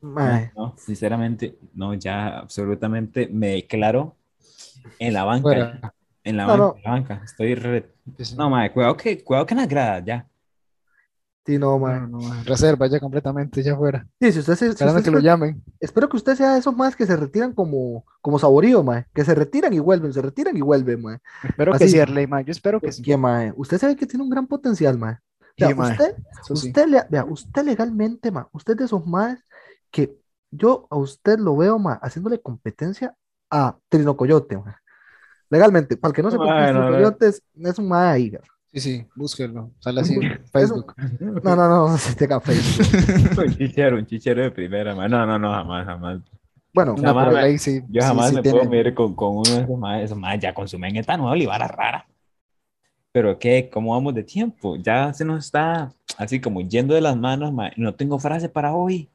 Mae, 0.04 0.52
No, 0.56 0.74
sinceramente, 0.78 1.58
no, 1.74 1.94
ya 1.94 2.38
absolutamente 2.38 3.28
me 3.28 3.48
declaro 3.48 4.16
en 4.98 5.12
la 5.14 5.24
banca, 5.24 5.42
Fuera. 5.42 5.94
en 6.24 6.36
la 6.36 6.42
No, 6.46 6.48
banca, 6.48 6.62
no. 6.64 6.74
en 6.76 6.82
la 6.84 6.90
banca. 6.90 7.22
Estoy 7.24 7.54
re... 7.54 7.90
No, 8.36 8.50
mae, 8.50 8.72
cuidado 8.72 8.96
que, 8.96 9.22
cuidado 9.24 9.46
que 9.46 9.54
en 9.54 9.58
las 9.60 9.68
gradas, 9.68 10.04
ya. 10.04 10.26
sí, 11.46 11.58
no, 11.58 11.78
mae. 11.78 12.00
no, 12.00 12.06
no, 12.06 12.18
mae, 12.20 12.42
reserva 12.44 12.86
ya 12.86 13.00
completamente, 13.00 13.62
ya 13.62 13.76
fuera. 13.76 14.06
Sí, 14.20 14.32
si 14.32 14.38
usted, 14.40 14.54
se- 14.54 14.64
si 14.66 14.70
Esperando 14.72 14.98
usted 14.98 15.10
que 15.10 15.16
lo 15.16 15.20
llamen. 15.22 15.62
espero 15.80 16.08
que 16.08 16.16
usted 16.16 16.34
sea 16.36 16.52
de 16.54 16.58
esos 16.60 16.74
más 16.76 16.96
que 16.96 17.06
se 17.06 17.16
retiran 17.16 17.52
como, 17.52 18.04
como 18.20 18.38
saborío, 18.38 18.82
mae, 18.82 19.06
que 19.14 19.24
se 19.24 19.34
retiran 19.34 19.72
y 19.72 19.78
vuelven, 19.78 20.12
se 20.12 20.22
retiran 20.22 20.56
y 20.56 20.60
vuelven, 20.60 21.02
mae. 21.02 21.18
Espero 21.42 21.72
que 21.72 21.84
Así. 21.84 21.98
Arley, 21.98 22.26
mae, 22.26 22.44
yo 22.44 22.52
espero 22.52 22.80
que 22.80 22.92
sí. 22.92 23.02
Que, 23.02 23.16
mae, 23.16 23.52
usted 23.56 23.78
sabe 23.78 23.96
que 23.96 24.06
tiene 24.06 24.22
un 24.24 24.30
gran 24.30 24.46
potencial, 24.46 24.98
mae. 24.98 25.16
Sí, 25.56 25.72
mae, 25.74 25.92
usted, 25.92 26.16
sí. 26.46 26.52
usted, 26.52 26.86
le- 26.88 27.04
vea, 27.10 27.24
usted 27.24 27.62
legalmente, 27.64 28.30
mae, 28.30 28.44
usted 28.52 28.76
de 28.76 28.84
esos 28.84 29.06
más 29.06 29.38
que 29.94 30.12
yo 30.50 30.88
a 30.90 30.96
usted 30.96 31.38
lo 31.38 31.56
veo, 31.56 31.78
mae, 31.78 31.98
haciéndole 32.02 32.40
competencia 32.40 33.14
a 33.48 33.76
Trino 33.88 34.16
Coyote, 34.16 34.56
mae. 34.58 34.74
Legalmente, 35.50 35.96
para 35.96 36.10
el 36.10 36.16
que 36.16 36.22
no 36.22 36.30
sepa, 36.32 36.44
Mae, 36.46 36.64
Trino 36.66 36.80
no, 36.80 36.90
no. 36.90 36.96
Coyote 36.96 37.28
es, 37.28 37.42
es 37.54 37.78
un 37.78 37.86
mae 37.88 38.10
ahí. 38.12 38.32
Sí, 38.72 38.80
sí, 38.80 39.06
búsquenlo. 39.14 39.70
Sale 39.78 40.00
así 40.00 40.16
un- 40.18 40.24
en 40.24 40.44
Facebook. 40.48 40.94
No, 41.20 41.54
no, 41.54 41.68
no, 41.68 41.88
no 41.90 41.96
se 41.96 42.14
tenga 42.16 42.40
Facebook. 42.40 43.38
Un 43.46 43.56
chichero, 43.56 43.96
un 43.98 44.06
chichero 44.06 44.42
de 44.42 44.50
primera, 44.50 44.96
mae. 44.96 45.08
No, 45.08 45.24
no, 45.24 45.38
no, 45.38 45.52
jamás, 45.52 45.86
jamás. 45.86 46.20
Bueno, 46.72 46.96
No, 46.98 47.02
Jamás 47.04 47.32
me- 47.32 47.38
Arley 47.38 47.58
sí. 47.58 47.82
Yo 47.88 48.02
jamás 48.02 48.30
sí 48.30 48.34
me 48.36 48.42
tiene- 48.42 48.58
puedo 48.58 48.70
medir 48.70 48.94
con, 48.94 49.14
con 49.14 49.36
uno 49.36 49.48
de 49.48 49.60
esos 49.62 49.78
más, 49.78 50.02
esos 50.02 50.18
más 50.18 50.38
ya 50.40 50.52
consumen 50.52 50.96
etanol 50.96 51.40
y 51.40 51.46
varas 51.46 51.70
rara. 51.70 52.04
Pero 53.12 53.38
qué, 53.38 53.70
¿cómo 53.72 53.92
vamos 53.92 54.12
de 54.12 54.24
tiempo? 54.24 54.74
Ya 54.74 55.12
se 55.14 55.24
nos 55.24 55.44
está 55.44 55.92
así 56.18 56.40
como 56.40 56.60
yendo 56.62 56.94
de 56.96 57.00
las 57.00 57.16
manos, 57.16 57.52
mae. 57.52 57.72
No 57.76 57.94
tengo 57.94 58.18
frase 58.18 58.48
para 58.48 58.74
hoy. 58.74 59.08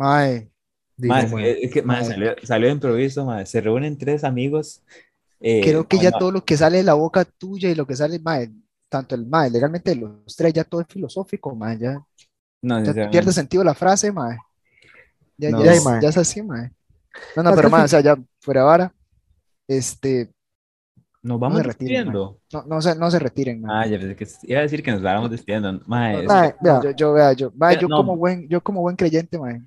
Mae, 0.00 0.50
digo, 0.96 1.14
Mae, 1.14 1.26
mae, 1.28 1.64
es 1.64 1.72
que 1.72 1.82
mae, 1.82 2.02
Mae. 2.02 2.04
salió, 2.04 2.34
salió 2.42 2.66
de 2.68 2.72
improviso, 2.74 3.24
mae. 3.24 3.46
Se 3.46 3.60
reúnen 3.60 3.96
tres 3.98 4.24
amigos. 4.24 4.82
eh, 5.40 5.60
creo 5.60 5.86
que 5.88 5.98
ya 5.98 6.10
no, 6.10 6.18
todo 6.18 6.32
lo 6.32 6.44
que 6.44 6.56
sale 6.56 6.78
de 6.78 6.84
la 6.84 6.94
boca 6.94 7.24
tuya 7.24 7.70
y 7.70 7.74
lo 7.74 7.86
que 7.86 7.96
sale, 7.96 8.18
mae, 8.18 8.50
tanto 8.88 9.14
el 9.14 9.26
mae, 9.26 9.50
legalmente 9.50 9.94
los 9.96 10.36
tres, 10.36 10.52
ya 10.52 10.64
todo 10.64 10.80
es 10.82 10.86
filosófico, 10.88 11.54
mae, 11.54 11.78
ya, 11.78 12.02
no, 12.62 12.82
ya 12.84 13.10
pierde 13.10 13.32
sentido 13.32 13.64
la 13.64 13.74
frase, 13.74 14.12
mae. 14.12 14.36
Ya, 15.38 15.50
No. 15.50 15.64
ya, 15.64 15.72
es, 15.72 15.84
Ya, 15.84 15.90
mae. 15.90 16.02
ya 16.02 16.08
es 16.10 16.18
así, 16.18 16.42
mae. 16.42 16.70
No, 17.36 17.42
no, 17.42 17.54
pero 17.54 17.70
mae, 17.70 17.84
o 17.84 17.88
sea, 17.88 18.00
ya 18.00 18.16
fuera 18.40 18.64
vara, 18.64 18.94
este, 19.68 20.30
Nos 21.22 21.38
vamos 21.40 21.58
se 21.58 21.64
retiren, 21.64 22.12
despidiendo. 22.12 22.40
no, 22.52 22.62
no 22.64 22.82
se, 22.82 22.94
no 22.96 23.10
se 23.10 23.18
retiren, 23.18 23.60
mae. 23.62 23.72
Ah, 23.74 23.86
ya 23.86 23.98
pensé 23.98 24.16
que 24.16 24.26
iba 24.52 24.60
a 24.60 24.62
decir 24.62 24.82
que 24.82 24.90
nos 24.92 25.02
váramos 25.02 25.30
despidiendo. 25.30 25.80
Mae, 25.86 26.24
es 26.24 26.26
Mae, 26.26 26.54
Yo, 26.62 26.90
yo, 26.92 27.12
vea, 27.12 27.32
yo, 27.32 27.52
mae, 27.56 27.76
yo 27.78 27.88
no. 27.88 27.96
como 27.96 28.16
buen, 28.16 28.48
yo 28.48 28.62
como 28.62 28.80
buen 28.82 28.96
creyente, 28.96 29.38
mae, 29.38 29.60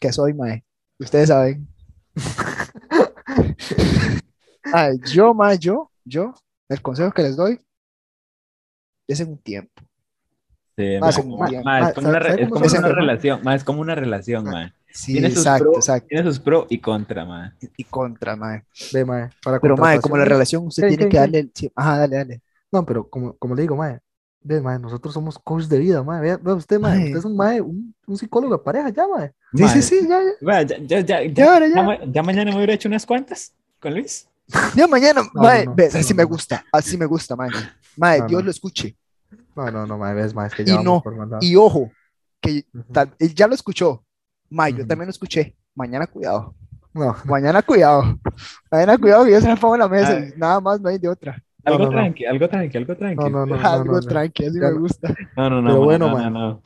que 0.00 0.12
soy, 0.12 0.34
mae, 0.34 0.64
ustedes 0.98 1.28
saben. 1.28 1.68
Ay, 4.72 4.98
yo, 5.12 5.34
mae, 5.34 5.58
yo, 5.58 5.90
yo, 6.04 6.34
el 6.68 6.82
consejo 6.82 7.12
que 7.12 7.22
les 7.22 7.36
doy, 7.36 7.60
es 9.06 9.20
en 9.20 9.30
un 9.30 9.38
tiempo. 9.38 9.82
sí, 10.76 10.98
más 11.00 11.16
como 11.16 11.46
es 11.46 11.94
como 11.94 12.08
una, 12.08 12.18
relación, 12.88 13.40
mae, 13.42 13.56
es 13.56 13.64
como 13.64 13.80
una 13.80 13.94
relación, 13.94 14.44
mae. 14.44 14.72
Sí, 14.92 15.12
Tiene 15.12 15.28
sus 15.28 15.38
exacto, 15.38 15.64
pros, 15.64 15.76
exacto. 15.76 16.06
tiene 16.08 16.24
sus 16.24 16.40
pros 16.40 16.66
y 16.68 16.80
contra, 16.80 17.24
mae. 17.24 17.52
Y 17.76 17.84
contra, 17.84 18.34
mae. 18.34 18.64
ve, 18.92 19.04
mae, 19.04 19.30
para 19.42 19.60
Pero, 19.60 19.76
mae, 19.76 20.00
como 20.00 20.16
la 20.16 20.24
relación, 20.24 20.66
usted 20.66 20.88
¿Qué, 20.88 20.96
tiene 20.96 21.10
que 21.10 21.18
darle 21.18 21.38
el... 21.40 21.52
Ajá, 21.76 21.98
dale, 21.98 22.16
dale. 22.16 22.42
No, 22.72 22.84
pero 22.84 23.08
como, 23.08 23.36
como 23.36 23.54
le 23.54 23.62
digo, 23.62 23.76
mae, 23.76 24.00
ve, 24.42 24.60
mae, 24.60 24.78
nosotros 24.78 25.12
somos 25.14 25.38
coach 25.38 25.64
de 25.64 25.78
vida, 25.78 26.02
mae. 26.02 26.20
Vea, 26.20 26.36
vea 26.36 26.54
usted, 26.54 26.78
mae, 26.80 26.96
Mae. 26.96 27.04
usted 27.06 27.18
es 27.18 27.24
un 27.24 27.36
mae, 27.36 27.60
un, 27.60 27.94
un 28.06 28.16
psicólogo 28.18 28.56
de 28.56 28.62
pareja 28.62 28.88
ya, 28.90 29.06
mae. 29.06 29.32
Sí, 29.54 29.62
Mae, 29.62 29.68
sí, 29.74 29.82
sí, 29.82 30.08
ya, 30.08 30.20
ya. 30.20 30.30
Vea, 30.40 30.62
ya, 30.62 30.76
ya, 30.78 31.00
ya, 31.00 31.22
ya, 31.22 31.32
Ya, 31.32 31.52
ahora 31.52 31.68
ya. 31.68 31.74
ya 31.76 31.82
ma- 31.82 31.98
ya 32.04 32.22
mañana 32.22 32.50
me 32.50 32.56
hubiera 32.56 32.72
hecho 32.74 32.88
unas 32.88 33.04
cuantas 33.06 33.52
con 33.80 33.94
Luis. 33.94 34.26
Ya 34.74 34.86
mañana, 34.88 35.22
No, 35.34 35.42
mae, 35.42 35.64
no, 35.64 35.70
no, 35.70 35.76
ves, 35.76 35.94
no, 35.94 36.00
así 36.00 36.12
no, 36.12 36.16
me 36.18 36.24
gusta, 36.24 36.64
así 36.72 36.96
me 36.96 37.06
gusta, 37.06 37.36
mae. 37.36 37.50
Mae, 37.96 38.20
No, 38.20 38.26
Dios 38.26 38.40
no. 38.40 38.44
lo 38.46 38.50
escuche. 38.50 38.96
No, 39.54 39.70
no, 39.70 39.86
no, 39.86 39.98
mae, 39.98 40.14
ves, 40.14 40.34
mae, 40.34 40.46
es 40.48 40.54
que 40.54 40.62
Y 40.62 40.66
ya 40.66 40.76
vamos 40.76 40.84
no, 40.84 41.02
por. 41.02 41.38
Y 41.42 41.56
ojo, 41.56 41.90
que 42.40 42.64
tal- 42.92 43.14
él 43.18 43.34
ya 43.34 43.46
lo 43.46 43.54
escuchó. 43.54 44.02
Mae, 44.48 44.72
yo 44.72 44.78
Ujú. 44.80 44.86
también 44.88 45.06
lo 45.06 45.10
escuché. 45.10 45.56
Mañana 45.74 46.06
cuidado. 46.06 46.54
No, 46.92 47.14
Mañana 47.24 47.62
cuidado. 47.62 48.18
Mañana 48.70 48.98
cuidado 48.98 49.24
que 49.24 49.30
yo 49.32 49.40
se 49.40 49.46
la 49.46 49.54
pongo 49.56 49.74
en 49.76 49.80
la 49.80 49.88
mesa 49.88 50.18
y 50.18 50.32
nada 50.36 50.60
más 50.60 50.80
no 50.80 50.88
hay 50.88 50.98
de 50.98 51.08
otra. 51.08 51.40
No, 51.64 51.72
Algo 51.72 51.84
no, 51.84 51.90
no. 51.90 51.96
tranqui, 51.98 52.24
algo 52.24 52.48
tranqui, 52.48 52.76
algo 52.78 52.96
tranqui. 52.96 53.16
no, 53.16 53.28
no, 53.30 53.46
no, 53.46 53.54
Algo 53.68 54.00
tranqui, 54.00 54.46
así 54.46 54.58
Ya 54.60 54.68
me 54.68 54.74
no. 54.74 54.80
gusta. 54.80 55.14
No, 55.36 55.50
no, 55.50 55.60
no, 55.62 55.68
Pero 55.68 55.78
mae, 55.78 55.84
bueno, 55.84 56.08
no, 56.08 56.14
mae. 56.16 56.30
no, 56.30 56.30
no. 56.30 56.62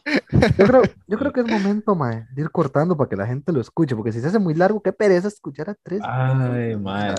Yo 0.59 0.66
creo, 0.66 0.83
yo 1.09 1.18
creo 1.18 1.33
que 1.33 1.40
es 1.40 1.46
momento, 1.50 1.94
mae, 1.94 2.26
de 2.33 2.42
ir 2.42 2.50
cortando 2.50 2.96
para 2.96 3.09
que 3.11 3.16
la 3.16 3.26
gente 3.26 3.50
lo 3.52 3.61
escuche, 3.61 3.96
porque 3.96 4.12
si 4.12 4.20
se 4.20 4.28
hace 4.28 4.38
muy 4.38 4.54
largo, 4.54 4.80
qué 4.83 4.92
pereza 4.92 5.28
escuchar 5.28 5.70
a 5.70 5.74
tres. 5.83 6.00
Ay, 6.04 6.76
mae. 6.76 7.14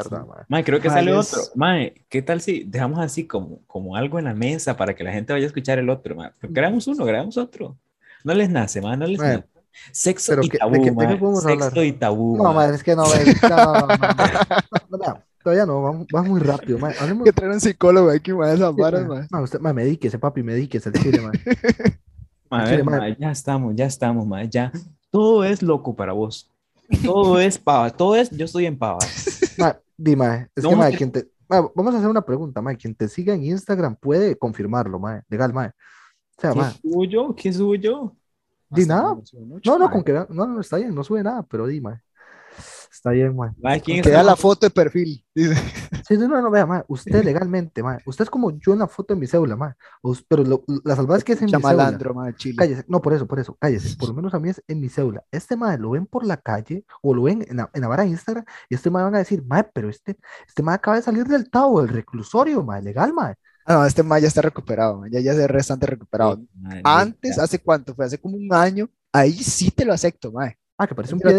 Mae, 0.47 0.63
creo 0.63 0.79
que 0.79 0.89
Mae, 0.89 0.97
sale 0.97 1.19
es- 1.19 1.33
otro. 1.33 1.41
Mae, 1.55 1.93
¿qué 2.09 2.21
tal 2.21 2.41
si 2.41 2.63
dejamos 2.63 2.99
así 2.99 3.27
como, 3.27 3.59
como 3.67 3.95
algo 3.95 4.19
en 4.19 4.25
la 4.25 4.33
mesa 4.33 4.77
para 4.77 4.93
que 4.95 5.03
la 5.03 5.11
gente 5.11 5.33
vaya 5.33 5.45
a 5.45 5.47
escuchar 5.47 5.77
el 5.79 5.89
otro, 5.89 6.15
mae? 6.15 6.31
Pues 6.39 6.53
grabamos 6.53 6.87
uno, 6.87 7.03
grabamos 7.05 7.37
otro. 7.37 7.75
No 8.23 8.33
les 8.33 8.49
nace, 8.49 8.81
mae, 8.81 8.95
no 8.97 9.05
les 9.05 9.19
Mae, 9.19 9.35
nace. 9.37 9.47
Sexo 9.91 10.31
pero 10.31 10.43
y 10.43 10.47
que- 10.49 10.53
de 10.53 10.59
tabú, 10.59 10.71
qué- 10.75 10.79
de 10.79 10.85
qué 10.85 10.91
mae. 10.93 11.17
podemos 11.17 11.43
Sexo 11.43 11.65
hablar? 11.67 11.85
y 11.85 11.91
tabú, 11.91 12.37
No, 12.37 12.43
mae. 12.53 12.67
mae, 12.67 12.75
es 12.75 12.83
que 12.83 12.95
no, 12.95 13.03
mae, 13.03 13.25
ya, 13.41 13.49
no, 13.49 13.73
no, 13.73 13.87
no, 13.87 13.87
no, 13.87 14.87
no, 14.89 14.97
no, 14.97 15.19
todavía 15.45 15.65
no, 15.67 15.79
vamos, 15.83 16.07
vamos 16.11 16.29
muy 16.31 16.39
rápido, 16.39 16.79
mae. 16.79 16.95
Hablemos, 16.99 17.23
Que 17.23 17.31
traer 17.31 17.53
un 17.53 17.61
psicólogo 17.61 18.09
aquí, 18.09 18.33
mae, 18.33 18.55
esas 18.55 18.73
sí, 18.73 18.81
varas, 18.81 19.05
mae. 19.05 19.27
No, 19.31 19.43
usted, 19.43 19.59
mae, 19.59 19.73
medíquese, 19.73 20.17
papi, 20.17 20.41
medíquese 20.41 20.89
el 20.89 20.95
chile, 20.95 21.19
Chile, 22.65 22.83
mae, 22.83 22.83
mae. 22.83 23.17
ya 23.19 23.29
estamos, 23.31 23.75
ya 23.75 23.85
estamos, 23.85 24.25
mae, 24.25 24.49
ya. 24.49 24.71
Todo 25.11 25.43
es 25.43 25.61
loco 25.61 25.95
para 25.95 26.13
vos. 26.13 26.51
Todo 27.03 27.39
es 27.39 27.59
pava, 27.59 27.91
todo 27.91 28.15
es 28.15 28.31
yo 28.31 28.45
estoy 28.45 28.65
en 28.65 28.77
pava. 28.77 28.97
Mae, 29.59 29.75
di, 29.95 30.15
mae, 30.15 30.47
es 30.55 30.63
No, 30.63 30.71
que, 30.71 30.89
que- 30.91 30.97
quien 30.97 31.11
te, 31.11 31.27
mae, 31.47 31.61
vamos 31.75 31.93
a 31.93 31.97
hacer 31.99 32.09
una 32.09 32.25
pregunta, 32.25 32.61
mae, 32.61 32.75
quien 32.75 32.95
te 32.95 33.07
siga 33.07 33.35
en 33.35 33.43
Instagram 33.45 33.95
puede 33.95 34.35
confirmarlo, 34.35 34.97
mae, 34.99 35.21
legal, 35.29 35.53
mae. 35.53 35.67
O 35.69 36.41
sea, 36.41 36.51
¿Qué 36.53 36.59
mae, 36.59 36.71
suyo? 36.81 37.35
¿Qué 37.35 37.53
suyo? 37.53 38.15
di 38.67 38.85
nada. 38.85 39.15
No, 39.63 39.77
no, 39.77 39.91
con 39.91 40.03
que, 40.03 40.11
no, 40.11 40.47
no, 40.47 40.59
está 40.59 40.77
bien, 40.77 40.93
no 40.93 41.03
sube 41.03 41.21
nada, 41.21 41.43
pero 41.43 41.67
di, 41.67 41.79
mae. 41.79 42.01
Está 42.91 43.11
bien, 43.11 43.35
¿quién 43.83 44.01
Que 44.01 44.09
da 44.09 44.23
la 44.23 44.35
foto 44.35 44.65
de 44.65 44.69
perfil. 44.71 45.23
dice. 45.35 45.55
Sí, 46.07 46.17
no, 46.17 46.27
no, 46.27 46.41
no, 46.41 46.49
vea, 46.51 46.65
mae, 46.65 46.83
usted 46.87 47.23
legalmente, 47.23 47.83
mae, 47.83 47.99
usted 48.05 48.23
es 48.23 48.29
como 48.29 48.51
yo 48.59 48.73
en 48.73 48.79
la 48.79 48.87
foto 48.87 49.13
de 49.13 49.19
mi 49.19 49.27
cédula, 49.27 49.75
Us- 50.01 50.23
pero 50.27 50.43
lo- 50.43 50.63
la 50.83 50.95
salvada 50.95 51.17
es 51.17 51.23
que 51.23 51.33
es 51.33 51.39
en 51.41 51.45
mi 51.45 51.51
cédula. 51.51 51.69
Chamalandro, 51.69 52.13
mae, 52.13 52.33
chile. 52.35 52.55
Cállese, 52.57 52.85
no, 52.87 53.01
por 53.01 53.13
eso, 53.13 53.27
por 53.27 53.39
eso, 53.39 53.55
cállese. 53.59 53.95
Por 53.97 54.09
lo 54.09 54.15
menos 54.15 54.33
a 54.33 54.39
mí 54.39 54.49
es 54.49 54.63
en 54.67 54.79
mi 54.79 54.89
cédula. 54.89 55.23
Este 55.31 55.55
mae 55.55 55.77
lo 55.77 55.91
ven 55.91 56.05
por 56.05 56.25
la 56.25 56.37
calle 56.37 56.85
o 57.01 57.13
lo 57.13 57.23
ven 57.23 57.45
en 57.49 57.57
la, 57.57 57.69
en 57.73 57.81
la 57.81 57.87
vara 57.87 58.03
de 58.03 58.09
Instagram 58.09 58.45
y 58.69 58.75
este 58.75 58.89
mae 58.89 59.03
van 59.03 59.15
a 59.15 59.19
decir, 59.19 59.43
mae, 59.45 59.63
pero 59.73 59.89
este, 59.89 60.17
este 60.47 60.63
mae 60.63 60.75
acaba 60.75 60.97
de 60.97 61.03
salir 61.03 61.25
del 61.25 61.49
tabo, 61.49 61.81
del 61.81 61.89
reclusorio, 61.89 62.63
mae, 62.63 62.81
legal, 62.81 63.13
mae. 63.13 63.35
Ah, 63.67 63.73
no, 63.73 63.85
este 63.85 64.03
mae 64.03 64.21
ya 64.21 64.27
está 64.27 64.41
recuperado, 64.41 65.05
ya, 65.07 65.19
ya 65.19 65.31
es 65.33 65.47
bastante 65.51 65.85
recuperado. 65.87 66.39
Antes, 66.83 67.35
ya. 67.37 67.43
¿hace 67.43 67.59
cuánto? 67.59 67.95
Fue 67.95 68.05
hace 68.05 68.19
como 68.19 68.37
un 68.37 68.53
año. 68.53 68.89
Ahí 69.11 69.33
sí 69.33 69.71
te 69.71 69.85
lo 69.85 69.93
acepto, 69.93 70.31
mae. 70.31 70.57
Ah, 70.77 70.85
que 70.87 70.93
parece 70.93 71.15
un 71.15 71.21
Ahí 71.25 71.33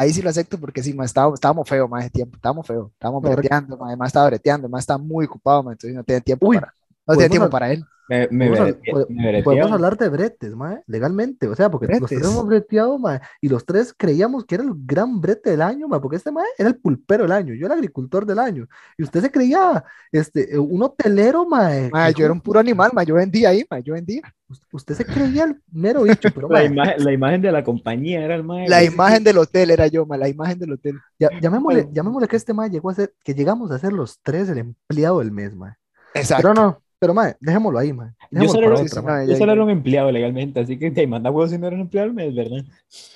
ahí 0.00 0.12
sí 0.12 0.22
lo 0.22 0.30
acepto 0.30 0.58
porque 0.58 0.82
sí, 0.82 0.94
mae, 0.94 1.04
estábamos, 1.06 1.34
estábamos 1.36 1.68
feo, 1.68 1.86
mae, 1.86 2.00
ese 2.02 2.10
tiempo. 2.10 2.36
Estábamos 2.36 2.66
feo. 2.66 2.90
Estábamos 2.94 3.22
breteando, 3.22 3.76
mae. 3.76 3.88
Además 3.90 4.08
estaba 4.08 4.26
breteando, 4.26 4.64
además 4.66 4.80
estaba 4.80 4.98
muy 4.98 5.26
ocupado, 5.26 5.62
mae. 5.62 5.72
Entonces 5.74 5.94
no 5.94 6.02
tenía 6.04 6.20
tiempo 6.20 6.48
Uy, 6.48 6.56
para, 6.58 6.74
no 7.06 7.14
tenía 7.14 7.28
tiempo 7.28 7.46
hab- 7.48 7.50
para 7.50 7.72
él. 7.72 7.84
Me, 8.08 8.26
me 8.32 8.48
Podemos, 8.48 8.70
pod- 8.92 9.06
me 9.08 9.42
podemos 9.44 9.70
hablar 9.70 9.96
de 9.96 10.08
bretes, 10.08 10.56
mae, 10.56 10.82
legalmente. 10.88 11.46
O 11.46 11.54
sea, 11.54 11.70
porque 11.70 11.86
los 11.86 11.98
tres 12.08 12.18
Bretes. 12.20 12.32
hemos 12.34 12.46
breteado, 12.46 12.98
mae, 12.98 13.20
y 13.40 13.48
los 13.48 13.64
tres 13.64 13.94
creíamos 13.96 14.44
que 14.46 14.56
era 14.56 14.64
el 14.64 14.72
gran 14.74 15.20
brete 15.20 15.50
del 15.50 15.62
año, 15.62 15.86
mae, 15.86 16.00
porque 16.00 16.16
este 16.16 16.32
mae 16.32 16.46
era 16.58 16.68
el 16.70 16.76
pulpero 16.76 17.22
del 17.22 17.30
año, 17.32 17.54
yo 17.54 17.66
el 17.66 17.72
agricultor 17.72 18.26
del 18.26 18.40
año. 18.40 18.66
Y 18.98 19.04
usted 19.04 19.20
se 19.20 19.30
creía 19.30 19.84
este, 20.10 20.52
eh, 20.54 20.58
un 20.58 20.82
hotelero, 20.82 21.46
mae. 21.46 21.88
Mae, 21.92 22.12
que 22.12 22.20
yo 22.20 22.24
era 22.24 22.32
un 22.32 22.40
puro 22.40 22.58
animal, 22.58 22.90
mae. 22.92 23.06
Yo 23.06 23.14
vendía 23.14 23.50
ahí, 23.50 23.64
mae. 23.70 23.82
Yo 23.84 23.94
vendía. 23.94 24.22
Us- 24.50 24.66
usted 24.72 24.94
se 24.94 25.04
creía 25.06 25.44
el 25.44 25.60
mero 25.72 26.02
bicho, 26.02 26.28
pero 26.34 26.48
La 26.50 26.64
imagen, 26.64 27.04
la 27.04 27.12
imagen 27.12 27.40
de 27.42 27.52
la 27.52 27.64
compañía 27.64 28.24
era 28.24 28.34
el 28.34 28.44
mae. 28.44 28.68
La 28.68 28.82
imagen 28.84 29.24
del 29.24 29.38
hotel 29.38 29.70
era 29.70 29.86
yo, 29.86 30.04
ma, 30.06 30.16
la 30.16 30.28
imagen 30.28 30.58
del 30.58 30.72
hotel. 30.72 30.98
ya, 31.18 31.28
llamémosle, 31.40 31.88
llamémosle 31.92 32.28
que 32.28 32.36
este 32.36 32.52
mae 32.52 32.68
llegó 32.68 32.90
a 32.90 32.94
ser, 32.94 33.14
que 33.24 33.34
llegamos 33.34 33.70
a 33.70 33.78
ser 33.78 33.92
los 33.92 34.18
tres 34.22 34.48
el 34.48 34.58
empleado 34.58 35.20
del 35.20 35.30
mes, 35.32 35.54
mae. 35.56 35.72
Exacto. 36.14 36.42
Pero 36.42 36.54
no, 36.54 36.82
pero 36.98 37.14
mae, 37.14 37.34
dejémoslo 37.40 37.78
ahí, 37.78 37.92
mae. 37.92 38.10
Yo 38.30 38.48
solo, 38.48 38.66
era, 38.66 38.74
otra, 38.76 38.88
sí, 38.88 38.94
mae. 38.96 39.04
mae. 39.04 39.28
yo 39.28 39.36
solo 39.36 39.52
era 39.52 39.62
un 39.64 39.70
empleado 39.70 40.10
legalmente, 40.12 40.60
así 40.60 40.78
que 40.78 40.90
te 40.90 41.06
manda 41.06 41.30
huevos 41.30 41.50
si 41.50 41.58
no 41.58 41.66
era 41.68 41.76
un 41.76 41.82
empleado 41.82 42.08
al 42.10 42.14
mes, 42.14 42.34
¿verdad? 42.34 42.64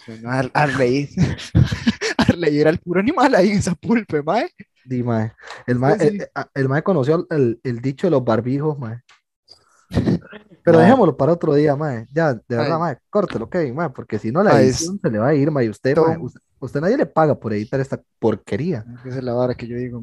Bueno, 0.06 0.30
Ar- 0.30 0.50
Arley. 0.54 1.08
Arley 2.16 2.58
era 2.60 2.70
el 2.70 2.78
puro 2.78 3.00
animal 3.00 3.34
ahí 3.34 3.50
en 3.50 3.58
esa 3.58 3.74
pulpe, 3.74 4.22
mae. 4.22 4.48
Di, 4.84 5.02
mae. 5.02 5.32
El 5.66 5.78
mae, 5.78 5.98
Sí, 5.98 6.00
sí. 6.00 6.06
el, 6.08 6.20
el- 6.22 6.28
el 6.54 6.68
mae 6.68 6.82
conoció 6.82 7.26
el, 7.30 7.58
el 7.62 7.80
dicho 7.80 8.06
de 8.06 8.12
los 8.12 8.24
barbijos, 8.24 8.78
mae. 8.78 9.00
Pero 10.64 10.78
Mae. 10.78 10.86
dejémoslo 10.86 11.16
para 11.16 11.32
otro 11.32 11.54
día, 11.54 11.76
mae. 11.76 12.06
Ya, 12.12 12.32
de 12.34 12.40
verdad, 12.48 12.74
Ay. 12.76 12.80
mae, 12.80 12.98
córtelo, 13.10 13.48
Kevin, 13.50 13.74
mae, 13.74 13.90
porque 13.90 14.18
si 14.18 14.32
no 14.32 14.42
la 14.42 14.56
Ay, 14.56 14.66
edición 14.68 14.98
se 15.00 15.10
le 15.10 15.18
va 15.18 15.28
a 15.28 15.34
ir, 15.34 15.50
mae. 15.50 15.68
Usted, 15.68 15.94
Todo- 15.94 16.08
mae, 16.08 16.18
usted, 16.18 16.40
usted 16.58 16.80
nadie 16.80 16.96
le 16.96 17.06
paga 17.06 17.34
por 17.38 17.52
editar 17.52 17.78
esta 17.80 18.00
porquería. 18.18 18.84
Esa 19.04 19.18
es 19.18 19.24
la 19.24 19.34
vara 19.34 19.54
que 19.54 19.66
yo 19.68 19.76
digo. 19.76 20.02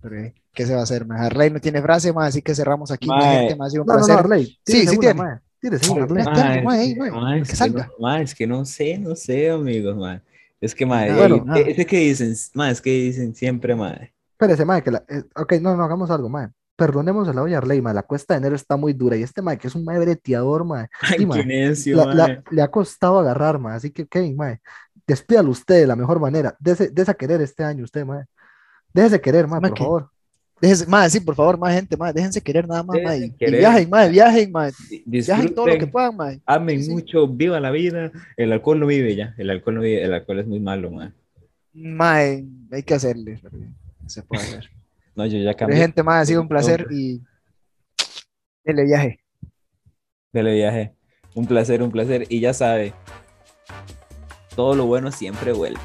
Pero, 0.00 0.16
eh, 0.18 0.34
¿qué 0.52 0.66
se 0.66 0.74
va 0.74 0.80
a 0.80 0.82
hacer, 0.82 1.06
man? 1.06 1.18
Arley 1.22 1.50
no 1.50 1.60
tiene 1.60 1.80
frase, 1.80 2.12
man, 2.12 2.26
así 2.26 2.42
que 2.42 2.54
cerramos 2.54 2.90
aquí. 2.90 3.06
ma, 3.06 3.16
Mae. 3.18 3.38
gente, 3.38 3.56
ma, 3.56 3.66
ha 3.66 3.70
sido 3.70 3.82
un 3.84 3.86
No, 3.86 3.94
no, 3.94 4.00
no, 4.00 4.06
placer. 4.06 4.24
Arley. 4.24 4.58
Sí, 4.66 4.86
sí 4.88 4.98
tiene. 4.98 5.14
mae. 5.22 5.38
Tírese 5.60 5.90
una, 5.92 6.02
Arley. 6.02 6.24
Mae, 6.24 6.62
mae, 6.64 6.82
es 6.88 6.94
que- 6.94 7.00
mae, 7.00 7.10
mae, 7.12 7.36
que 7.36 7.42
es 7.42 7.50
que 7.50 7.56
salga. 7.56 7.86
no- 7.86 7.92
mae, 8.00 8.22
es 8.24 8.34
que 8.34 8.46
no 8.48 8.64
sé, 8.64 8.98
no 8.98 9.14
sé, 9.14 9.50
amigos, 9.50 9.96
mae. 9.96 10.20
Es 10.60 10.74
que, 10.74 10.84
mae, 10.84 11.10
ey, 11.10 11.40
nada. 11.44 11.60
ese 11.60 11.86
que 11.86 11.98
dicen, 11.98 12.34
mae, 12.54 12.72
es 12.72 12.80
que 12.80 12.90
dicen 12.90 13.34
siempre, 13.36 13.76
mae. 13.76 14.12
Espérese, 14.32 14.64
mae, 14.64 14.82
que 14.82 14.90
la, 14.90 15.04
eh, 15.08 15.22
ok, 15.36 15.52
no, 15.60 15.76
no, 15.76 15.84
hagamos 15.84 16.10
algo, 16.10 16.28
mae. 16.28 16.48
Perdonemos 16.86 17.28
a 17.28 17.32
la 17.32 17.42
olla 17.42 17.58
Arley, 17.58 17.80
mae. 17.80 17.94
La 17.94 18.02
cuesta 18.02 18.34
de 18.34 18.38
enero 18.38 18.56
está 18.56 18.76
muy 18.76 18.92
dura. 18.92 19.16
Y 19.16 19.22
este 19.22 19.40
mae, 19.40 19.56
que 19.56 19.68
es 19.68 19.74
un 19.76 19.84
mae 19.84 19.98
breteador, 20.00 20.64
mae. 20.64 20.88
Ay, 21.00 21.18
Sí, 21.18 21.26
mae. 21.26 21.40
qué 21.40 21.46
necio, 21.46 21.96
la- 21.96 22.06
mae. 22.06 22.14
la- 22.16 22.42
le 22.50 22.62
ha 22.62 22.68
costado 22.68 23.18
agarrar, 23.20 23.58
mae. 23.58 23.76
Así 23.76 23.90
que, 23.90 24.06
Kevin, 24.06 24.36
mae, 24.36 24.60
despídalo 25.06 25.50
usted 25.50 25.76
de 25.80 25.86
la 25.86 25.94
mejor 25.96 26.18
manera. 26.18 26.56
Dese, 26.58 26.90
dese 26.90 27.10
a 27.10 27.14
querer 27.14 27.40
este 27.40 27.62
año, 27.62 27.84
usted, 27.84 28.04
mae. 28.04 28.24
Déjese 28.92 29.20
querer, 29.20 29.46
mae, 29.46 29.60
Mae, 29.60 29.70
por 29.70 29.78
que- 29.78 29.84
favor. 29.84 30.08
Déjense, 30.60 30.86
mae, 30.86 31.10
sí, 31.10 31.18
por 31.20 31.34
favor, 31.34 31.58
más 31.58 31.74
gente, 31.74 31.96
mae, 31.96 32.12
déjense 32.12 32.40
querer 32.40 32.68
nada 32.68 32.82
más, 32.84 32.96
mae. 33.02 33.20
Déjense 33.20 33.56
Y, 33.56 33.58
viajen, 33.58 33.90
mae, 33.90 34.08
viajen, 34.10 34.52
mae. 34.52 34.70
Viajen 35.06 35.54
todo 35.54 35.66
lo 35.66 35.78
que 35.78 35.86
puedan, 35.88 36.16
mae. 36.16 36.40
amen 36.46 36.78
Sí, 36.78 36.84
sí. 36.86 36.92
mucho, 36.92 37.26
viva 37.28 37.58
la 37.60 37.70
vida. 37.70 38.10
El 38.36 38.52
alcohol 38.52 38.78
no 38.80 38.86
vive 38.86 39.14
ya, 39.16 39.34
el 39.38 39.50
alcohol 39.50 39.74
no 39.76 39.80
vive, 39.82 40.04
el 40.04 40.14
alcohol 40.14 40.38
es 40.40 40.46
muy 40.46 40.60
malo, 40.60 40.90
mae. 40.90 41.10
Mae, 41.74 42.44
hay 42.70 42.82
que 42.82 42.94
hacerle. 42.94 43.40
Se 44.06 44.22
puede 44.22 44.42
hacer. 44.42 44.70
No, 45.14 45.26
yo 45.26 45.38
ya 45.38 45.50
Pero, 45.50 45.56
cambié. 45.58 45.76
gente, 45.78 46.02
mae, 46.02 46.20
ha 46.20 46.24
sido 46.24 46.40
un 46.40 46.48
placer 46.48 46.86
y. 46.90 47.20
Dele 48.64 48.84
viaje. 48.84 49.20
Dele 50.32 50.54
viaje. 50.54 50.94
Un 51.34 51.46
placer, 51.46 51.82
un 51.82 51.90
placer. 51.90 52.26
Y 52.28 52.40
ya 52.40 52.54
sabe, 52.54 52.92
todo 54.54 54.74
lo 54.74 54.86
bueno 54.86 55.10
siempre 55.10 55.52
vuelve. 55.52 55.80